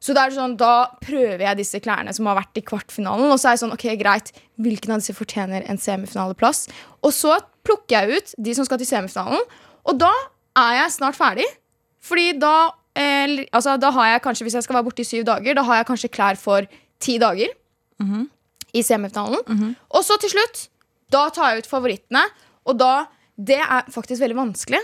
Så 0.05 0.13
det 0.13 0.21
er 0.21 0.35
sånn, 0.37 0.55
Da 0.61 0.91
prøver 1.01 1.41
jeg 1.47 1.57
disse 1.63 1.81
klærne 1.81 2.13
som 2.13 2.27
har 2.29 2.37
vært 2.37 2.61
i 2.61 2.65
kvartfinalen. 2.67 3.31
Og 3.33 3.39
så 3.41 3.49
er 3.49 3.57
jeg 3.57 3.63
sånn, 3.65 3.73
ok, 3.73 3.87
greit, 3.97 4.31
hvilken 4.61 4.93
av 4.93 5.01
disse 5.01 5.17
fortjener 5.17 5.65
en 5.65 5.81
semifinaleplass? 5.81 6.67
Og 7.03 7.15
så 7.17 7.39
plukker 7.65 8.05
jeg 8.05 8.21
ut 8.21 8.35
de 8.45 8.55
som 8.55 8.69
skal 8.69 8.79
til 8.83 8.91
semifinalen, 8.91 9.41
og 9.89 9.99
da 9.99 10.13
er 10.61 10.83
jeg 10.83 10.93
snart 10.99 11.17
ferdig. 11.17 11.47
Fordi 12.05 12.35
da, 12.37 12.69
eh, 12.97 13.45
altså, 13.53 13.77
da 13.81 13.91
har 13.95 14.13
jeg 14.13 14.25
kanskje, 14.27 14.47
hvis 14.47 14.59
jeg 14.59 14.67
skal 14.67 14.79
være 14.79 14.89
borte 14.89 15.05
i 15.05 15.09
syv 15.09 15.27
dager, 15.29 15.59
da 15.59 15.67
har 15.67 15.81
jeg 15.81 15.91
kanskje 15.91 16.13
klær 16.15 16.41
for 16.41 16.67
ti 17.03 17.19
dager 17.23 17.53
i 18.75 18.83
semifinalen. 18.83 19.75
Og 19.95 20.05
så 20.07 20.19
til 20.21 20.33
slutt, 20.35 20.69
da 21.13 21.29
tar 21.35 21.53
jeg 21.53 21.65
ut 21.65 21.71
favorittene. 21.71 22.25
Og 22.65 22.79
da, 22.81 23.07
det 23.37 23.61
er 23.61 23.89
faktisk 23.93 24.23
veldig 24.25 24.39
vanskelig. 24.39 24.81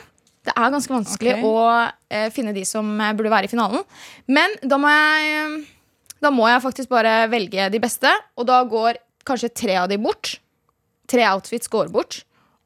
Det 0.46 0.54
er 0.56 0.72
ganske 0.72 0.94
vanskelig 0.94 1.34
okay. 1.34 1.44
å 1.44 2.16
eh, 2.16 2.28
finne 2.32 2.54
de 2.56 2.64
som 2.68 2.86
eh, 2.96 3.12
burde 3.16 3.32
være 3.32 3.48
i 3.48 3.52
finalen. 3.52 3.84
Men 4.30 4.54
da 4.64 4.78
må 4.80 4.88
jeg 4.88 5.60
Da 6.20 6.28
må 6.28 6.44
jeg 6.48 6.60
faktisk 6.60 6.90
bare 6.92 7.30
velge 7.32 7.70
de 7.72 7.78
beste, 7.80 8.10
og 8.36 8.44
da 8.44 8.58
går 8.68 8.98
kanskje 9.24 9.48
tre 9.56 9.76
av 9.80 9.86
de 9.88 9.96
bort. 9.96 10.34
Tre 11.08 11.24
outfits 11.30 11.70
går 11.72 11.88
bort. 11.88 12.18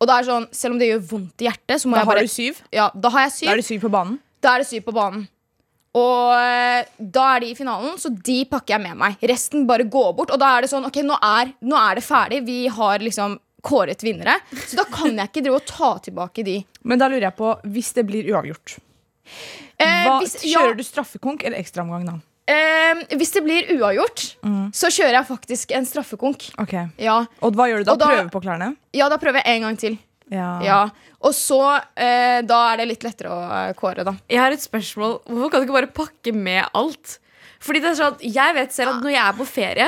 Og 0.03 0.09
da 0.11 0.17
er 0.17 0.25
det 0.25 0.31
sånn, 0.33 0.49
selv 0.51 0.75
om 0.75 0.81
det 0.81 0.89
gjør 0.89 1.05
vondt 1.13 1.45
i 1.45 1.47
hjertet, 1.47 1.79
så 1.79 1.87
må 1.87 1.95
Da 1.95 2.03
jeg 2.03 2.09
har 2.09 2.19
du 2.19 2.33
syv? 2.33 2.59
Ja, 2.75 2.89
da 2.95 3.13
har 3.15 3.29
jeg 3.29 3.35
syv. 3.37 3.47
Da 3.47 3.53
er 3.53 3.63
det 3.63 3.67
syv 3.69 3.85
på 3.85 3.91
banen? 3.95 4.17
Da 4.43 4.55
er 4.55 4.65
det 4.65 4.69
syv 4.73 4.83
på 4.89 4.95
banen. 4.97 5.29
Og 5.95 6.33
eh, 6.35 6.85
da 6.99 7.25
er 7.37 7.41
de 7.45 7.51
i 7.53 7.57
finalen, 7.59 7.95
så 8.03 8.11
de 8.11 8.41
pakker 8.51 8.75
jeg 8.75 8.83
med 8.83 8.97
meg. 8.99 9.17
Resten 9.31 9.67
bare 9.69 9.85
går 9.87 10.13
bort. 10.19 10.33
Og 10.35 10.41
da 10.43 10.57
er 10.57 10.65
det 10.67 10.71
sånn, 10.73 10.87
ok, 10.89 10.99
nå 11.07 11.19
er, 11.23 11.53
nå 11.63 11.77
er 11.79 12.01
det 12.01 12.05
ferdig. 12.07 12.41
Vi 12.49 12.65
har 12.67 12.99
liksom 13.05 13.37
kåret 13.65 14.03
vinnere. 14.05 14.35
Så 14.67 14.77
da 14.77 14.85
kan 14.93 15.15
jeg 15.17 15.31
ikke 15.31 15.45
drive 15.47 15.61
og 15.63 15.67
ta 15.71 15.93
tilbake 16.05 16.43
de. 16.45 16.59
Men 16.85 16.99
da 17.01 17.07
lurer 17.09 17.29
jeg 17.31 17.37
på, 17.39 17.55
hvis 17.73 17.93
det 17.97 18.07
blir 18.11 18.27
uavgjort 18.35 18.79
Eh, 19.81 20.05
hva, 20.05 20.19
hvis, 20.21 20.35
ja, 20.45 20.61
Kjører 20.61 20.77
du 20.77 20.83
straffekonk 20.85 21.43
eller 21.49 21.57
ekstraomgang 21.59 22.03
da? 22.07 22.13
eh, 22.53 22.99
hvis 23.17 23.31
det 23.33 23.41
blir 23.47 23.71
uavgjort, 23.79 24.21
så 24.77 24.91
kjører 24.93 25.17
jeg 25.17 25.27
faktisk 25.31 25.73
en 25.79 25.87
straffekonk. 25.89 26.51
Ok, 26.61 26.75
Ja, 27.01 27.23
Og 27.41 27.57
hva 27.57 27.67
gjør 27.71 27.81
du 27.81 27.85
da? 27.89 27.95
Da- 27.97 28.11
Prøver 28.11 28.29
på 28.35 28.43
klærne? 28.45 28.69
ja 28.93 29.09
da 29.09 29.17
prøver 29.17 29.41
jeg 29.41 29.57
en 29.57 29.63
gang 29.65 29.79
til. 29.81 29.97
Ja. 30.33 30.51
Ja. 30.65 30.79
Og 31.25 31.35
så, 31.37 31.61
eh, 32.01 32.41
da 32.47 32.61
er 32.71 32.81
det 32.81 32.89
litt 32.89 33.05
lettere 33.05 33.33
å 33.33 33.41
eh, 33.45 33.75
kåre, 33.79 34.07
da. 34.07 34.17
Jeg 34.31 34.41
har 34.41 34.55
et 34.55 34.63
spørsmål. 34.63 35.19
Hvorfor 35.29 35.53
kan 35.53 35.61
du 35.61 35.69
ikke 35.69 35.79
bare 35.81 35.93
pakke 35.93 36.33
med 36.37 36.65
alt? 36.73 37.19
Fordi 37.65 37.81
det 37.81 37.93
er 37.93 37.99
sånn, 37.99 38.17
at 38.17 38.25
Jeg 38.25 38.57
vet 38.57 38.75
selv 38.77 38.93
at 38.93 39.05
når 39.05 39.15
jeg 39.15 39.23
er 39.25 39.37
på 39.39 39.45
ferie 39.49 39.87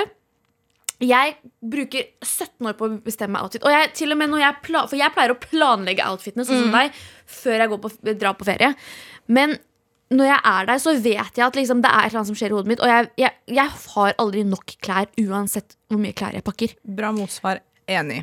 Jeg 1.03 1.35
bruker 1.61 2.07
17 2.25 2.69
år 2.71 2.77
på 2.79 2.89
å 2.89 2.99
bestemme 3.05 3.43
outfit. 3.43 3.65
Og 3.69 3.75
jeg, 3.75 3.93
til 3.99 4.15
og 4.15 4.21
med 4.21 4.33
når 4.33 4.45
jeg 4.45 4.61
pla 4.65 4.85
For 4.89 4.97
jeg 4.97 5.13
pleier 5.13 5.35
å 5.35 5.41
planlegge 5.41 6.07
outfitene 6.09 6.47
sånn 6.49 6.67
som 6.67 6.77
deg 6.77 7.01
før 7.27 7.59
jeg 7.59 7.73
går 7.73 7.81
på, 7.83 7.91
drar 8.15 8.37
på 8.39 8.47
ferie. 8.47 8.71
Men 9.27 9.57
når 10.15 10.29
jeg 10.29 10.39
er 10.47 10.69
der, 10.69 10.79
så 10.79 10.93
vet 10.95 11.39
jeg 11.41 11.43
at 11.43 11.57
liksom, 11.59 11.81
det 11.83 11.91
er 11.91 12.05
et 12.07 12.13
eller 12.13 12.21
annet 12.21 12.31
som 12.31 12.39
skjer 12.39 12.53
i 12.53 12.55
hodet 12.55 12.71
mitt. 12.71 12.83
Og 12.85 12.91
jeg, 12.93 13.09
jeg, 13.19 13.35
jeg 13.59 13.73
har 13.97 14.15
aldri 14.23 14.45
nok 14.47 14.77
klær 14.79 15.11
uansett 15.19 15.75
hvor 15.91 15.99
mye 15.99 16.15
klær 16.17 16.39
jeg 16.39 16.47
pakker. 16.47 16.77
Bra 16.87 17.11
motsvar. 17.17 17.61
Enig. 17.91 18.23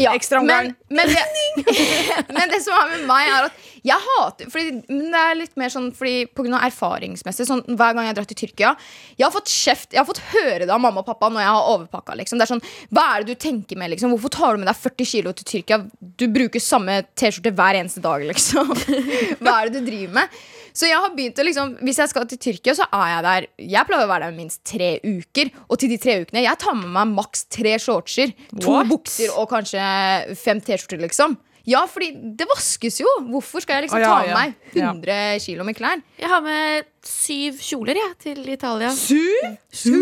Ja, 0.00 0.12
Ekstraomgang. 0.16 0.74
Men, 0.88 1.00
men, 1.00 1.08
det, 1.08 1.24
men 2.34 2.52
det 2.52 2.62
som 2.64 2.76
er 2.78 2.90
med 2.94 3.06
meg, 3.08 3.28
er 3.28 3.48
at 3.48 3.71
jeg 3.82 3.98
hater 3.98 4.50
fordi, 4.52 4.76
men 4.92 5.08
Det 5.10 5.20
er 5.20 5.38
litt 5.38 5.56
mer 5.58 5.72
sånn 5.72 5.88
fordi 5.96 6.26
av 6.52 6.66
erfaringsmessig. 6.68 7.46
Sånn, 7.48 7.62
hver 7.66 7.96
gang 7.96 8.06
jeg 8.06 8.12
har 8.12 8.18
dratt 8.20 8.30
til 8.30 8.40
Tyrkia 8.44 8.72
Jeg 9.18 9.26
har 9.26 9.34
fått 9.34 9.50
kjeft, 9.50 9.90
jeg 9.92 10.00
har 10.00 10.08
fått 10.08 10.22
høre 10.32 10.66
det 10.66 10.70
av 10.74 10.80
mamma 10.82 11.02
og 11.02 11.08
pappa 11.08 11.30
når 11.32 11.42
jeg 11.42 11.54
har 11.56 11.70
overpakka. 11.74 12.16
Liksom. 12.20 12.38
Det 12.38 12.46
er 12.46 12.52
sånn, 12.54 12.64
Hva 12.94 13.06
er 13.10 13.22
det 13.26 13.34
du 13.34 13.42
tenker 13.42 13.80
med? 13.80 13.92
Liksom? 13.94 14.14
Hvorfor 14.14 14.34
tar 14.36 14.54
du 14.54 14.62
med 14.62 14.70
deg 14.70 14.78
40 14.78 15.10
kilo 15.12 15.34
til 15.36 15.48
Tyrkia? 15.50 15.80
Du 15.98 16.26
bruker 16.32 16.62
samme 16.62 17.02
T-skjorte 17.18 17.54
hver 17.58 17.80
eneste 17.80 18.02
dag, 18.04 18.24
liksom. 18.28 18.70
Hva 19.42 19.58
er 19.58 19.70
det 19.70 19.80
du 19.80 19.90
driver 19.90 20.20
med? 20.22 20.42
Så 20.72 20.88
jeg 20.88 20.96
har 20.96 21.12
begynt 21.12 21.36
å 21.36 21.44
liksom 21.44 21.74
Hvis 21.84 21.98
jeg 22.00 22.10
skal 22.12 22.26
til 22.30 22.40
Tyrkia, 22.40 22.74
så 22.78 22.86
er 22.88 23.08
jeg 23.10 23.24
der 23.26 23.46
Jeg 23.74 23.88
pleier 23.88 24.06
å 24.06 24.10
være 24.10 24.30
der 24.30 24.36
minst 24.36 24.62
tre 24.68 24.94
uker. 25.04 25.52
Og 25.68 25.80
til 25.82 25.92
de 25.92 25.98
tre 26.00 26.20
ukene 26.22 26.46
Jeg 26.46 26.60
tar 26.62 26.76
med 26.78 26.92
meg 26.94 27.16
maks 27.18 27.46
tre 27.52 27.76
shortser, 27.82 28.32
to 28.58 28.72
What? 28.72 28.88
bukser 28.92 29.34
og 29.36 29.50
kanskje 29.52 30.36
fem 30.38 30.62
T-skjorter, 30.62 31.02
liksom. 31.02 31.36
Ja, 31.68 31.84
fordi 31.86 32.10
det 32.38 32.46
vaskes 32.50 33.00
jo. 33.00 33.08
Hvorfor 33.30 33.62
skal 33.62 33.78
jeg 33.78 33.86
liksom 33.86 34.00
Å, 34.00 34.02
ja, 34.02 34.08
ta 34.10 34.16
med 34.22 34.32
ja. 34.32 34.38
meg 34.40 34.50
100 34.74 35.42
kilo 35.44 35.66
med 35.66 35.76
klær? 35.78 36.02
Jeg 36.18 36.30
har 36.32 36.42
med 36.42 36.88
syv 37.06 37.60
kjoler 37.62 38.00
jeg, 38.00 38.16
til 38.26 38.48
Italia. 38.50 38.90
Syv? 38.96 39.58
Syv! 39.70 39.92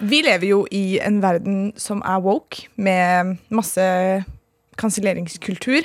Vi 0.00 0.20
lever 0.24 0.46
jo 0.46 0.62
i 0.72 1.00
en 1.02 1.18
verden 1.20 1.72
som 1.80 2.00
er 2.06 2.20
woke, 2.24 2.68
med 2.80 3.36
masse 3.52 3.82
kanselleringskultur. 4.80 5.82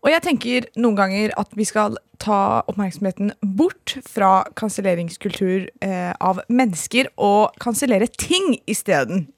Og 0.00 0.08
jeg 0.08 0.24
tenker 0.24 0.66
noen 0.80 0.96
ganger 0.96 1.34
at 1.40 1.52
vi 1.58 1.66
skal 1.68 1.98
ta 2.20 2.62
oppmerksomheten 2.70 3.34
bort 3.56 3.98
fra 4.08 4.46
kanselleringskultur 4.56 5.68
eh, 5.84 6.12
av 6.16 6.40
mennesker 6.48 7.10
og 7.20 7.56
kansellere 7.60 8.08
ting 8.20 8.54
isteden. 8.70 9.28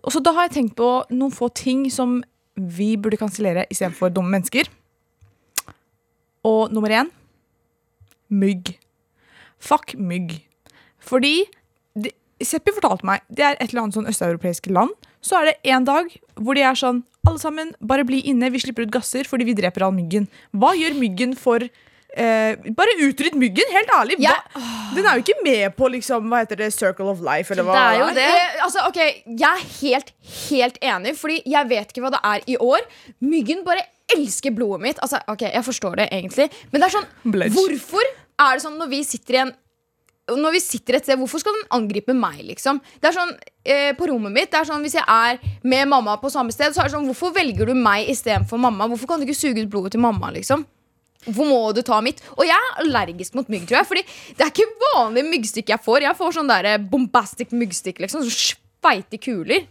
Og 0.00 0.14
så 0.14 0.22
da 0.24 0.32
har 0.36 0.48
jeg 0.48 0.56
tenkt 0.56 0.76
på 0.80 0.90
noen 1.12 1.34
få 1.34 1.50
ting 1.52 1.84
som 1.92 2.20
vi 2.56 2.94
burde 3.00 3.20
kansellere 3.20 3.66
istedenfor 3.72 4.12
dumme 4.12 4.32
mennesker. 4.32 4.68
Og 6.44 6.72
nummer 6.72 6.92
én 6.92 7.12
mygg. 8.32 8.78
Fuck 9.60 9.94
mygg. 9.98 10.38
Fordi 11.00 11.44
Seppi 12.40 12.72
fortalte 12.76 13.06
meg 13.06 13.22
det 13.28 13.44
er 13.44 13.58
et 13.58 13.70
eller 13.70 13.84
annet 13.84 13.98
sånn 13.98 14.08
østeuropeiske 14.10 14.72
land. 14.72 14.92
Så 15.24 15.36
er 15.40 15.50
det 15.50 15.72
en 15.74 15.84
dag 15.84 16.08
hvor 16.40 16.56
de 16.56 16.64
er 16.64 16.78
sånn 16.78 17.02
Alle 17.28 17.36
sammen, 17.36 17.74
bare 17.84 18.06
bli 18.08 18.22
inne. 18.30 18.48
Vi 18.48 18.62
slipper 18.62 18.86
ut 18.86 18.92
gasser 18.94 19.28
fordi 19.28 19.44
vi 19.44 19.54
dreper 19.58 19.84
all 19.84 19.92
myggen. 19.92 20.24
Hva 20.56 20.70
gjør 20.78 20.94
myggen 20.96 21.34
for 21.36 21.60
eh, 21.60 22.70
Bare 22.78 22.94
utrydd 23.04 23.36
myggen, 23.36 23.68
helt 23.74 23.92
ærlig. 23.92 24.16
Hva, 24.22 24.32
den 24.96 25.04
er 25.04 25.18
jo 25.18 25.24
ikke 25.26 25.36
med 25.44 25.76
på 25.76 25.90
liksom, 25.92 26.30
hva 26.32 26.40
heter 26.40 26.62
det, 26.62 26.70
Circle 26.72 27.12
of 27.12 27.20
Life. 27.20 27.52
Eller 27.52 27.68
hva 27.68 27.76
Det 27.76 27.84
er 27.84 28.00
jo 28.00 28.08
det. 28.16 28.26
Eh, 28.40 28.64
altså, 28.64 28.86
ok, 28.88 29.00
Jeg 29.26 29.50
er 29.50 29.66
helt, 29.82 30.12
helt 30.48 30.80
enig, 30.94 31.16
Fordi 31.20 31.42
jeg 31.44 31.72
vet 31.76 31.92
ikke 31.92 32.06
hva 32.06 32.14
det 32.16 32.24
er 32.32 32.48
i 32.48 32.56
år. 32.56 32.88
Myggen 33.20 33.64
bare 33.68 33.84
elsker 34.16 34.56
blodet 34.56 34.82
mitt. 34.88 35.04
Altså, 35.04 35.20
ok, 35.28 35.44
Jeg 35.52 35.64
forstår 35.68 36.00
det 36.00 36.08
egentlig, 36.10 36.48
men 36.72 36.80
det 36.80 36.88
er 36.88 36.96
sånn 36.96 37.10
Blech. 37.36 37.52
Hvorfor 37.54 38.08
er 38.40 38.56
det 38.56 38.64
sånn 38.64 38.80
når 38.80 38.88
vi 38.96 39.04
sitter 39.04 39.36
i 39.36 39.42
en 39.44 39.52
når 40.38 40.52
vi 40.56 40.60
sitter 40.62 40.98
et 40.98 41.06
sted, 41.06 41.18
Hvorfor 41.18 41.40
skal 41.42 41.56
den 41.56 41.68
angripe 41.76 42.14
meg? 42.14 42.42
liksom? 42.46 42.80
Det 43.00 43.10
er 43.10 43.16
sånn, 43.16 43.32
eh, 43.64 43.92
På 43.98 44.06
rommet 44.10 44.32
mitt, 44.32 44.50
det 44.50 44.60
er 44.60 44.68
sånn 44.68 44.84
hvis 44.84 44.98
jeg 44.98 45.04
er 45.06 45.38
med 45.62 45.88
mamma 45.88 46.16
på 46.20 46.30
samme 46.30 46.52
sted, 46.52 46.74
så 46.74 46.82
er 46.82 46.90
det 46.90 46.94
sånn, 46.94 47.08
hvorfor 47.08 47.34
velger 47.34 47.66
du 47.66 47.74
meg 47.74 48.08
istedenfor 48.08 48.58
mamma? 48.60 48.86
Hvorfor 48.86 49.08
kan 49.08 49.20
du 49.20 49.26
ikke 49.26 49.40
suge 49.40 49.62
ut 49.64 49.70
blodet 49.70 49.92
til 49.92 50.00
mamma? 50.00 50.30
liksom? 50.30 50.66
Hvorfor 51.26 51.48
må 51.50 51.74
du 51.76 51.82
ta 51.82 52.00
mitt? 52.00 52.22
Og 52.38 52.46
jeg 52.48 52.56
er 52.56 52.78
allergisk 52.84 53.34
mot 53.36 53.48
mygg, 53.52 53.66
tror 53.68 53.82
jeg. 53.82 53.88
Fordi 53.90 54.04
det 54.38 54.46
er 54.46 54.52
ikke 54.54 54.86
vanlig 54.94 55.26
myggstikk 55.28 55.68
jeg 55.74 55.84
får. 55.84 56.06
Jeg 56.06 56.16
får 56.16 56.32
sånn 56.38 56.48
der 56.48 56.78
bombastic 56.78 57.52
myggstikk, 57.52 58.00
liksom. 58.00 58.24
Sånn 58.24 58.56
sveite 58.80 59.20
kuler. 59.20 59.66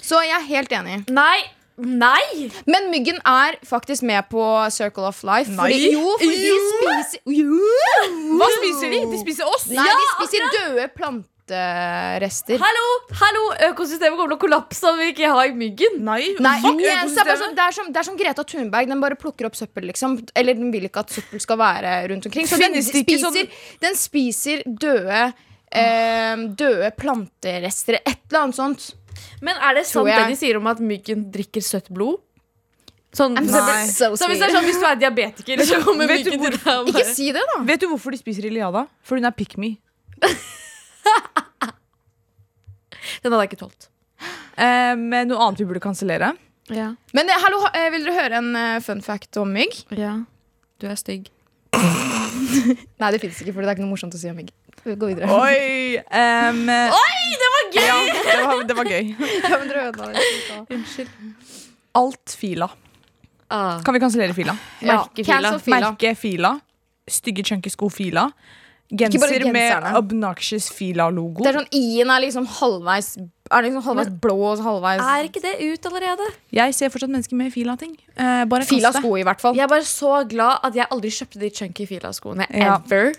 Så 0.00 0.22
jeg 0.24 0.36
er 0.38 0.48
helt 0.48 0.72
enig. 0.72 1.02
Nei! 1.12 1.44
Nei! 1.76 2.48
Men 2.64 2.88
myggen 2.88 3.18
er 3.28 3.58
faktisk 3.68 4.04
med 4.08 4.24
på 4.32 4.40
Circle 4.72 5.10
of 5.10 5.18
Life. 5.28 5.52
Nei. 5.52 5.68
Fordi, 5.68 5.90
jo, 5.92 6.14
fordi 6.22 6.46
jo. 6.48 6.56
Hva 8.46 8.52
spiser 8.60 8.92
de? 8.94 9.00
De 9.12 9.18
spiser 9.22 9.48
oss! 9.50 9.66
Nei, 9.70 9.86
de 9.90 10.06
spiser 10.14 10.46
døde 10.54 10.86
planterester. 10.96 12.58
Hallo! 12.62 12.84
hallo 13.20 13.42
Økosystemet 13.70 14.18
kommer 14.18 14.32
til 14.32 14.36
å 14.38 14.42
kollapse 14.44 14.90
om 14.90 14.98
vi 15.02 15.08
ikke 15.12 15.30
har 15.30 15.52
myggen. 15.58 15.98
Nei, 16.06 16.20
Nei, 16.42 16.54
fuck 16.64 16.80
økosystemet. 16.82 17.40
sånn, 17.42 17.56
det, 17.58 17.64
er 17.66 17.76
som, 17.78 17.90
det 17.94 18.02
er 18.02 18.08
som 18.08 18.18
Greta 18.20 18.44
Thunberg. 18.46 18.90
Den 18.90 19.02
bare 19.02 19.18
plukker 19.20 19.48
opp 19.50 19.58
søppel. 19.58 19.86
liksom 19.92 20.18
Eller 20.34 20.58
den 20.58 20.70
vil 20.74 20.88
ikke 20.88 21.04
at 21.06 21.14
søppel 21.14 21.42
skal 21.42 21.60
være 21.60 21.96
rundt 22.12 22.26
omkring. 22.30 22.48
Så 22.50 22.58
den 22.60 22.76
det 22.78 22.84
sånn- 22.86 23.02
spiser, 23.06 23.50
den 23.82 23.98
spiser 24.00 24.62
døde 24.66 25.24
eh, 25.70 26.36
Døde 26.58 26.92
planterester. 26.98 28.00
Et 28.02 28.18
eller 28.30 28.46
annet 28.46 28.58
sånt. 28.62 28.88
Men 29.40 29.56
er 29.62 29.78
det 29.78 29.86
sant 29.88 30.06
det 30.08 30.28
de 30.28 30.36
sier 30.38 30.58
om 30.58 30.66
at 30.70 30.80
myggen 30.82 31.28
drikker 31.32 31.64
søtt 31.64 31.88
blod? 31.94 32.20
Sånn, 33.14 33.36
I'm 33.38 33.46
so 33.48 34.10
så 34.18 34.26
hvis, 34.28 34.40
det 34.42 34.48
er 34.48 34.52
sånn, 34.56 34.64
hvis 34.66 34.80
du 34.82 34.84
er 34.88 34.96
diabetiker, 35.00 35.62
så 35.64 35.78
kommer 35.84 36.08
vet 36.10 36.24
du 36.26 36.30
myggen 36.34 36.42
til 36.50 36.56
deg 36.58 36.66
og 36.74 36.88
Ikke 36.90 36.98
bare 37.04 37.14
si 37.14 37.28
det, 37.32 37.44
da. 37.52 37.60
Vet 37.68 37.80
du 37.80 37.86
hvorfor 37.88 38.10
de 38.12 38.18
spiser 38.20 38.44
Iliada? 38.50 38.82
For 39.06 39.16
hun 39.16 39.24
er 39.28 39.32
pick 39.36 39.56
me. 39.62 39.76
Den 43.22 43.32
hadde 43.32 43.42
jeg 43.44 43.50
ikke 43.52 43.60
tålt. 43.62 43.88
Eh, 44.58 44.94
men 44.98 45.28
noe 45.30 45.40
annet 45.46 45.60
vi 45.62 45.66
burde 45.68 45.80
kansellere. 45.84 46.32
Ja. 46.72 46.90
Men 47.16 47.30
eh, 47.30 47.38
hallo, 47.44 47.60
ha- 47.64 47.72
eh, 47.78 47.88
vil 47.94 48.04
dere 48.06 48.16
høre 48.18 48.40
en 48.42 48.50
eh, 48.58 48.78
fun 48.84 49.00
fact 49.04 49.36
om 49.42 49.52
mygg? 49.54 49.84
ja. 49.96 50.16
Du 50.76 50.84
er 50.92 50.96
stygg. 51.00 51.30
Nei, 53.00 53.08
det 53.14 53.20
fins 53.22 53.38
ikke, 53.40 53.54
for 53.56 53.64
det 53.64 53.70
er 53.70 53.76
ikke 53.78 53.84
noe 53.86 53.94
morsomt 53.94 54.12
å 54.12 54.18
si 54.20 54.28
om 54.28 54.36
mygg. 54.36 54.50
Gå 54.84 55.08
videre. 55.08 55.24
Oi! 55.32 55.96
Um, 56.04 56.58
Oi, 56.98 57.22
det 57.40 57.48
var 57.54 57.64
gøy! 57.72 57.86
Ja, 57.86 57.94
det 58.26 58.34
var, 58.42 58.60
det 58.68 58.76
var 58.76 58.90
gøy. 58.92 59.08
Ja, 59.16 59.54
men 59.54 59.70
dere 59.70 59.86
ødela 59.88 60.10
det. 60.12 60.26
Unnskyld. 60.76 61.08
Alt 61.96 62.34
fila. 62.36 62.68
Ah. 63.48 63.80
Kan 63.84 63.94
vi 63.94 64.00
kansellere 64.02 64.34
fila? 64.34 64.56
Ja, 64.80 65.04
Merkefila. 65.04 65.58
fila. 65.62 65.80
Merke 65.90 66.14
fila. 66.18 66.52
Stygge 67.06 67.44
chunky 67.46 67.70
sko 67.70 67.88
fila. 67.88 68.30
Genser 68.90 69.52
med 69.52 69.96
obnoxious 69.98 70.68
fila-logo. 70.70 71.42
Det 71.42 71.50
er 71.50 71.56
sånn 71.58 71.72
I-en 71.74 72.10
er 72.14 72.20
liksom 72.22 72.44
halvveis 72.46 73.16
Er 73.50 73.64
liksom 73.64 73.82
halvveis 73.82 74.12
blå 74.22 74.36
og 74.52 74.62
halvveis 74.62 75.02
Er 75.02 75.26
ikke 75.26 75.42
det 75.42 75.56
ut 75.58 75.88
allerede? 75.90 76.28
Jeg 76.54 76.74
ser 76.78 76.92
fortsatt 76.94 77.10
mennesker 77.10 77.34
med 77.34 77.50
fila-ting. 77.50 77.96
Eh, 78.14 78.44
bare 78.46 78.62
Fila-sko, 78.68 79.16
i 79.18 79.24
hvert 79.26 79.42
fall. 79.42 79.58
Jeg 79.58 79.66
er 79.66 79.72
bare 79.74 79.86
så 79.90 80.20
glad 80.30 80.62
at 80.62 80.78
jeg 80.78 80.86
aldri 80.94 81.10
kjøpte 81.18 81.42
de 81.42 81.50
chunky 81.50 81.86
Fila-skoene. 81.90 82.46
Ja. 82.54 82.78
Ever. 82.78 83.12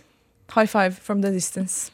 High 0.55 0.71
five 0.71 0.95
from 1.03 1.21
the 1.21 1.31
distance. 1.35 1.91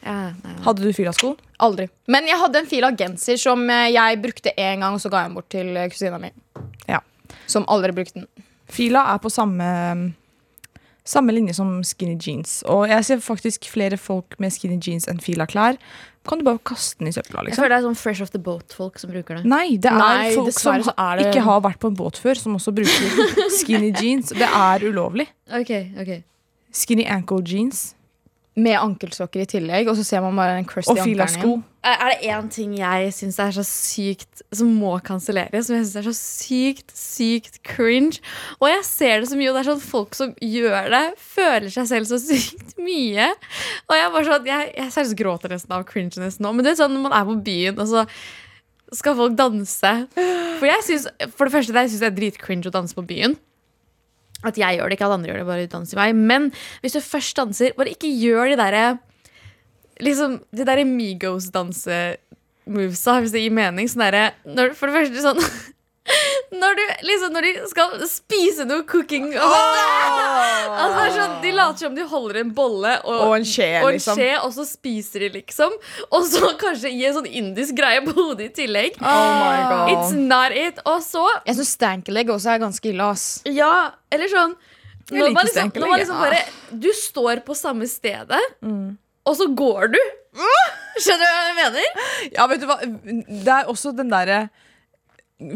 Ja, 0.00 0.30
nei, 0.32 0.54
nei. 0.54 0.62
Hadde 0.64 0.84
du 0.86 0.92
filasko? 0.96 1.34
Aldri. 1.60 1.86
Men 2.08 2.28
jeg 2.28 2.40
hadde 2.40 2.62
en 2.62 2.68
fila-genser 2.68 3.36
som 3.40 3.66
eh, 3.68 3.90
jeg 3.92 4.20
brukte 4.22 4.54
én 4.56 4.80
gang, 4.80 4.96
og 4.96 5.02
så 5.02 5.10
ga 5.12 5.26
jeg 5.26 5.30
den 5.30 5.36
bort 5.36 5.50
til 5.52 5.76
eh, 5.76 5.90
kusina 5.92 6.16
mi. 6.22 6.30
Ja. 6.88 7.02
Som 7.50 7.66
aldri 7.68 7.92
brukte 7.96 8.22
den. 8.22 8.28
Fila 8.70 9.02
er 9.14 9.18
på 9.22 9.30
samme 9.34 9.66
samme 11.10 11.32
linje 11.34 11.54
som 11.56 11.80
skinny 11.86 12.14
jeans. 12.20 12.60
Og 12.70 12.84
jeg 12.90 13.04
ser 13.08 13.22
faktisk 13.24 13.66
flere 13.72 13.96
folk 13.98 14.36
med 14.38 14.52
skinny 14.54 14.76
jeans 14.84 15.08
enn 15.10 15.18
fila-klær. 15.22 15.78
Kan 16.28 16.38
du 16.38 16.44
bare 16.46 16.60
kaste 16.68 17.00
den 17.00 17.08
i 17.08 17.12
søpla, 17.16 17.40
Jeg 17.40 17.48
liksom? 17.48 17.62
føler 17.64 17.72
det 17.72 17.78
er 17.80 17.86
sånn 17.88 17.96
Fresh 17.96 18.22
Off 18.22 18.30
the 18.34 18.38
Boat-folk 18.38 18.98
som 19.00 19.10
bruker 19.10 19.38
det. 19.40 19.44
Nei, 19.48 19.76
det 19.80 19.88
er 19.90 19.96
Nei, 19.98 20.34
folk 20.36 20.52
som 20.52 20.76
er 20.76 21.16
det- 21.16 21.30
ikke 21.32 21.42
har 21.46 21.60
vært 21.64 21.80
på 21.80 21.88
en 21.88 21.96
båt 21.96 22.20
før, 22.20 22.36
som 22.36 22.54
også 22.54 22.74
bruker 22.76 23.48
skinny 23.58 23.90
jeans. 23.96 24.28
Det 24.28 24.46
er 24.46 24.84
ulovlig. 24.86 25.26
Ok, 25.50 25.72
ok 25.98 26.22
Skinny 26.72 27.06
ankle 27.08 27.40
jeans 27.42 27.94
Med 28.60 28.76
ankelsokker 28.78 29.44
i 29.44 29.48
tillegg, 29.48 29.88
og 29.90 29.96
så 29.98 30.04
ser 30.06 30.22
man 30.24 30.36
bare 30.38 30.58
den 30.58 30.68
crusty 30.68 30.92
og 30.92 30.98
ankelen 30.98 31.14
filasko. 31.16 31.52
Er 31.80 32.10
det 32.12 32.28
én 32.28 32.48
ting 32.52 32.74
jeg 32.76 33.12
syns 33.16 33.38
er 33.40 33.54
så 33.56 33.62
sykt 33.64 34.42
Som 34.52 34.74
må 34.76 34.90
kanselleres, 35.00 35.64
som 35.64 35.78
jeg 35.78 35.86
syns 35.86 35.94
er 35.96 36.04
så 36.10 36.12
sykt, 36.12 36.92
sykt 36.92 37.56
cringe 37.64 38.20
Og 38.58 38.66
jeg 38.68 38.82
ser 38.84 39.22
det 39.22 39.30
så 39.30 39.38
mye, 39.40 39.48
og 39.48 39.56
det 39.56 39.62
er 39.62 39.70
sånn 39.70 39.80
folk 39.80 40.18
som 40.18 40.34
gjør 40.44 40.90
det, 40.92 41.02
føler 41.16 41.72
seg 41.72 41.88
selv 41.88 42.10
så 42.10 42.20
sykt 42.20 42.76
mye. 42.76 43.30
Og 43.88 43.96
jeg 43.96 44.12
bare 44.12 44.28
sånn 44.28 44.52
Jeg, 44.52 44.70
jeg 44.76 44.94
seriøst 44.98 45.18
gråter 45.22 45.56
nesten 45.56 45.76
av 45.78 45.86
cringeness 45.88 46.36
nå. 46.42 46.52
Men 46.52 46.66
det 46.66 46.74
er 46.74 46.82
sånn 46.82 46.92
når 46.98 47.06
man 47.08 47.16
er 47.16 47.28
på 47.30 47.38
byen, 47.48 47.80
og 47.80 47.88
så 47.88 48.04
skal 48.92 49.16
folk 49.16 49.36
danse. 49.38 49.92
For 50.58 50.66
jeg 50.68 50.84
synes, 50.84 51.06
for 51.32 51.46
det 51.46 51.54
første, 51.54 51.74
jeg 51.76 51.92
syns 51.92 52.02
det 52.02 52.10
er 52.10 52.16
dritcringe 52.16 52.68
å 52.68 52.74
danse 52.74 52.96
på 52.96 53.06
byen. 53.06 53.36
At 54.46 54.58
jeg 54.58 54.76
gjør 54.78 54.86
det, 54.88 54.94
ikke 54.96 55.08
at 55.08 55.16
andre 55.18 55.28
gjør 55.30 55.40
det, 55.42 55.50
bare 55.50 55.70
dans 55.70 55.92
i 55.92 55.98
vei. 55.98 56.10
Men 56.16 56.42
hvis 56.80 56.94
du 56.96 57.00
først 57.04 57.36
danser, 57.36 57.76
bare 57.76 57.94
ikke 57.94 58.18
gjør 58.20 58.44
de 58.52 58.56
derre 58.60 58.84
Liksom, 60.00 60.30
de 60.56 60.64
derre 60.64 60.84
Migos-danse-movesa, 60.88 63.12
hvis 63.20 63.32
det 63.34 63.42
gir 63.42 63.52
mening. 63.52 63.84
Sånn 63.90 64.06
derre 64.06 64.24
For 64.78 64.84
det 64.88 64.96
første 64.96 65.20
sånn 65.26 65.40
Når 66.50 66.74
du 66.74 66.82
liksom 67.06 67.34
Når 67.34 67.46
de 67.46 67.50
skal 67.70 67.92
spise 68.10 68.64
noe 68.66 68.82
cooking 68.88 69.28
og 69.30 69.52
sånn, 69.54 69.76
altså, 70.74 70.94
det 70.96 71.04
er 71.04 71.12
sånn, 71.14 71.34
De 71.44 71.52
later 71.54 71.84
som 71.84 71.94
de 71.94 72.06
holder 72.10 72.40
en 72.42 72.50
bolle 72.56 72.94
og, 73.04 73.20
Og 73.28 73.34
en 73.36 73.46
skje, 73.46 73.68
og, 73.84 73.92
liksom. 73.94 74.22
og 74.42 74.54
så 74.56 74.64
spiser 74.66 75.26
de, 75.26 75.28
liksom. 75.38 75.76
Og 76.10 76.26
så 76.26 76.50
kanskje 76.64 76.90
i 76.90 77.04
en 77.06 77.14
sånn 77.20 77.28
indisk 77.30 77.76
greie 77.78 78.02
på 78.06 78.14
hodet 78.16 78.48
i 78.48 78.52
tillegg. 78.62 78.98
Oh 78.98 79.30
my 79.38 79.60
god. 79.70 79.92
It's 79.94 80.16
not 80.18 80.56
it. 80.56 80.80
Og 80.90 80.98
så 81.06 81.22
Jeg 81.46 81.60
syns 81.60 81.74
stankelegg 81.78 82.32
også 82.34 82.54
er 82.56 82.64
ganske 82.64 82.90
ille, 82.90 83.06
ass. 83.14 83.26
Ja, 83.48 83.92
eller 84.10 84.32
sånn 84.32 84.56
Jeg 85.10 85.20
Når 85.22 85.36
man 85.36 85.46
liksom, 85.46 85.70
når 85.74 85.92
man 85.92 86.02
liksom 86.02 86.18
bare 86.22 86.40
Du 86.82 86.90
står 86.96 87.44
på 87.46 87.54
samme 87.58 87.86
stedet, 87.90 88.42
og 89.26 89.36
så 89.36 89.46
går 89.54 89.92
du. 89.94 90.00
Skjønner 91.00 91.22
du 91.22 91.30
hva 91.30 91.44
jeg 91.46 91.56
mener? 91.58 92.02
Ja, 92.34 92.46
vet 92.50 92.62
du 92.62 92.66
hva? 92.70 92.76
Det 92.82 93.54
er 93.54 93.70
også 93.70 93.92
den 93.96 94.10
derre 94.12 94.48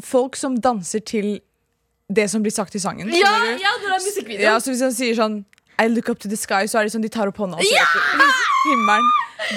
Folk 0.04 0.36
som 0.36 0.56
danser 0.60 1.02
til 1.04 1.36
det 2.14 2.28
som 2.30 2.44
blir 2.44 2.52
sagt 2.52 2.74
i 2.76 2.80
sangen. 2.82 3.10
Ja, 3.16 3.32
ja 3.58 3.74
når 3.80 3.88
det 3.88 3.96
er 3.96 4.06
musikkvideo. 4.06 4.44
Ja, 4.44 4.56
så 4.60 4.72
hvis 4.72 4.82
han 4.84 4.94
sier 4.96 5.16
sånn 5.18 5.42
I 5.80 5.88
look 5.90 6.08
up 6.12 6.20
to 6.22 6.30
the 6.30 6.38
sky, 6.38 6.64
så 6.70 6.78
er 6.80 6.86
det 6.86 6.94
sånn 6.94 7.04
de 7.04 7.10
tar 7.12 7.30
opp 7.30 7.40
hånda 7.40 7.58
og 7.58 7.64
ser 7.66 7.94
på 7.94 8.26
himmelen. 8.70 9.08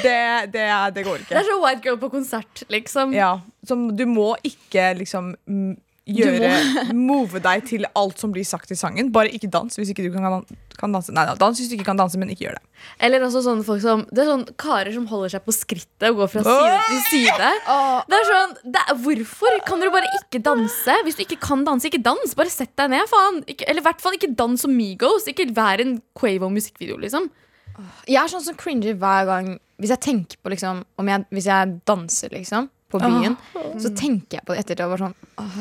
Det, 0.03 0.51
det, 0.51 0.67
det 0.95 1.03
går 1.05 1.21
Det 1.29 1.37
er 1.37 1.45
så 1.47 1.57
white 1.61 1.85
girl 1.85 1.99
på 2.01 2.09
konsert, 2.11 2.63
liksom. 2.73 3.13
Ja, 3.15 3.37
som 3.67 3.89
Du 3.95 4.03
må 4.09 4.33
ikke 4.47 4.89
liksom 4.97 5.35
gjøre 6.07 6.93
Move 6.95 7.41
deg 7.43 7.65
til 7.67 7.85
alt 7.97 8.21
som 8.21 8.31
blir 8.33 8.45
sagt 8.47 8.71
i 8.71 8.77
sangen. 8.79 9.11
Bare 9.13 9.31
ikke 9.33 9.49
dans 9.51 9.77
hvis 9.77 9.91
ikke 9.91 10.05
du 10.07 10.11
kan, 10.13 10.43
kan 10.79 10.95
danse. 10.95 11.13
Nei, 11.15 11.25
dans 11.39 11.59
hvis 11.59 11.69
du 11.71 11.75
ikke 11.77 11.89
kan 11.89 11.99
danse, 11.99 12.19
men 12.19 12.31
ikke 12.33 12.47
gjør 12.47 12.59
det. 12.59 12.63
Eller 13.03 13.25
også 13.25 13.41
sånne 13.45 13.65
folk 13.67 13.81
som 13.83 14.03
Det 14.11 14.21
er 14.23 14.29
sånn 14.29 14.45
karer 14.59 14.93
som 14.93 15.07
holder 15.09 15.33
seg 15.35 15.45
på 15.47 15.55
skrittet 15.55 16.09
og 16.11 16.21
går 16.21 16.31
fra 16.35 16.43
side 16.45 16.77
til 16.89 17.01
side. 17.09 17.49
Det 18.07 18.19
er 18.19 18.29
sånn, 18.31 18.55
det 18.67 18.83
er, 18.83 19.01
Hvorfor 19.07 19.59
kan 19.67 19.83
dere 19.83 19.95
bare 19.95 20.13
ikke 20.21 20.43
danse? 20.45 20.99
Hvis 21.07 21.19
du 21.19 21.25
ikke 21.25 21.41
kan 21.43 21.65
danse, 21.67 21.89
ikke 21.89 22.03
dans. 22.05 22.37
Bare 22.37 22.53
sett 22.53 22.75
deg 22.79 22.93
ned, 22.93 23.07
faen. 23.11 23.41
Ikke, 23.49 23.67
eller 23.67 23.83
i 23.83 23.87
hvert 23.89 24.03
fall 24.03 24.17
ikke 24.19 24.33
dans 24.37 24.63
som 24.63 24.73
Migos. 24.77 25.27
Ikke 25.31 25.49
vær 25.57 25.83
en 25.83 25.97
Quavo-musikkvideo, 26.17 26.99
liksom. 27.01 27.29
Jeg 28.07 28.17
er 28.23 28.31
sånn 28.31 28.45
som 28.45 28.55
cringer 28.57 28.95
hver 28.97 29.27
gang 29.29 29.49
Hvis 29.77 29.91
jeg 29.93 30.01
tenker 30.01 30.39
på 30.41 30.49
liksom 30.49 30.79
om 30.97 31.09
jeg, 31.11 31.27
Hvis 31.29 31.45
jeg 31.45 31.75
danser 31.85 32.33
liksom 32.33 32.71
på 32.91 33.01
byen, 33.03 33.35
så 33.81 33.91
tenker 33.97 34.39
jeg 34.39 34.45
på 34.47 34.55
det 34.55 34.63
ettertid. 34.63 34.95
Sånn, 35.01 35.15
åh, 35.41 35.57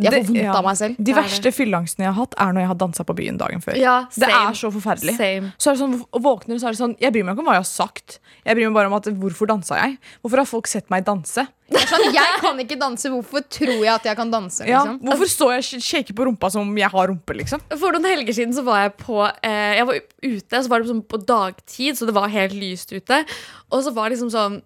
jeg 0.00 0.12
får 0.14 0.26
vondt 0.30 0.40
ja. 0.40 0.54
av 0.56 0.66
meg 0.66 0.78
selv. 0.80 0.98
De 0.98 1.12
er 1.12 1.18
verste 1.20 1.52
fylleangstene 1.52 2.06
jeg 2.06 2.14
har 2.14 2.18
hatt, 2.18 2.36
er 2.40 2.54
når 2.56 2.64
jeg 2.64 2.70
har 2.72 2.78
dansa 2.82 3.06
på 3.08 3.16
byen 3.18 3.40
dagen 3.40 3.64
før. 3.64 3.78
Ja, 3.80 3.96
Det 4.16 4.30
er 4.32 4.58
så 4.58 4.72
forferdelig. 4.72 5.16
Same. 5.20 5.52
Så 5.58 5.70
er 5.72 5.76
det 5.76 5.82
sånn, 5.84 5.98
og 6.00 6.24
våkner, 6.24 6.60
så 6.60 6.70
er 6.70 6.76
det 6.76 6.80
sånn 6.80 6.96
Jeg 7.02 7.12
bryr 7.14 7.26
meg 7.26 7.36
ikke 7.36 7.44
om 7.44 7.50
hva 7.50 7.58
jeg 7.58 7.66
har 7.66 7.72
sagt. 7.72 8.20
Jeg 8.42 8.56
bryr 8.56 8.70
meg 8.70 8.78
bare 8.80 8.92
om 8.92 8.96
at 8.96 9.10
hvorfor 9.22 9.50
dansa 9.50 9.82
jeg. 9.82 9.98
Hvorfor 10.22 10.42
har 10.42 10.48
folk 10.48 10.70
sett 10.70 10.88
meg 10.92 11.04
danse? 11.08 11.44
Er 11.72 11.86
sånn, 11.88 12.08
jeg 12.12 12.40
kan 12.42 12.58
ikke 12.60 12.76
danse, 12.80 13.10
hvorfor 13.12 13.44
tror 13.52 13.78
jeg 13.78 13.92
at 13.92 14.08
jeg 14.08 14.18
kan 14.18 14.32
danse? 14.32 14.64
Ja, 14.68 14.82
Liksom? 14.82 14.98
hvorfor 15.08 15.30
står 15.30 15.52
jeg 15.54 15.62
og 15.62 15.86
shaker 15.86 16.16
på 16.18 16.26
rumpa 16.28 16.50
som 16.52 16.66
om 16.66 16.76
jeg 16.76 16.90
har 16.92 17.08
rumpe, 17.08 17.36
liksom? 17.38 17.62
For 17.70 17.94
noen 17.94 18.08
helger 18.10 18.36
siden 18.36 18.52
så 18.56 18.64
var 18.66 18.84
jeg 18.84 18.96
på 19.00 19.22
eh, 19.24 19.78
Jeg 19.78 19.86
var 19.88 20.00
ute, 20.02 20.62
så 20.62 20.72
var 20.72 20.82
det 20.82 20.90
sånn 20.90 21.04
på 21.08 21.22
dagtid, 21.28 21.96
så 21.96 22.08
det 22.08 22.16
var 22.16 22.32
helt 22.32 22.56
lyst 22.56 22.92
ute. 22.92 23.22
Og 23.72 23.84
så 23.86 23.94
var 23.94 24.08
det 24.10 24.18
liksom 24.18 24.32
sånn 24.34 24.60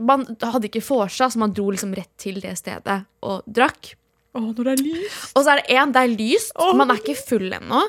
Man 0.00 0.24
hadde 0.40 0.68
ikke 0.70 0.82
vorsa, 0.86 1.28
så 1.30 1.36
man 1.42 1.52
dro 1.52 1.68
liksom 1.74 1.92
rett 1.96 2.10
til 2.20 2.40
det 2.40 2.56
stedet 2.58 3.02
og 3.26 3.42
drakk. 3.46 3.92
Å, 4.34 4.40
når 4.40 4.64
det 4.64 4.72
er 4.78 4.82
lyst. 4.86 5.32
Og 5.36 5.44
så 5.44 5.52
er 5.52 5.60
det 5.60 5.76
én, 5.76 5.92
det 5.92 6.02
er 6.06 6.12
lyst, 6.16 6.52
man 6.78 6.90
er 6.94 7.00
ikke 7.02 7.16
full 7.18 7.50
ennå. 7.52 7.82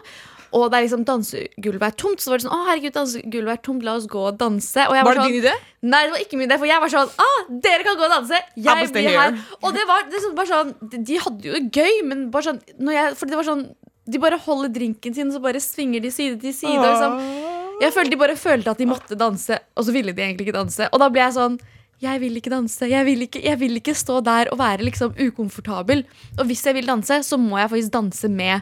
Og 0.51 0.65
det 0.67 0.79
er 0.81 0.83
liksom 0.83 1.05
dansegulvet 1.07 1.85
er 1.87 1.93
tomt. 1.95 2.19
Så 2.19 2.27
var 2.33 2.41
det 2.41 2.43
sånn, 2.43 2.55
å 2.57 2.65
herregud, 2.67 2.91
dansegulvet 2.97 3.53
er 3.53 3.61
tomt, 3.63 3.85
la 3.87 3.93
oss 3.95 4.07
gå 4.11 4.19
og 4.33 4.35
danse. 4.41 4.83
Og 4.89 4.97
jeg 4.97 5.05
Var 5.07 5.15
det 5.15 5.21
sånn, 5.21 5.31
din 5.31 5.43
idé? 5.45 5.53
Nei, 5.93 6.01
det 6.03 6.11
var 6.11 6.23
ikke 6.25 6.39
min 6.41 6.49
idé, 6.49 6.57
for 6.59 6.67
jeg 6.67 6.81
var 6.83 6.91
sånn 6.91 7.13
Å, 7.23 7.27
Dere 7.63 7.85
kan 7.87 7.95
gå 8.01 8.03
og 8.03 8.11
danse, 8.17 8.41
jeg 8.59 8.89
blir 8.91 9.07
her. 9.15 9.37
Og 9.63 9.77
det 9.77 9.85
var, 9.87 10.03
det 10.11 10.19
sånn, 10.25 10.35
bare 10.35 10.51
sånn 10.51 10.73
de- 10.91 10.99
De 11.07 11.21
hadde 11.23 11.47
jo 11.47 11.53
det 11.55 11.71
gøy, 11.71 12.01
men 12.09 12.25
bare 12.33 12.49
sånn 12.49 12.59
jeg, 12.91 13.15
Fordi 13.21 13.29
det 13.31 13.39
var 13.39 13.47
sånn 13.47 13.63
De 14.11 14.19
bare 14.19 14.37
holder 14.43 14.69
drinken 14.75 15.13
sin, 15.15 15.31
så 15.31 15.39
bare 15.39 15.61
svinger 15.63 16.01
de 16.03 16.11
side 16.11 16.41
til 16.41 16.51
side. 16.53 16.75
Og 16.75 16.89
liksom. 16.89 17.15
Jeg 17.85 17.93
følte 17.95 18.09
De 18.11 18.17
bare 18.25 18.35
følte 18.35 18.67
at 18.75 18.77
de 18.77 18.85
måtte 18.91 19.15
danse, 19.17 19.55
og 19.77 19.85
så 19.87 19.93
ville 19.95 20.11
de 20.11 20.21
egentlig 20.21 20.49
ikke 20.49 20.59
danse. 20.59 20.89
Og 20.91 20.99
da 20.99 21.07
ble 21.09 21.21
jeg 21.21 21.33
sånn 21.39 21.55
jeg 22.01 22.21
vil 22.23 22.37
ikke 22.39 22.51
danse. 22.53 22.87
Jeg 22.89 23.05
vil 23.05 23.21
ikke, 23.27 23.41
jeg 23.45 23.59
vil 23.61 23.77
ikke 23.77 23.93
stå 23.97 24.19
der 24.25 24.49
og 24.51 24.57
være 24.61 24.85
liksom 24.87 25.13
ukomfortabel. 25.27 26.03
Og 26.39 26.45
hvis 26.49 26.65
jeg 26.65 26.75
vil 26.79 26.89
danse, 26.89 27.21
så 27.27 27.37
må 27.37 27.59
jeg 27.61 27.69
faktisk 27.69 27.93
danse 27.93 28.29
med 28.31 28.61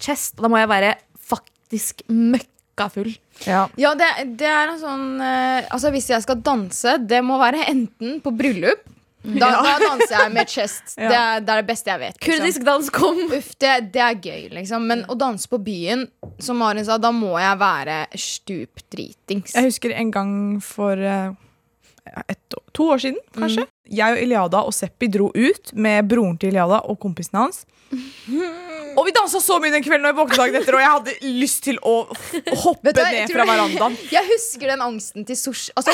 chest. 0.00 0.36
Og 0.38 0.46
da 0.46 0.52
må 0.52 0.60
jeg 0.62 0.70
være 0.70 0.94
faktisk 1.18 2.04
møkkafull. 2.08 3.12
Ja. 3.46 3.64
Ja, 3.80 3.94
det, 3.98 4.10
det 4.38 4.46
er 4.46 4.70
en 4.70 4.78
sånn 4.78 5.06
eh, 5.18 5.66
Altså, 5.74 5.90
hvis 5.90 6.06
jeg 6.12 6.22
skal 6.22 6.38
danse, 6.46 6.98
det 7.02 7.18
må 7.26 7.40
være 7.42 7.64
enten 7.72 8.20
på 8.22 8.30
bryllup 8.38 8.84
Da, 9.24 9.48
da 9.64 9.72
danser 9.82 10.14
jeg 10.20 10.32
med 10.36 10.50
chest. 10.52 10.82
Ja. 11.00 11.08
Det, 11.08 11.16
er, 11.18 11.40
det 11.42 11.54
er 11.54 11.62
det 11.62 11.68
beste 11.72 11.90
jeg 11.90 12.00
vet. 12.04 12.18
liksom. 12.20 12.28
Kurdisk 12.28 12.66
dans, 12.68 12.90
kom! 12.94 13.18
Uff, 13.34 13.48
det, 13.58 13.72
det 13.94 14.02
er 14.04 14.18
gøy, 14.22 14.42
liksom. 14.54 14.84
Men 14.90 15.02
å 15.10 15.16
danse 15.18 15.50
på 15.50 15.58
byen, 15.64 16.04
som 16.38 16.60
Marin 16.62 16.86
sa, 16.86 17.00
da 17.02 17.10
må 17.10 17.32
jeg 17.40 17.58
være 17.58 17.96
stupdritings. 18.14 19.56
Jeg 19.56 19.72
husker 19.72 19.96
en 19.96 20.12
gang 20.14 20.34
for 20.62 21.00
eh, 21.00 21.32
et, 22.28 22.58
to 22.76 22.90
år 22.94 23.00
siden, 23.00 23.20
kanskje. 23.36 23.66
Jeg 23.94 24.16
og 24.16 24.20
Iliada 24.24 24.60
og 24.64 24.74
Seppi 24.76 25.08
dro 25.12 25.30
ut 25.34 25.72
med 25.76 26.08
broren 26.08 26.36
til 26.40 26.52
Iliada 26.52 26.82
og 26.88 26.98
kompisen 27.02 27.40
hans. 27.40 27.64
Og 28.94 29.02
vi 29.08 29.12
dansa 29.14 29.40
så 29.42 29.56
mye 29.58 29.72
den 29.74 29.82
kvelden 29.82 30.04
når 30.06 30.12
jeg 30.12 30.18
våknet 30.20 30.38
dagen 30.38 30.56
etter, 30.60 30.76
og 30.76 30.82
jeg 30.84 30.90
hadde 30.92 31.14
lyst 31.40 31.64
til 31.66 31.80
å 31.82 31.94
hoppe 32.62 32.92
hva, 32.94 33.06
ned 33.10 33.32
fra 33.32 33.46
verandaen. 33.48 33.96
Jeg 34.14 34.22
husker 34.28 34.70
den 34.70 34.84
angsten 34.86 35.26
til 35.26 35.38
Sosh. 35.38 35.72
Altså, 35.74 35.90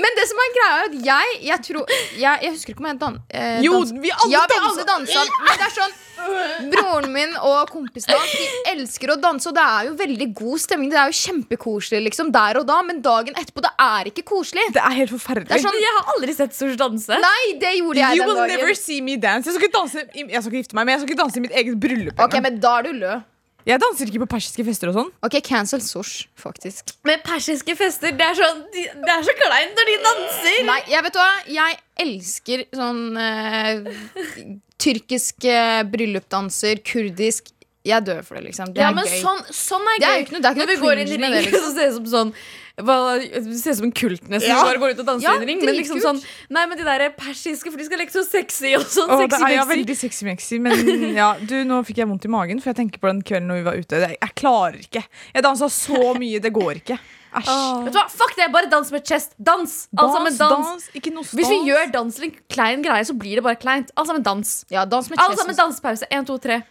men 0.00 0.16
det 0.16 0.24
som 0.30 0.40
er 0.40 0.54
greia, 0.56 0.70
er 0.72 0.86
at 0.86 0.96
jeg 1.10 1.38
Jeg, 1.50 1.60
tror, 1.68 1.92
jeg, 2.16 2.40
jeg 2.46 2.54
husker 2.54 2.72
ikke 2.72 2.84
om 2.84 2.88
jeg 2.88 3.00
dan, 3.04 3.18
eh, 3.28 3.60
Jo, 3.66 3.82
vi 3.84 4.12
alle 4.16 4.32
ja, 4.32 4.46
vi 4.48 4.56
dansa. 4.56 4.70
alle 4.70 4.86
dansa. 4.94 5.26
Men 5.44 5.60
det 5.60 5.66
er 5.68 5.74
sånn 5.76 5.96
Broren 6.72 7.12
min 7.14 7.34
og 7.38 7.70
kompisen 7.70 8.12
hans 8.14 8.32
De 8.34 8.46
elsker 8.72 9.12
å 9.14 9.16
danse, 9.22 9.48
og 9.50 9.54
det 9.56 9.64
er 9.64 9.88
jo 9.88 9.94
veldig 10.00 10.28
god 10.38 10.62
stemning. 10.64 10.90
Det 10.92 10.98
er 11.00 11.12
jo 11.12 11.18
kjempekoselig 11.20 12.00
liksom 12.08 12.32
der 12.34 12.60
og 12.60 12.66
da, 12.68 12.78
men 12.86 13.00
dagen 13.04 13.36
etterpå, 13.38 13.62
det 13.64 13.72
er 13.84 14.10
ikke 14.12 14.24
koselig. 14.28 14.64
Det 14.74 14.82
er 14.82 14.96
helt 14.98 15.12
Det 15.12 15.16
forferdelig. 15.20 15.54
er 15.58 15.64
sånn, 15.64 15.78
Jeg 15.82 15.94
har 15.98 16.12
aldri 16.14 16.34
sett 16.36 16.54
Sosh 16.58 16.76
danse. 16.80 17.18
Nei, 17.22 17.44
det 17.62 17.74
gjorde 17.78 18.02
jeg 18.02 18.18
You 18.18 18.26
den 18.26 18.34
will 18.34 18.52
never 18.56 18.74
see 18.74 19.00
me 19.00 19.16
dance. 19.16 19.48
Jeg 19.48 19.56
skal 19.58 19.68
ikke 19.68 19.78
danse 19.78 20.04
i, 20.14 20.26
Jeg 20.28 20.42
skal 20.42 20.52
ikke 20.52 20.62
gifte 20.64 20.74
meg, 20.78 20.84
men 20.88 20.94
jeg 20.96 21.00
skal 21.04 21.10
ikke 21.12 21.22
danse 21.24 21.36
i 21.38 21.44
mitt 21.46 21.52
eget 21.62 21.80
bryllup. 21.80 22.20
Ok, 22.26 22.38
men 22.42 22.58
da 22.60 22.78
er 22.78 22.88
du 22.88 22.92
lø. 23.04 23.18
Jeg 23.68 23.80
danser 23.82 24.08
ikke 24.08 24.22
på 24.22 24.28
persiske 24.32 24.64
fester 24.64 24.88
og 24.88 24.94
sånn. 24.96 25.08
Ok, 25.26 25.34
cancel 25.44 25.82
sosh, 25.84 26.22
faktisk. 26.40 26.94
Men 27.04 27.20
persiske 27.26 27.74
fester, 27.76 28.14
det 28.16 28.24
er, 28.24 28.38
så, 28.38 28.48
de- 28.72 28.86
det 29.04 29.12
er 29.12 29.26
så 29.26 29.34
kleint 29.36 29.76
når 29.76 29.90
de 29.90 29.96
danser. 30.06 30.62
Nei, 30.70 30.78
jeg 30.88 31.04
vet 31.04 31.18
du 31.18 31.20
hva? 31.20 31.28
Jeg 31.58 31.76
elsker 32.06 32.64
sånn 32.78 33.02
eh, 33.20 34.56
tyrkisk 34.80 35.44
eh, 35.52 35.82
bryllupsdanser, 35.92 36.80
kurdisk. 36.86 37.52
Jeg 37.86 38.04
dør 38.04 38.22
for 38.26 38.34
det, 38.36 38.44
liksom. 38.50 38.72
Det 38.74 38.82
ja, 38.82 38.88
er 38.90 38.94
men 38.94 39.06
gøy. 39.06 39.20
sånn, 39.22 39.42
sånn 39.54 39.84
er. 39.86 39.98
Det 40.02 40.08
er 40.08 40.16
jo 40.18 40.24
ikke 40.26 40.34
noe- 40.34 40.42
det 40.42 40.48
er 40.48 40.54
ikke 40.54 40.64
Når 40.64 40.72
vi 40.72 40.80
går 40.82 40.92
inn 40.98 41.08
i 41.08 41.10
ringen, 41.16 41.32
ring, 41.32 41.44
liksom. 41.46 41.62
så 41.62 41.74
ser 41.74 41.86
det 41.86 41.94
som 41.94 42.06
sånn 42.06 42.32
det 42.78 43.58
ser 43.58 43.72
ut 43.72 43.76
som 43.76 43.86
en 43.88 43.92
kult 43.92 44.28
nesten 44.30 44.50
Ja. 44.54 44.62
bare 44.62 44.78
går 44.78 44.92
ut 44.94 45.00
og 45.00 45.06
danser 45.06 45.22
Ja, 45.26 45.32
i 45.34 45.42
en 45.42 45.46
ring. 45.48 45.64
Men 45.64 45.74
liksom 45.74 45.98
sånn 45.98 46.22
Nei, 46.48 46.64
men 46.66 46.78
de 46.78 46.84
der 46.84 47.10
persiske, 47.10 47.72
for 47.72 47.76
de 47.76 47.84
skal 47.84 47.98
leke 47.98 48.12
så 48.14 48.22
sexy 48.22 48.74
og 48.76 48.82
sånn. 48.86 49.10
Åh, 49.10 49.18
det 49.26 49.32
sexy, 49.32 49.44
er 49.48 49.54
ja, 49.56 49.64
veldig 49.64 49.96
sexy-mexy, 49.98 50.60
men 50.60 51.14
ja, 51.16 51.32
du, 51.40 51.64
nå 51.64 51.80
fikk 51.84 51.96
jeg 51.98 52.06
vondt 52.06 52.24
i 52.24 52.28
magen, 52.30 52.60
for 52.60 52.70
jeg 52.70 52.76
tenker 52.76 53.00
på 53.02 53.08
den 53.10 53.22
kvelden 53.22 53.48
når 53.50 53.58
vi 53.58 53.66
var 53.66 53.74
ute. 53.82 53.98
Jeg, 54.04 54.18
jeg 54.22 54.34
klarer 54.38 54.78
ikke. 54.78 55.02
Jeg 55.34 55.42
dansa 55.42 55.66
så 55.68 56.14
mye, 56.14 56.38
det 56.40 56.52
går 56.54 56.74
ikke. 56.84 56.98
Æsj. 57.34 57.50
Vet 57.84 57.92
du 57.92 57.98
hva, 57.98 58.06
Fuck 58.08 58.36
det! 58.38 58.52
Bare 58.52 58.70
dans 58.70 58.90
med 58.92 59.04
chest. 59.04 59.34
Dans! 59.42 59.88
Alle 59.98 60.12
sammen 60.14 60.38
dans. 60.38 60.88
Ikke 60.94 61.12
noe 61.12 61.24
stans. 61.26 61.34
Hvis 61.34 61.50
vi 61.50 61.58
gjør 61.66 61.90
dans 61.92 62.14
til 62.14 62.24
en 62.30 62.36
klein 62.48 62.82
greie, 62.82 63.04
så 63.04 63.12
blir 63.18 63.34
det 63.36 63.42
bare 63.44 63.58
kleint. 63.58 63.90
Alle 63.96 64.06
sammen 64.06 64.22
dans. 64.22 64.64
Ja, 64.70 64.84
dans 64.86 65.10
med 65.10 65.18
Alle 65.18 65.36
sammen 65.36 65.56
dansepause. 65.58 66.06
Én, 66.14 66.24
to, 66.24 66.38
tre. 66.38 66.62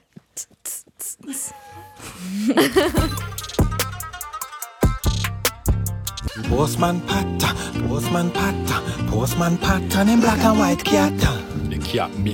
Postman 6.49 7.01
Patta, 7.05 7.53
Postman 7.87 8.29
Patta, 8.31 8.81
Postman 9.11 9.57
Patta, 9.57 10.01
en 10.01 10.19
black 10.21 10.43
and 10.43 10.57
white 10.57 10.83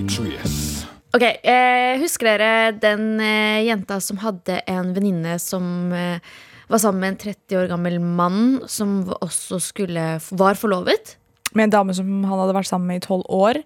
trace. 0.07 0.87
Ok, 1.13 1.23
eh, 1.43 1.99
Husker 1.99 2.25
dere 2.25 2.71
den 2.71 3.19
eh, 3.19 3.65
jenta 3.67 3.99
som 3.99 4.17
hadde 4.23 4.61
en 4.67 4.93
venninne 4.95 5.35
som 5.39 5.91
eh, 5.91 6.23
var 6.67 6.79
sammen 6.79 7.01
med 7.01 7.09
en 7.09 7.17
30 7.35 7.57
år 7.57 7.67
gammel 7.67 7.99
mann 7.99 8.61
som 8.67 9.03
også 9.19 9.59
skulle, 9.59 10.19
var 10.31 10.55
forlovet? 10.55 11.17
Med 11.53 11.63
en 11.67 11.75
dame 11.75 11.93
som 11.93 12.07
han 12.23 12.39
hadde 12.39 12.55
vært 12.55 12.71
sammen 12.71 12.87
med 12.87 13.03
i 13.03 13.07
tolv 13.07 13.27
år. 13.27 13.59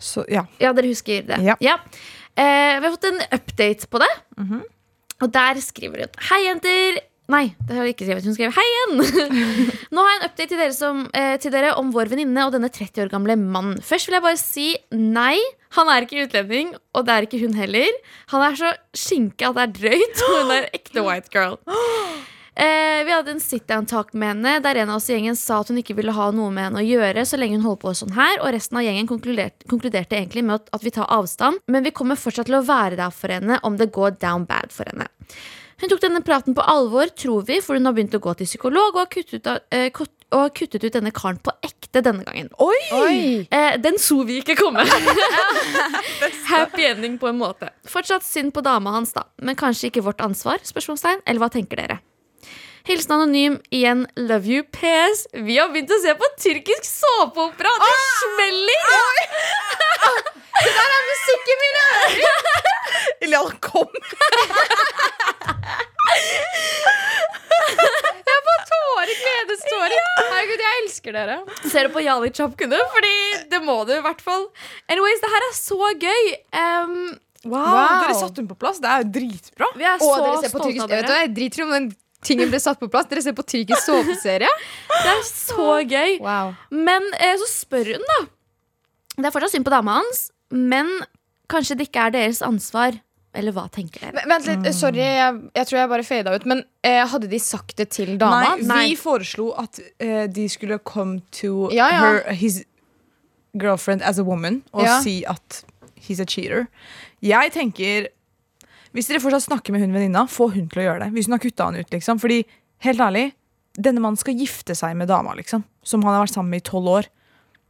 Så 0.00 0.24
ja. 0.30 0.46
Ja, 0.62 0.72
dere 0.72 0.88
husker 0.88 1.26
det? 1.28 1.42
Ja. 1.60 1.76
Eh, 2.38 2.78
vi 2.78 2.86
har 2.86 2.94
fått 2.94 3.08
en 3.10 3.22
update 3.34 3.90
på 3.90 4.00
det. 4.02 4.10
Og 5.18 5.30
der 5.34 5.58
skriver 5.64 6.04
hun 6.04 6.18
Hei, 6.30 6.42
jenter. 6.46 7.00
Nei, 7.28 7.42
det 7.60 7.74
har 7.76 7.84
hun 7.84 7.90
ikke 7.90 8.06
skrevet. 8.06 8.24
Hun 8.24 8.36
skrev 8.36 8.54
hei 8.56 8.64
igjen. 8.64 9.02
Nå 9.92 10.04
har 10.04 10.14
jeg 10.14 10.20
en 10.20 10.28
update 10.30 10.48
til 10.48 10.62
dere, 10.62 10.72
som, 10.72 11.02
eh, 11.12 11.34
til 11.42 11.52
dere 11.52 11.74
om 11.76 11.90
vår 11.92 12.08
venninne 12.14 12.46
og 12.46 12.54
denne 12.54 12.70
30 12.72 13.04
år 13.04 13.12
gamle 13.12 13.36
mannen. 13.36 13.82
Først 13.84 14.08
vil 14.08 14.16
jeg 14.16 14.24
bare 14.24 14.40
si 14.40 14.70
nei. 14.96 15.36
Han 15.76 15.90
er 15.92 16.06
ikke 16.06 16.24
utlending, 16.24 16.72
og 16.96 17.04
det 17.04 17.12
er 17.12 17.28
ikke 17.28 17.42
hun 17.42 17.58
heller. 17.58 18.00
Han 18.32 18.46
er 18.46 18.56
så 18.56 18.72
skinke 18.96 19.50
at 19.50 19.58
det 19.58 19.66
er 19.66 19.76
drøyt, 19.82 20.24
og 20.24 20.34
hun 20.38 20.56
er 20.56 20.70
ekte 20.72 21.04
white 21.04 21.28
girl. 21.34 21.60
Eh, 22.58 23.04
vi 23.06 23.12
hadde 23.12 23.30
en 23.30 23.40
sit-down-talk 23.40 24.08
med 24.18 24.32
henne 24.32 24.56
der 24.64 24.80
en 24.82 24.90
av 24.90 24.98
oss 24.98 25.06
i 25.06 25.14
gjengen 25.14 25.36
sa 25.38 25.60
at 25.62 25.68
hun 25.70 25.78
ikke 25.78 25.94
ville 25.94 26.10
ha 26.16 26.24
noe 26.34 26.50
med 26.50 26.66
henne 26.66 26.80
å 26.82 26.88
gjøre 26.88 27.22
så 27.28 27.38
lenge 27.38 27.54
hun 27.54 27.68
holdt 27.68 27.84
på 27.84 27.92
sånn 27.94 28.16
her, 28.16 28.40
og 28.42 28.50
resten 28.50 28.80
av 28.80 28.82
gjengen 28.82 29.06
konkluderte, 29.06 29.68
konkluderte 29.70 30.18
egentlig 30.18 30.42
med 30.48 30.56
at, 30.56 30.72
at 30.74 30.82
vi 30.82 30.90
tar 30.96 31.06
avstand, 31.14 31.62
men 31.70 31.86
vi 31.86 31.94
kommer 31.94 32.18
fortsatt 32.18 32.50
til 32.50 32.58
å 32.58 32.64
være 32.66 32.98
der 32.98 33.14
for 33.14 33.30
henne 33.30 33.60
om 33.62 33.78
det 33.78 33.92
går 33.94 34.18
down 34.18 34.48
bad 34.48 34.74
for 34.74 34.90
henne. 34.90 35.06
Hun 35.78 35.92
tok 35.92 36.02
denne 36.02 36.24
praten 36.26 36.56
på 36.58 36.64
alvor, 36.66 37.12
tror 37.14 37.46
vi, 37.46 37.60
for 37.62 37.78
hun 37.78 37.86
har 37.86 37.94
begynt 37.94 38.18
å 38.18 38.22
gå 38.24 38.34
til 38.40 38.50
psykolog 38.50 38.96
og 38.96 39.04
har 39.04 39.12
kuttet, 39.12 39.46
ut, 39.46 39.62
eh, 39.70 39.86
kott- 39.94 40.26
og 40.34 40.48
har 40.48 40.50
kuttet 40.50 40.82
ut 40.82 40.98
denne 40.98 41.14
karen 41.14 41.38
på 41.38 41.54
ekte 41.62 42.02
denne 42.02 42.26
gangen. 42.26 42.50
Oi! 42.58 42.80
Oi. 42.98 43.46
Eh, 43.54 43.78
den 43.78 44.02
så 44.02 44.18
vi 44.26 44.40
ikke 44.42 44.58
komme. 44.58 44.82
Happy 46.50 46.90
ending 46.90 47.20
på 47.22 47.30
en 47.30 47.38
måte. 47.38 47.70
Fortsatt 47.86 48.26
synd 48.26 48.50
på 48.52 48.66
dama 48.66 48.98
hans, 48.98 49.14
da. 49.14 49.28
Men 49.38 49.54
kanskje 49.54 49.92
ikke 49.92 50.02
vårt 50.10 50.26
ansvar? 50.26 50.58
Spørsmålstegn. 50.66 51.22
Eller 51.22 51.46
hva 51.46 51.54
tenker 51.54 51.78
dere? 51.78 52.02
Hilsen 52.84 53.12
anonym. 53.16 53.58
Igjen 53.70 54.06
love 54.16 54.46
you. 54.46 54.62
PS. 54.62 55.26
Vi 55.32 55.58
har 55.58 55.68
begynt 55.74 55.90
å 55.90 56.00
se 56.02 56.14
på 56.18 56.30
tyrkisk 56.42 56.84
såpeopera. 56.86 57.72
Det 57.82 57.94
smeller! 58.22 58.78
Musikken 61.08 61.60
min 61.62 61.76
er 61.82 61.88
jeg 63.28 63.58
kom! 63.60 63.90
tårer, 68.68 69.14
gledestårer. 69.22 70.02
Herregud, 70.32 70.62
jeg 70.64 70.82
elsker 70.82 71.16
dere. 71.16 71.36
Ser 71.70 71.88
du 71.88 71.94
på 71.94 72.02
Jali 72.04 72.30
Chapkune? 72.34 72.80
Fordi 72.94 73.14
det 73.52 73.60
må 73.64 73.80
du 73.88 73.94
i 73.96 74.02
hvert 74.04 74.20
fall. 74.24 74.48
Anyways, 74.90 75.22
det 75.24 75.30
her 75.32 75.48
er 75.48 75.56
så 75.58 75.94
gøy. 75.94 76.36
Um, 76.52 77.00
Wow, 77.46 77.62
Wow. 77.70 78.00
Dere 78.02 78.14
satte 78.18 78.42
hun 78.42 78.48
på 78.50 78.56
plass. 78.58 78.80
Det 78.82 78.88
er 78.90 79.04
jo 79.04 79.10
dritbra. 79.14 79.68
vi 79.78 79.84
er 79.86 80.00
Og 80.02 80.08
så 80.10 80.16
dere 80.24 80.40
ser 80.42 80.50
på 80.50 80.58
stolte 80.58 80.64
tyrkisk 80.66 80.82
av 80.82 80.88
dere. 80.90 80.98
vet 80.98 81.06
du 81.06 81.14
jeg 81.14 81.28
driter 81.36 81.60
i 81.60 81.64
om 81.64 81.70
den 81.76 81.86
tingen 82.24 82.50
ble 82.50 82.60
satt 82.62 82.80
på 82.80 82.88
plass. 82.90 83.06
Dere 83.10 83.22
ser 83.24 83.36
på 83.38 83.44
tyrkisk 83.46 83.84
såpeserie. 83.86 84.48
Det 84.90 85.12
er 85.12 85.22
så 85.28 85.68
gøy. 85.86 86.18
Wow. 86.24 86.54
Men 86.74 87.04
eh, 87.18 87.36
så 87.42 87.48
spør 87.50 87.94
hun, 87.96 88.06
da. 88.14 88.20
Det 89.18 89.26
er 89.28 89.34
fortsatt 89.34 89.54
synd 89.56 89.66
på 89.66 89.74
dama 89.74 89.98
hans, 90.00 90.28
men 90.54 90.90
kanskje 91.50 91.76
det 91.78 91.88
ikke 91.88 92.08
er 92.08 92.14
deres 92.18 92.42
ansvar. 92.46 92.98
Eller 93.38 93.52
hva 93.54 93.66
tenker 93.70 94.00
dere? 94.06 94.22
Vent 94.26 94.46
litt, 94.48 94.66
sorry, 94.74 95.02
jeg, 95.04 95.34
jeg 95.54 95.68
tror 95.68 95.78
jeg 95.78 95.90
bare 95.92 96.06
fada 96.06 96.32
ut. 96.34 96.46
Men 96.48 96.62
eh, 96.86 97.02
hadde 97.06 97.28
de 97.30 97.38
sagt 97.42 97.76
det 97.78 97.90
til 97.94 98.14
dama? 98.18 98.54
Nei, 98.56 98.66
Nei. 98.66 98.78
vi 98.88 98.96
foreslo 98.98 99.50
at 99.60 99.78
eh, 100.00 100.24
de 100.32 100.46
skulle 100.50 100.78
come 100.88 101.20
to 101.36 101.68
Ja, 101.76 101.90
ja. 101.92 102.00
Her, 102.06 102.22
his 102.40 102.62
girlfriend 103.58 104.02
as 104.02 104.18
a 104.18 104.24
woman 104.24 104.62
og 104.72 104.82
Ja. 104.86 105.00
si 105.04 105.24
at 105.28 105.62
he's 106.08 106.20
a 106.20 106.26
cheater. 106.26 106.66
Jeg 107.22 107.52
tenker 107.52 108.08
Hvis 108.94 109.08
dere 109.10 109.20
fortsatt 109.20 109.44
snakker 109.48 109.72
med 109.74 109.80
hun 109.84 109.92
venninna, 109.92 110.26
få 110.28 110.48
hun 110.54 110.68
til 110.68 110.82
å 110.82 110.86
gjøre 110.86 111.04
det. 111.04 111.12
Hvis 111.12 111.26
hun 111.28 111.36
har 111.36 111.42
kutta 111.44 111.64
han 111.68 111.76
ut, 111.76 111.90
liksom. 111.92 112.18
Fordi, 112.22 112.42
helt 112.86 112.98
ærlig, 113.04 113.32
denne 113.78 114.00
mannen 114.00 114.16
skal 114.18 114.34
gifte 114.34 114.74
seg 114.74 114.96
med 114.96 115.08
dama, 115.08 115.34
liksom. 115.38 115.64
Som 115.84 116.02
han 116.02 116.14
har 116.16 116.24
vært 116.26 116.34
sammen 116.34 116.50
med 116.50 116.62
i 116.64 116.68
tolv 116.70 116.88
år. 116.88 117.08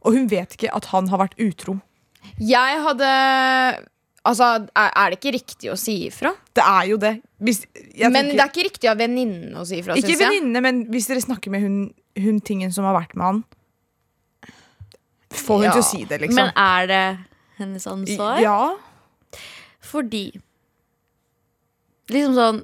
Og 0.05 0.13
hun 0.15 0.27
vet 0.31 0.55
ikke 0.55 0.71
at 0.73 0.85
han 0.93 1.07
har 1.11 1.19
vært 1.25 1.35
utro. 1.37 1.79
Jeg 2.39 2.83
hadde 2.83 3.85
Altså, 4.27 4.67
er, 4.75 5.09
det 5.09 5.17
ikke 5.21 5.31
riktig 5.31 5.69
å 5.71 5.77
si 5.79 5.93
ifra? 6.09 6.33
Det 6.53 6.61
er 6.61 6.89
jo 6.89 6.97
det. 6.99 7.13
Hvis, 7.41 7.61
jeg 7.95 8.11
Men 8.11 8.25
tenker- 8.27 8.35
det 8.35 8.43
er 8.43 8.49
ikke 8.51 8.65
riktig 8.67 8.89
av 8.91 8.97
venninnen 8.99 9.55
å 9.55 9.63
si 9.65 9.77
ifra, 9.79 9.95
Ikke 9.95 10.09
syns 10.11 10.19
jeg. 10.19 10.27
venninne, 10.27 10.61
men 10.61 10.81
hvis 10.91 11.07
dere 11.07 11.21
snakker 11.23 11.49
med 11.49 11.61
hun, 11.63 11.93
hun 12.19 12.41
tingen 12.41 12.71
som 12.71 12.83
har 12.83 12.93
vært 12.99 13.15
med 13.15 13.23
han 13.25 13.43
Få 15.31 15.55
hun 15.55 15.63
Ja. 15.63 15.71
til 15.71 15.81
å 15.81 15.85
si 15.85 16.03
det, 16.05 16.19
liksom. 16.21 16.35
Men 16.35 16.51
er 16.57 16.87
det 16.87 17.19
hennes 17.59 17.87
ansvar? 17.87 18.39
Ja. 18.41 18.75
Fordi 19.79 20.33
Liksom 22.09 22.35
sånn 22.37 22.63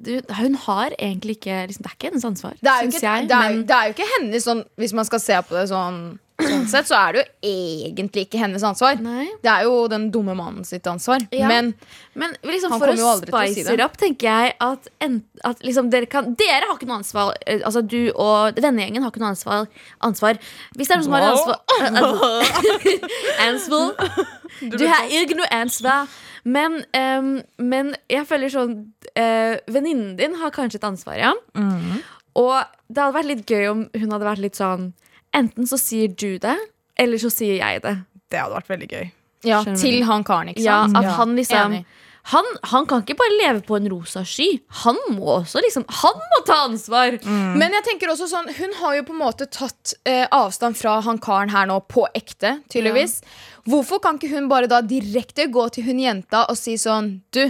du, 0.00 0.14
Hun 0.38 0.54
har 0.56 0.94
egentlig 0.96 1.36
ikke 1.36 1.66
liksom, 1.68 1.82
Det 1.84 1.90
er 1.90 1.96
ikke 1.98 2.08
hennes 2.08 2.24
ansvar, 2.24 2.54
syns 2.56 3.02
jeg. 3.02 3.26
det, 3.28 3.36
er, 3.36 3.50
men 3.50 3.64
det 3.68 3.76
er 3.76 3.90
jo 3.90 3.96
ikke 3.96 4.06
hennes 4.16 4.46
sånn 4.48 4.62
Hvis 4.80 4.94
man 4.96 5.04
skal 5.04 5.20
se 5.20 5.36
på 5.48 5.58
det 5.58 5.66
sånn, 5.68 5.98
sånn 6.46 6.66
sett, 6.70 6.86
så 6.88 6.96
er 6.98 7.12
det 7.16 7.22
jo 7.22 7.50
egentlig 7.50 8.24
ikke 8.26 8.38
hennes 8.42 8.62
ansvar. 8.66 9.00
Nei. 9.04 9.26
Det 9.42 9.50
er 9.52 9.64
jo 9.66 9.86
den 9.92 10.08
dumme 10.14 10.34
mannen 10.38 10.64
sitt 10.64 10.86
ansvar. 10.90 11.20
Ja. 11.34 11.48
Men 11.48 11.74
Men 12.14 12.34
liksom 12.42 12.72
Han 12.72 12.80
for 12.80 12.88
kommer 12.90 13.00
jo 13.00 13.06
å 13.06 13.12
aldri 13.14 13.30
til 13.30 13.34
å 13.38 13.42
si 13.46 13.52
spice 13.54 13.68
det. 13.68 13.74
it 13.78 13.84
up, 13.84 13.96
tenker 13.96 14.26
jeg 14.28 14.54
at, 14.60 14.88
en, 15.00 15.22
at 15.44 15.62
liksom 15.62 15.90
dere 15.92 16.06
kan 16.10 16.34
Dere 16.34 16.66
har 16.66 16.74
ikke 16.76 16.88
noe 16.90 16.98
ansvar. 17.00 17.34
eh, 17.46 17.60
Altså 17.64 17.82
Du 17.86 18.10
og 18.14 18.58
vennegjengen 18.60 19.02
har 19.02 19.10
ikke 19.12 19.20
noe 19.22 19.30
ansvar. 19.34 19.66
ansvar. 20.00 20.38
Hvis 20.76 20.88
det 20.88 20.96
er 20.96 21.00
noen 21.00 21.04
som 21.04 21.12
har 21.12 21.30
ansvar 21.30 22.50
Ansvar. 23.48 23.94
Du 24.60 24.86
har 24.88 25.06
ikke 25.22 25.36
noe 25.38 25.48
ansvar. 25.54 26.08
Men, 26.44 26.78
um, 26.96 27.34
men 27.60 27.92
jeg 28.08 28.24
føler 28.28 28.48
sånn 28.52 28.70
uh, 29.12 29.54
Venninnen 29.68 30.14
din 30.16 30.34
har 30.40 30.52
kanskje 30.54 30.80
et 30.80 30.86
ansvar, 30.88 31.18
ja. 31.20 31.34
Og 32.40 32.54
det 32.88 33.02
hadde 33.02 33.16
vært 33.18 33.28
litt 33.28 33.46
gøy 33.50 33.66
om 33.68 33.82
hun 33.92 34.12
hadde 34.14 34.24
vært 34.28 34.40
litt 34.44 34.56
sånn 34.56 34.92
Enten 35.36 35.66
så 35.70 35.78
sier 35.78 36.08
du 36.18 36.38
det, 36.42 36.56
eller 36.98 37.18
så 37.22 37.30
sier 37.32 37.60
jeg 37.60 37.82
det. 37.84 37.96
Det 38.30 38.38
hadde 38.40 38.56
vært 38.58 38.70
veldig 38.74 38.88
gøy. 38.90 39.10
ja, 39.46 39.62
til 39.64 40.02
han 40.04 40.24
karen, 40.24 40.48
ikke 40.52 40.62
Ja, 40.66 40.82
sant? 40.86 40.96
at 41.00 41.12
han 41.16 41.36
liksom 41.38 41.82
han, 42.30 42.44
han 42.68 42.84
kan 42.86 43.00
ikke 43.00 43.14
bare 43.16 43.32
leve 43.40 43.62
på 43.64 43.78
en 43.78 43.86
rosa 43.88 44.20
sky. 44.28 44.60
Han 44.84 44.98
må 45.16 45.38
også 45.40 45.62
liksom 45.64 45.86
Han 46.02 46.18
må 46.20 46.40
ta 46.44 46.58
ansvar! 46.66 47.16
Men 47.24 47.72
jeg 47.72 47.82
tenker 47.86 48.10
også 48.12 48.26
sånn 48.28 48.50
Hun 48.58 48.74
har 48.76 48.98
jo 48.98 49.06
på 49.08 49.14
en 49.14 49.22
måte 49.22 49.46
tatt 49.48 49.94
eh, 50.04 50.26
avstand 50.30 50.76
fra 50.76 50.98
han 51.06 51.18
karen 51.18 51.48
her 51.48 51.64
nå 51.70 51.78
på 51.88 52.04
ekte, 52.14 52.58
tydeligvis. 52.68 53.22
Hvorfor 53.64 54.02
kan 54.04 54.18
ikke 54.20 54.34
hun 54.36 54.50
bare 54.52 54.68
da 54.68 54.82
direkte 54.84 55.48
gå 55.48 55.64
til 55.72 55.84
hun 55.88 55.98
jenta 56.04 56.44
og 56.52 56.60
si 56.60 56.76
sånn 56.76 57.22
Du, 57.32 57.46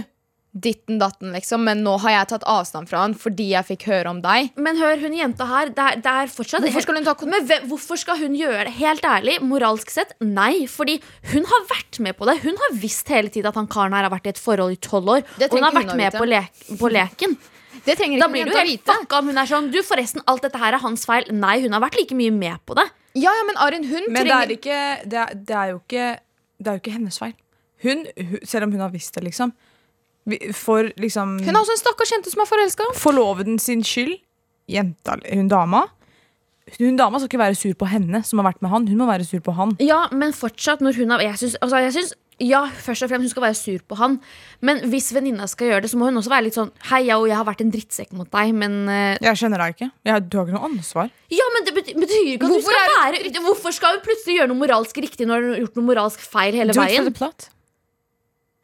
ditten 0.51 0.97
datten, 0.99 1.31
liksom, 1.31 1.63
men 1.63 1.79
nå 1.85 1.93
har 2.03 2.11
jeg 2.11 2.27
tatt 2.33 2.45
avstand 2.49 2.89
fra 2.89 3.05
han 3.05 3.13
fordi 3.15 3.51
jeg 3.53 3.67
fikk 3.69 3.85
høre 3.87 4.11
om 4.11 4.19
deg. 4.23 4.49
Men 4.59 4.79
hør, 4.81 4.97
hun 4.99 5.15
jenta 5.15 5.47
her, 5.47 5.71
det 5.71 5.85
er, 5.85 6.01
det 6.03 6.15
er 6.23 6.33
fortsatt 6.33 6.65
Hvorfor 6.65 6.83
skal 6.83 6.99
hun 6.99 7.07
ta 7.07 7.15
Men 7.23 7.69
hvorfor 7.69 7.99
skal 8.01 8.19
hun 8.19 8.35
gjøre 8.35 8.65
det? 8.67 8.73
Helt 8.81 9.07
ærlig, 9.07 9.37
moralsk 9.47 9.93
sett, 9.93 10.11
nei. 10.19 10.67
Fordi 10.71 10.97
hun 11.31 11.47
har 11.47 11.65
vært 11.71 12.01
med 12.03 12.17
på 12.19 12.27
det. 12.27 12.37
Hun 12.43 12.59
har 12.59 12.75
visst 12.81 13.07
hele 13.13 13.31
tiden 13.31 13.47
at 13.51 13.59
han 13.59 13.69
karen 13.71 13.95
her 13.95 14.07
har 14.09 14.13
vært 14.13 14.27
i 14.27 14.33
et 14.35 14.41
forhold 14.41 14.75
i 14.75 14.81
tolv 14.83 15.15
år. 15.15 15.23
Og 15.23 15.55
hun 15.55 15.67
har 15.67 15.75
vært 15.77 15.93
hun 15.93 16.01
med 16.03 16.19
på, 16.19 16.27
lek, 16.27 16.63
på 16.81 16.91
leken. 16.91 17.37
Det 17.85 17.95
trenger 17.97 18.17
ikke 18.17 18.25
Da 18.25 18.31
blir 18.33 18.49
du 18.49 18.57
helt 18.57 18.89
fucka 18.91 19.21
om 19.21 19.29
hun 19.31 19.39
er 19.39 19.47
sånn 19.49 19.69
Du, 19.73 19.79
forresten, 19.85 20.23
alt 20.29 20.43
dette 20.45 20.59
her 20.59 20.75
er 20.75 20.83
hans 20.83 21.07
feil. 21.07 21.29
Nei, 21.31 21.61
hun 21.63 21.77
har 21.77 21.83
vært 21.83 21.97
like 22.01 22.17
mye 22.17 22.33
med 22.35 22.59
på 22.67 22.75
det. 22.77 22.89
Ja, 23.15 23.31
ja, 23.35 23.47
men 23.47 23.57
Arin, 23.59 23.87
hun 23.87 24.07
Men 24.07 24.19
det 24.19 24.27
trenger 24.27 24.43
er, 24.43 24.55
ikke, 24.57 24.81
det, 25.07 25.23
er, 25.23 25.33
det, 25.35 25.55
er 25.55 25.71
jo 25.73 25.79
ikke, 25.81 26.07
det 26.59 26.71
er 26.71 26.77
jo 26.77 26.83
ikke 26.83 26.95
hennes 26.99 27.19
feil. 27.23 27.33
Hun, 27.81 28.05
hun, 28.15 28.39
selv 28.45 28.67
om 28.67 28.75
hun 28.75 28.83
har 28.83 28.91
visst 28.93 29.15
det, 29.17 29.23
liksom. 29.25 29.55
For 30.53 30.91
liksom 31.01 31.39
Hun 31.41 31.55
er 31.55 31.59
også 31.63 31.73
en 31.73 31.81
stakkars 31.81 32.11
jente 32.13 32.29
som 32.33 32.43
er 32.43 32.49
forelska. 32.49 32.85
forloveden 32.93 33.57
sin 33.59 33.81
skyld, 33.83 34.19
jenta, 34.69 35.15
hun 35.33 35.47
dama 35.49 35.87
Hun 36.77 36.95
dama 36.99 37.17
skal 37.19 37.27
ikke 37.31 37.41
være 37.41 37.57
sur 37.57 37.73
på 37.73 37.87
henne 37.89 38.21
som 38.23 38.39
har 38.39 38.51
vært 38.51 38.61
med 38.61 38.69
han. 38.71 38.85
Hun 38.87 38.99
må 39.01 39.07
være 39.09 39.25
sur 39.27 39.41
på 39.43 39.51
han. 39.57 39.73
Ja, 39.81 40.03
men 40.13 40.31
fortsatt 40.31 40.79
når 40.85 40.95
hun 41.01 41.09
har 41.15 41.23
Jeg 41.25 41.39
syns, 41.41 41.55
altså, 41.61 42.13
ja, 42.41 42.61
først 42.69 43.03
og 43.05 43.09
fremst 43.11 43.27
hun 43.27 43.29
skal 43.33 43.43
være 43.43 43.57
sur 43.57 43.81
på 43.89 43.97
han. 43.99 44.19
Men 44.65 44.79
hvis 44.89 45.11
venninna 45.13 45.45
skal 45.49 45.67
gjøre 45.71 45.83
det, 45.83 45.89
så 45.91 45.97
må 45.99 46.07
hun 46.09 46.17
også 46.21 46.31
være 46.31 46.45
litt 46.47 46.55
sånn 46.57 46.71
Hei, 46.89 47.01
jeg, 47.09 47.17
jeg 47.29 47.37
har 47.37 47.45
vært 47.49 47.61
en 47.65 47.73
drittsekk 47.73 48.13
mot 48.17 48.29
deg, 48.33 48.53
men 48.57 48.77
uh... 48.89 49.17
Jeg 49.21 49.41
kjenner 49.41 49.61
deg 49.61 49.75
ikke. 49.75 49.89
Jeg, 50.09 50.25
du 50.29 50.37
har 50.39 50.47
ikke 50.47 50.55
noe 50.57 50.69
ansvar. 50.69 51.09
Ja, 51.33 51.47
men 51.57 51.67
det 51.67 51.75
bety- 51.77 51.97
betyr 51.97 52.21
ikke 52.35 52.45
at 52.45 52.53
Hvorfor 52.55 52.77
du 52.77 52.77
skal 52.77 52.93
være 52.97 53.43
Hvorfor 53.45 53.75
skal 53.77 53.97
hun 53.97 54.05
plutselig 54.05 54.37
gjøre 54.39 54.53
noe 54.53 54.61
moralsk 54.63 55.01
riktig 55.05 55.27
når 55.29 55.41
hun 55.45 55.53
har 55.57 55.63
gjort 55.65 55.81
noe 55.81 55.89
moralsk 55.91 56.23
feil 56.29 56.57
hele 56.61 56.77
veien? 56.77 57.09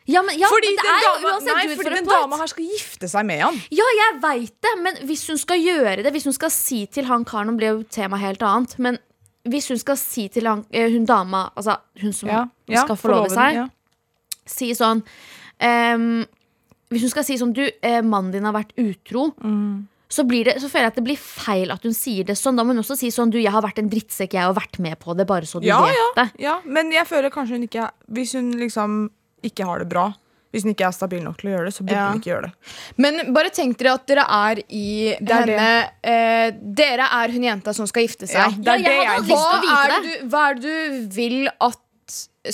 Ja, 0.07 0.21
men, 0.23 0.37
ja, 0.39 0.47
fordi 0.47 0.69
men 0.71 0.77
det 0.77 0.85
den 0.85 0.93
er 0.93 1.03
jo 1.03 1.27
uansett 1.27 1.51
nei, 1.51 1.75
fordi 1.75 1.95
den 1.97 2.07
dama 2.07 2.37
her 2.39 2.47
skal 2.47 2.63
gifte 2.63 3.09
seg 3.11 3.25
med 3.27 3.41
han. 3.43 3.57
Ja, 3.75 3.87
jeg 3.97 4.19
veit 4.23 4.53
det, 4.63 4.71
men 4.79 5.01
hvis 5.09 5.25
hun 5.27 5.39
skal 5.41 5.59
gjøre 5.59 6.05
det 6.05 6.13
Hvis 6.15 6.29
hun 6.29 6.35
skal 6.35 6.53
si 6.53 6.85
til 6.87 7.09
han 7.09 7.25
karen 7.27 7.51
Nå 7.51 7.57
ble 7.59 7.73
jo 7.73 7.81
temaet 7.91 8.23
helt 8.23 8.45
annet, 8.47 8.77
men 8.79 9.01
hvis 9.47 9.69
hun 9.71 9.79
skal 9.79 9.99
si 9.99 10.27
til 10.31 10.47
han, 10.47 10.65
eh, 10.75 10.89
hun 10.91 11.05
dama, 11.07 11.49
altså 11.55 11.77
hun 12.01 12.15
som 12.15 12.31
skal 12.67 12.97
forlove 12.99 13.29
seg, 13.31 13.61
ja. 13.61 13.67
si 14.47 14.73
sånn 14.75 15.03
um, 15.63 16.25
Hvis 16.91 17.05
hun 17.05 17.13
skal 17.13 17.27
si 17.27 17.37
sånn 17.39 17.53
Du, 17.55 17.63
eh, 17.63 18.01
mannen 18.03 18.33
din 18.35 18.47
har 18.47 18.55
vært 18.55 18.73
utro. 18.79 19.29
Mm. 19.43 19.87
Så, 20.07 20.23
blir 20.23 20.47
det, 20.47 20.57
så 20.63 20.69
føler 20.71 20.87
jeg 20.87 20.93
at 20.93 20.99
det 21.01 21.03
blir 21.03 21.19
feil 21.19 21.71
at 21.71 21.83
hun 21.83 21.95
sier 21.95 22.27
det 22.27 22.37
sånn. 22.39 22.55
Da 22.55 22.63
må 22.63 22.71
hun 22.71 22.79
også 22.83 22.95
si 22.99 23.11
sånn 23.11 23.31
Du, 23.31 23.39
jeg 23.41 23.51
har 23.51 23.63
vært 23.63 23.79
en 23.81 23.91
drittsekk, 23.91 24.37
jeg 24.37 24.47
har 24.47 24.55
vært 24.55 24.79
med 24.83 24.95
på 25.03 25.15
det, 25.19 25.27
bare 25.27 25.47
så 25.47 25.59
du 25.59 25.67
Ja, 25.67 25.81
vet 25.83 25.95
ja. 25.99 26.07
det. 26.19 26.27
Ja, 26.43 26.57
men 26.63 26.91
jeg 26.95 27.07
føler 27.09 27.33
kanskje 27.33 27.59
hun 27.59 27.67
ikke 27.67 27.89
Hvis 28.15 28.35
hun 28.39 28.53
liksom 28.59 28.99
ikke 29.43 29.65
har 29.65 29.79
det 29.79 29.89
bra, 29.89 30.13
hvis 30.51 30.63
den 30.63 30.71
ikke 30.73 30.87
er 30.87 30.91
stabil 30.95 31.21
nok 31.23 31.37
til 31.41 31.49
å 31.49 31.53
gjøre 31.57 31.65
det, 31.67 31.73
så 31.75 31.83
burde 31.83 31.97
Ja. 31.97 32.05
den 32.11 32.21
ikke 32.21 32.31
gjøre 32.31 32.41
det. 32.47 32.53
Men 32.97 33.33
bare 33.33 33.49
tenk 33.53 33.77
dere 33.77 33.93
at 33.93 34.05
dere 34.07 34.23
er 34.27 34.61
i 34.69 35.15
Det 35.21 35.29
er 35.35 35.45
henne 35.45 35.89
eh, 36.03 36.51
Dere 36.61 37.07
er 37.11 37.33
hun 37.35 37.43
jenta 37.43 37.73
som 37.75 37.85
skal 37.87 38.07
gifte 38.07 38.25
Ja, 38.31 38.47
seg. 38.49 38.63
det 38.63 38.67
er 38.73 38.79
Ja, 38.79 38.89
jeg 38.91 39.01
det 39.01 39.05
jeg 39.05 39.25
til 39.27 39.35
å 39.35 39.41
Hva 39.67 39.83
er, 39.83 39.89
det 39.89 40.21
du, 40.21 40.27
hva 40.29 40.45
er 40.49 40.53
det 40.55 40.61
du 40.63 41.15
vil 41.15 41.49
at 41.61 41.77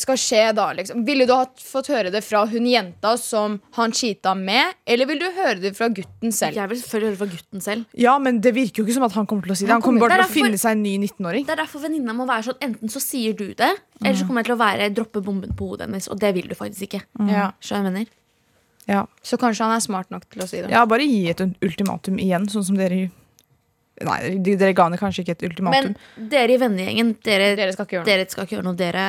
skal 0.01 0.17
skje 0.19 0.41
da? 0.55 0.67
Liksom? 0.77 1.03
Ville 1.05 1.25
du 1.29 1.33
ha 1.33 1.45
fått 1.59 1.87
høre 1.93 2.11
det 2.13 2.21
fra 2.25 2.45
hun 2.49 2.65
jenta 2.69 3.15
som 3.17 3.59
han 3.77 3.91
cheata 3.91 4.33
med, 4.37 4.73
eller 4.85 5.05
vil 5.09 5.19
du 5.19 5.25
høre 5.35 5.59
det 5.61 5.73
fra 5.77 5.87
gutten 5.89 6.31
selv? 6.35 6.55
Jeg 6.57 6.69
vil 6.71 6.79
selvfølgelig 6.81 7.09
høre 7.11 7.19
fra 7.21 7.29
gutten 7.35 7.61
selv. 7.65 7.85
Ja, 7.97 8.17
men 8.19 8.41
det 8.41 8.53
virker 8.55 8.81
jo 8.81 8.87
ikke 8.87 8.97
som 8.97 9.03
at 9.07 9.17
han 9.17 9.27
kommer 9.29 9.43
til 9.47 9.53
å 9.53 9.57
si 9.57 9.65
det. 9.65 9.71
Han 9.71 9.81
Han 9.81 9.85
kommer 9.85 9.99
kommer- 10.05 10.17
bare 10.17 10.25
til 10.27 10.31
å 10.31 10.33
Det 10.33 10.41
finne 10.43 10.61
seg 10.63 10.71
en 10.77 10.83
ny 10.83 10.97
19-åring. 11.07 11.45
Det 11.45 11.53
er 11.57 11.61
derfor 11.63 11.79
venninna 11.85 12.13
må 12.13 12.27
være 12.27 12.43
sånn 12.49 12.59
Enten 12.61 12.89
så 12.89 12.99
sier 13.01 13.33
du 13.37 13.53
det, 13.53 13.71
eller 14.03 14.15
så 14.19 14.25
kommer 14.27 14.41
jeg 14.43 14.51
til 14.51 14.55
å 14.55 14.61
være 14.63 14.89
droppe 14.93 15.21
bomben 15.23 15.53
på 15.55 15.69
hodet 15.69 15.87
hennes. 15.87 16.07
Og 16.09 16.19
det 16.19 16.33
vil 16.35 16.47
du 16.47 16.55
faktisk 16.55 16.87
ikke. 16.89 17.03
Ja. 17.29 17.51
Skjønner 17.61 17.83
jeg 17.83 17.93
mener? 17.93 18.07
Ja. 18.87 19.05
Så 19.23 19.37
kanskje 19.39 19.63
han 19.63 19.75
er 19.77 19.79
smart 19.79 20.09
nok 20.11 20.25
til 20.29 20.41
å 20.43 20.47
si 20.47 20.61
det. 20.61 20.69
ja, 20.69 20.85
bare 20.85 21.05
gi 21.07 21.29
et 21.29 21.39
ultimatum 21.63 22.17
igjen, 22.19 22.49
sånn 22.51 22.65
som 22.65 22.75
dere 22.75 23.09
Nei, 24.01 24.37
de- 24.41 24.55
dere 24.57 24.73
ga 24.73 24.87
henne 24.87 24.97
kanskje 24.97 25.21
ikke 25.21 25.31
et 25.35 25.43
ultimatum. 25.45 25.93
Men 26.17 26.29
dere 26.29 26.55
i 26.55 26.57
vennegjengen, 26.57 27.11
dere, 27.23 27.51
Dere 27.55 27.71
skal 27.75 27.85
ikke 27.85 27.93
gjøre 27.99 28.03
noe. 28.03 28.09
dere 28.09 28.29
skal 28.29 28.43
ikke 28.47 28.55
gjøre 28.57 28.63
noe. 28.65 28.75
Dere 28.75 29.03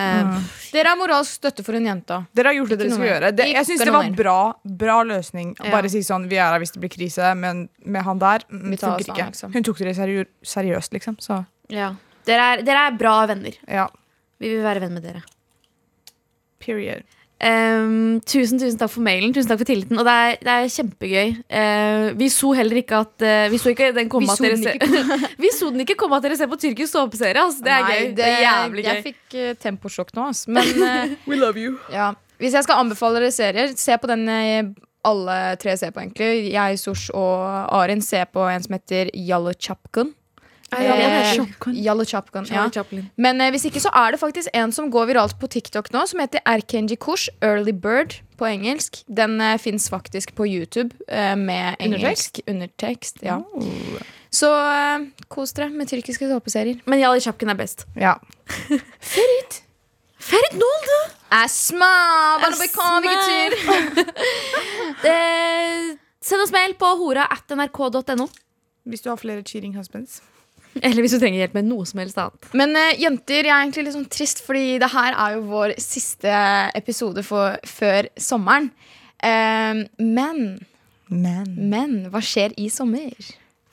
Dere 0.74 0.90
er 0.92 0.98
moralsk 1.00 1.38
støtte 1.40 1.64
for 1.64 1.74
en 1.78 1.86
jenta. 1.88 2.18
Dere 2.36 2.52
har 2.52 2.54
gjort 2.58 2.68
det 2.68 2.76
Ikke 2.76 2.82
dere 2.84 2.90
skal 2.90 2.98
skulle 3.00 3.14
gjøre. 3.14 3.30
Det, 3.36 3.46
jeg 3.54 3.64
syns 3.70 3.84
det 3.84 3.92
var 3.96 4.04
en 4.04 4.14
bra, 4.14 4.36
bra 4.84 4.98
løsning 5.08 5.54
å 5.56 5.64
Ja. 5.64 5.70
bare 5.72 5.88
si 5.88 6.00
sånn 6.04 6.28
Vi 6.28 6.36
er 6.36 6.52
her 6.52 6.58
hvis 6.60 6.72
det 6.76 6.80
blir 6.84 6.90
krise, 6.92 7.34
men 7.34 7.68
med 7.84 8.02
han 8.04 8.18
der 8.18 8.40
mm, 8.50 8.70
Vi 8.70 8.76
tar 8.76 8.98
funker 8.98 9.14
ikke. 9.14 9.26
liksom. 9.32 9.52
Hun 9.54 9.62
tok 9.62 9.78
dere 9.78 9.94
seriø 9.94 10.24
seriøst, 10.44 10.92
liksom. 10.92 11.16
Så 11.18 11.46
ja. 11.70 11.94
dere, 12.26 12.40
er, 12.58 12.62
dere 12.62 12.86
er 12.86 12.98
bra 12.98 13.26
venner. 13.26 13.56
ja. 13.66 13.88
Vi 14.38 14.48
vil 14.50 14.62
være 14.62 14.80
venn 14.80 14.92
med 14.92 15.02
dere. 15.02 15.22
Period. 16.60 17.02
Ehm, 17.44 18.22
tusen 18.24 18.56
tusen 18.60 18.78
takk 18.80 18.92
for 18.94 19.04
mailen 19.04 19.34
Tusen 19.36 19.50
takk 19.50 19.60
for 19.60 19.68
tilliten. 19.68 19.98
Og 20.00 20.06
det 20.06 20.14
er, 20.14 20.36
det 20.40 20.54
er 20.54 20.70
kjempegøy. 20.72 21.34
Uh, 21.44 22.06
vi 22.16 22.28
så 22.32 22.54
heller 22.56 22.80
ikke 22.80 23.02
at 23.04 23.24
uh, 23.26 23.52
Vi 23.52 23.60
så 23.60 23.74
ikke 23.74 23.90
den 23.96 24.08
komme 24.12 24.32
at 24.32 24.40
dere 24.40 24.56
ser 24.60 24.80
Vi 25.44 25.50
så 25.52 25.68
den 25.74 25.84
ikke 25.84 25.98
komme 26.00 26.16
at 26.16 26.24
dere 26.24 26.38
ser 26.40 26.48
på 26.48 26.58
tyrkisk 26.60 26.94
såpeserie. 26.94 27.42
Altså. 27.42 27.64
Det 27.66 27.74
er 27.74 27.84
Nei, 27.84 27.92
gøy. 27.98 28.08
Det 28.16 28.30
er 28.30 28.40
jævlig 28.46 28.86
gøy. 28.86 28.90
Jeg 28.90 29.06
fikk 29.10 29.36
uh, 29.36 29.52
temposjokk 29.66 30.14
nå, 30.16 30.30
altså. 30.32 30.56
Men 30.56 30.72
We 31.28 31.40
love 31.40 31.60
you. 31.60 31.76
ja. 31.92 32.12
hvis 32.40 32.56
jeg 32.56 32.66
skal 32.66 32.80
anbefale 32.80 33.20
dere 33.20 33.34
serier, 33.34 33.76
se 33.76 33.96
på 34.00 34.10
den 34.10 34.26
alle 35.04 35.38
tre 35.60 35.76
ser 35.76 35.92
på, 35.92 36.00
egentlig. 36.00 36.48
Jeg, 36.54 36.80
Sosh 36.80 37.12
og 37.12 37.44
Arin 37.76 38.00
ser 38.02 38.24
på 38.32 38.46
en 38.48 38.64
som 38.64 38.78
heter 38.78 39.12
Chapkun. 39.60 40.14
Yallo 41.84 42.04
Chapkan. 42.04 42.46
ja. 42.50 42.64
Men 43.16 43.40
eh, 43.40 43.50
hvis 43.54 43.64
ikke 43.68 43.80
så 43.80 43.90
er 43.94 44.12
det 44.14 44.20
faktisk 44.20 44.48
en 44.54 44.72
som 44.72 44.90
går 44.90 45.06
viralt 45.12 45.38
på 45.40 45.46
TikTok 45.50 45.90
nå, 45.94 46.04
som 46.10 46.20
heter 46.20 46.40
Erkenji 46.46 46.96
Kush, 47.00 47.28
Early 47.42 47.72
Bird 47.72 48.18
på 48.38 48.46
engelsk. 48.50 49.02
Den 49.08 49.40
eh, 49.40 49.56
fins 49.58 49.88
faktisk 49.92 50.34
på 50.34 50.46
YouTube 50.46 50.94
eh, 51.08 51.34
med 51.36 51.76
engelsk 51.80 52.40
undertekst. 52.48 53.22
ja. 53.22 53.40
Så 54.34 54.48
eh, 54.50 55.04
kos 55.30 55.52
dere 55.54 55.70
med 55.70 55.86
tyrkiske 55.86 56.26
såpeserier. 56.26 56.80
Men 56.90 56.98
Yallo 56.98 57.20
Chapkin 57.22 57.48
er 57.52 57.54
best. 57.60 57.86
Ja. 57.94 58.16
Ferit 60.24 60.54
Nolde! 60.56 60.98
Asma! 61.30 61.90
Bana 62.40 62.56
bekan, 62.56 63.04
Eh, 65.04 65.96
Send 66.24 66.40
oss 66.42 66.52
mail 66.54 66.72
på 66.80 66.88
hora 66.96 67.26
at 67.30 67.50
nrk.no. 67.52 68.26
Hvis 68.88 69.02
du 69.04 69.10
har 69.10 69.16
flere 69.20 69.42
cheating 69.44 69.74
husbands. 69.76 70.22
Eller 70.80 71.04
hvis 71.04 71.14
du 71.14 71.20
trenger 71.20 71.44
hjelp 71.44 71.54
med 71.58 71.68
noe 71.68 71.86
som 71.86 72.00
helst 72.02 72.18
annet. 72.18 72.48
Men 72.56 72.74
uh, 72.74 72.90
jenter, 72.98 73.46
jeg 73.46 73.52
er 73.52 73.62
egentlig 73.62 73.86
litt 73.86 73.96
sånn 73.96 74.10
trist, 74.10 74.42
fordi 74.46 74.78
det 74.82 74.90
her 74.94 75.14
er 75.14 75.36
jo 75.36 75.46
vår 75.52 75.76
siste 75.82 76.34
episode 76.74 77.22
for, 77.26 77.58
før 77.68 78.10
sommeren. 78.18 78.70
Uh, 79.24 79.84
men, 80.02 80.44
Men 81.08 81.54
men 81.54 81.96
hva 82.12 82.22
skjer 82.24 82.56
i 82.60 82.68
sommer? 82.72 83.14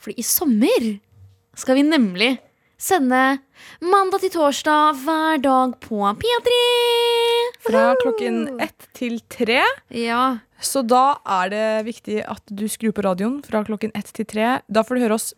Fordi 0.02 0.22
i 0.22 0.26
sommer 0.26 0.88
skal 1.58 1.78
vi 1.78 1.86
nemlig 1.86 2.36
sende 2.82 3.40
mandag 3.84 4.24
til 4.24 4.34
torsdag 4.34 5.02
hver 5.04 5.42
dag 5.44 5.76
på 5.84 6.00
P3. 6.22 6.56
fra 7.62 7.84
klokken 8.02 8.60
ett 8.64 8.88
til 8.98 9.20
tre. 9.30 9.62
Ja. 9.94 10.40
Så 10.62 10.82
da 10.86 11.20
er 11.26 11.52
det 11.54 11.68
viktig 11.86 12.24
at 12.26 12.42
du 12.50 12.66
skrur 12.70 12.94
på 12.98 13.06
radioen 13.06 13.42
fra 13.46 13.62
klokken 13.66 13.94
ett 13.98 14.10
til 14.14 14.26
tre. 14.26 14.60
Da 14.68 14.84
får 14.86 14.98
du 14.98 15.04
høre 15.06 15.18
oss. 15.20 15.32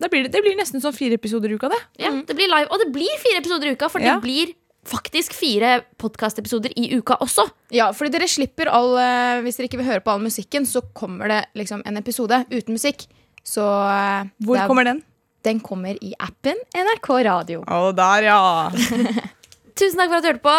Da 0.00 0.08
blir 0.08 0.24
det, 0.24 0.32
det 0.32 0.40
blir 0.42 0.56
nesten 0.56 0.80
sånn 0.80 0.94
fire 0.96 1.18
episoder 1.20 1.52
i 1.52 1.58
uka, 1.60 1.68
det. 1.68 1.78
ja, 2.00 2.10
det 2.26 2.34
blir 2.38 2.48
live. 2.48 2.68
Og 2.72 2.78
det 2.80 2.88
blir 2.94 3.18
fire 3.20 3.40
episoder 3.42 3.68
i 3.68 3.74
uka, 3.76 3.88
for 3.92 4.00
Ja. 4.00 4.14
det 4.16 4.22
blir 4.24 4.54
faktisk 4.88 5.34
fire 5.36 5.82
podkastepisoder 6.00 6.72
i 6.80 6.86
uka 6.96 7.18
også. 7.20 7.44
Ja, 7.76 7.90
fordi 7.92 8.14
dere 8.16 8.28
slipper 8.32 8.70
all 8.72 8.94
eh, 8.96 9.42
Hvis 9.44 9.58
dere 9.60 9.68
ikke 9.68 9.76
vil 9.82 9.90
høre 9.90 10.00
på 10.00 10.14
all 10.14 10.22
musikken, 10.24 10.64
så 10.64 10.80
kommer 10.96 11.28
det 11.28 11.42
liksom 11.54 11.82
en 11.84 12.00
episode 12.00 12.46
uten 12.50 12.72
musikk. 12.78 13.04
Så 13.44 13.60
eh, 13.60 14.24
Hvor 14.44 14.56
er- 14.56 14.66
kommer 14.66 14.84
den? 14.88 15.02
Den 15.44 15.60
kommer 15.60 15.96
i 16.04 16.14
appen 16.20 16.56
NRK 16.76 17.08
Radio. 17.24 17.62
Å, 17.68 17.92
der, 17.96 18.24
ja. 18.28 18.70
Tusen 19.76 19.96
takk 20.00 20.10
for 20.10 20.18
at 20.18 20.24
du 20.24 20.28
hørte 20.32 20.44
på. 20.44 20.56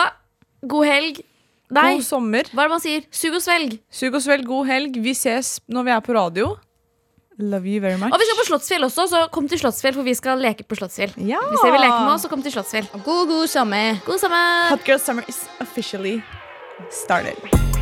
God 0.71 0.85
helg. 0.89 1.19
Nei, 1.71 1.95
God 1.95 2.03
sommer. 2.05 2.43
hva 2.51 2.63
er 2.65 2.67
det 2.69 2.73
man 2.73 2.81
sier? 2.83 3.03
Sug 3.15 3.35
og 3.37 3.41
svelg. 3.45 3.77
Sug 3.93 4.15
og 4.17 4.21
svelg, 4.25 4.45
god 4.49 4.67
helg. 4.67 4.97
Vi 5.05 5.13
ses 5.17 5.59
når 5.71 5.85
vi 5.87 5.93
er 5.95 6.01
på 6.05 6.15
radio. 6.17 6.49
Love 7.41 7.65
you 7.65 7.81
very 7.81 7.97
much. 7.97 8.13
Og 8.13 8.21
vi 8.21 8.27
skal 8.29 8.39
på 8.39 8.47
Slottsfjell 8.51 8.85
også, 8.85 9.07
så 9.09 9.23
kom 9.33 9.47
til 9.49 9.61
Slottsfjell, 9.61 9.97
for 9.97 10.07
vi 10.07 10.13
skal 10.17 10.41
leke 10.41 10.65
på 10.67 10.77
Slottsfjell. 10.77 11.15
Ja. 11.25 11.41
Hvis 11.49 11.65
dere 11.65 11.73
vil 11.77 11.85
leke 11.87 11.99
med 12.05 12.13
oss, 12.13 12.25
så 12.27 12.31
kom 12.31 12.45
til 12.45 12.53
Slottsfjell. 12.53 12.89
God, 13.01 13.27
god 13.33 13.47
sommer. 13.49 14.01
God 14.05 14.21
sommer! 14.21 14.69
Hot 14.69 14.85
Girl 14.85 15.01
Summer 15.01 15.25
is 15.27 15.41
officially 15.59 16.19
started. 16.91 17.80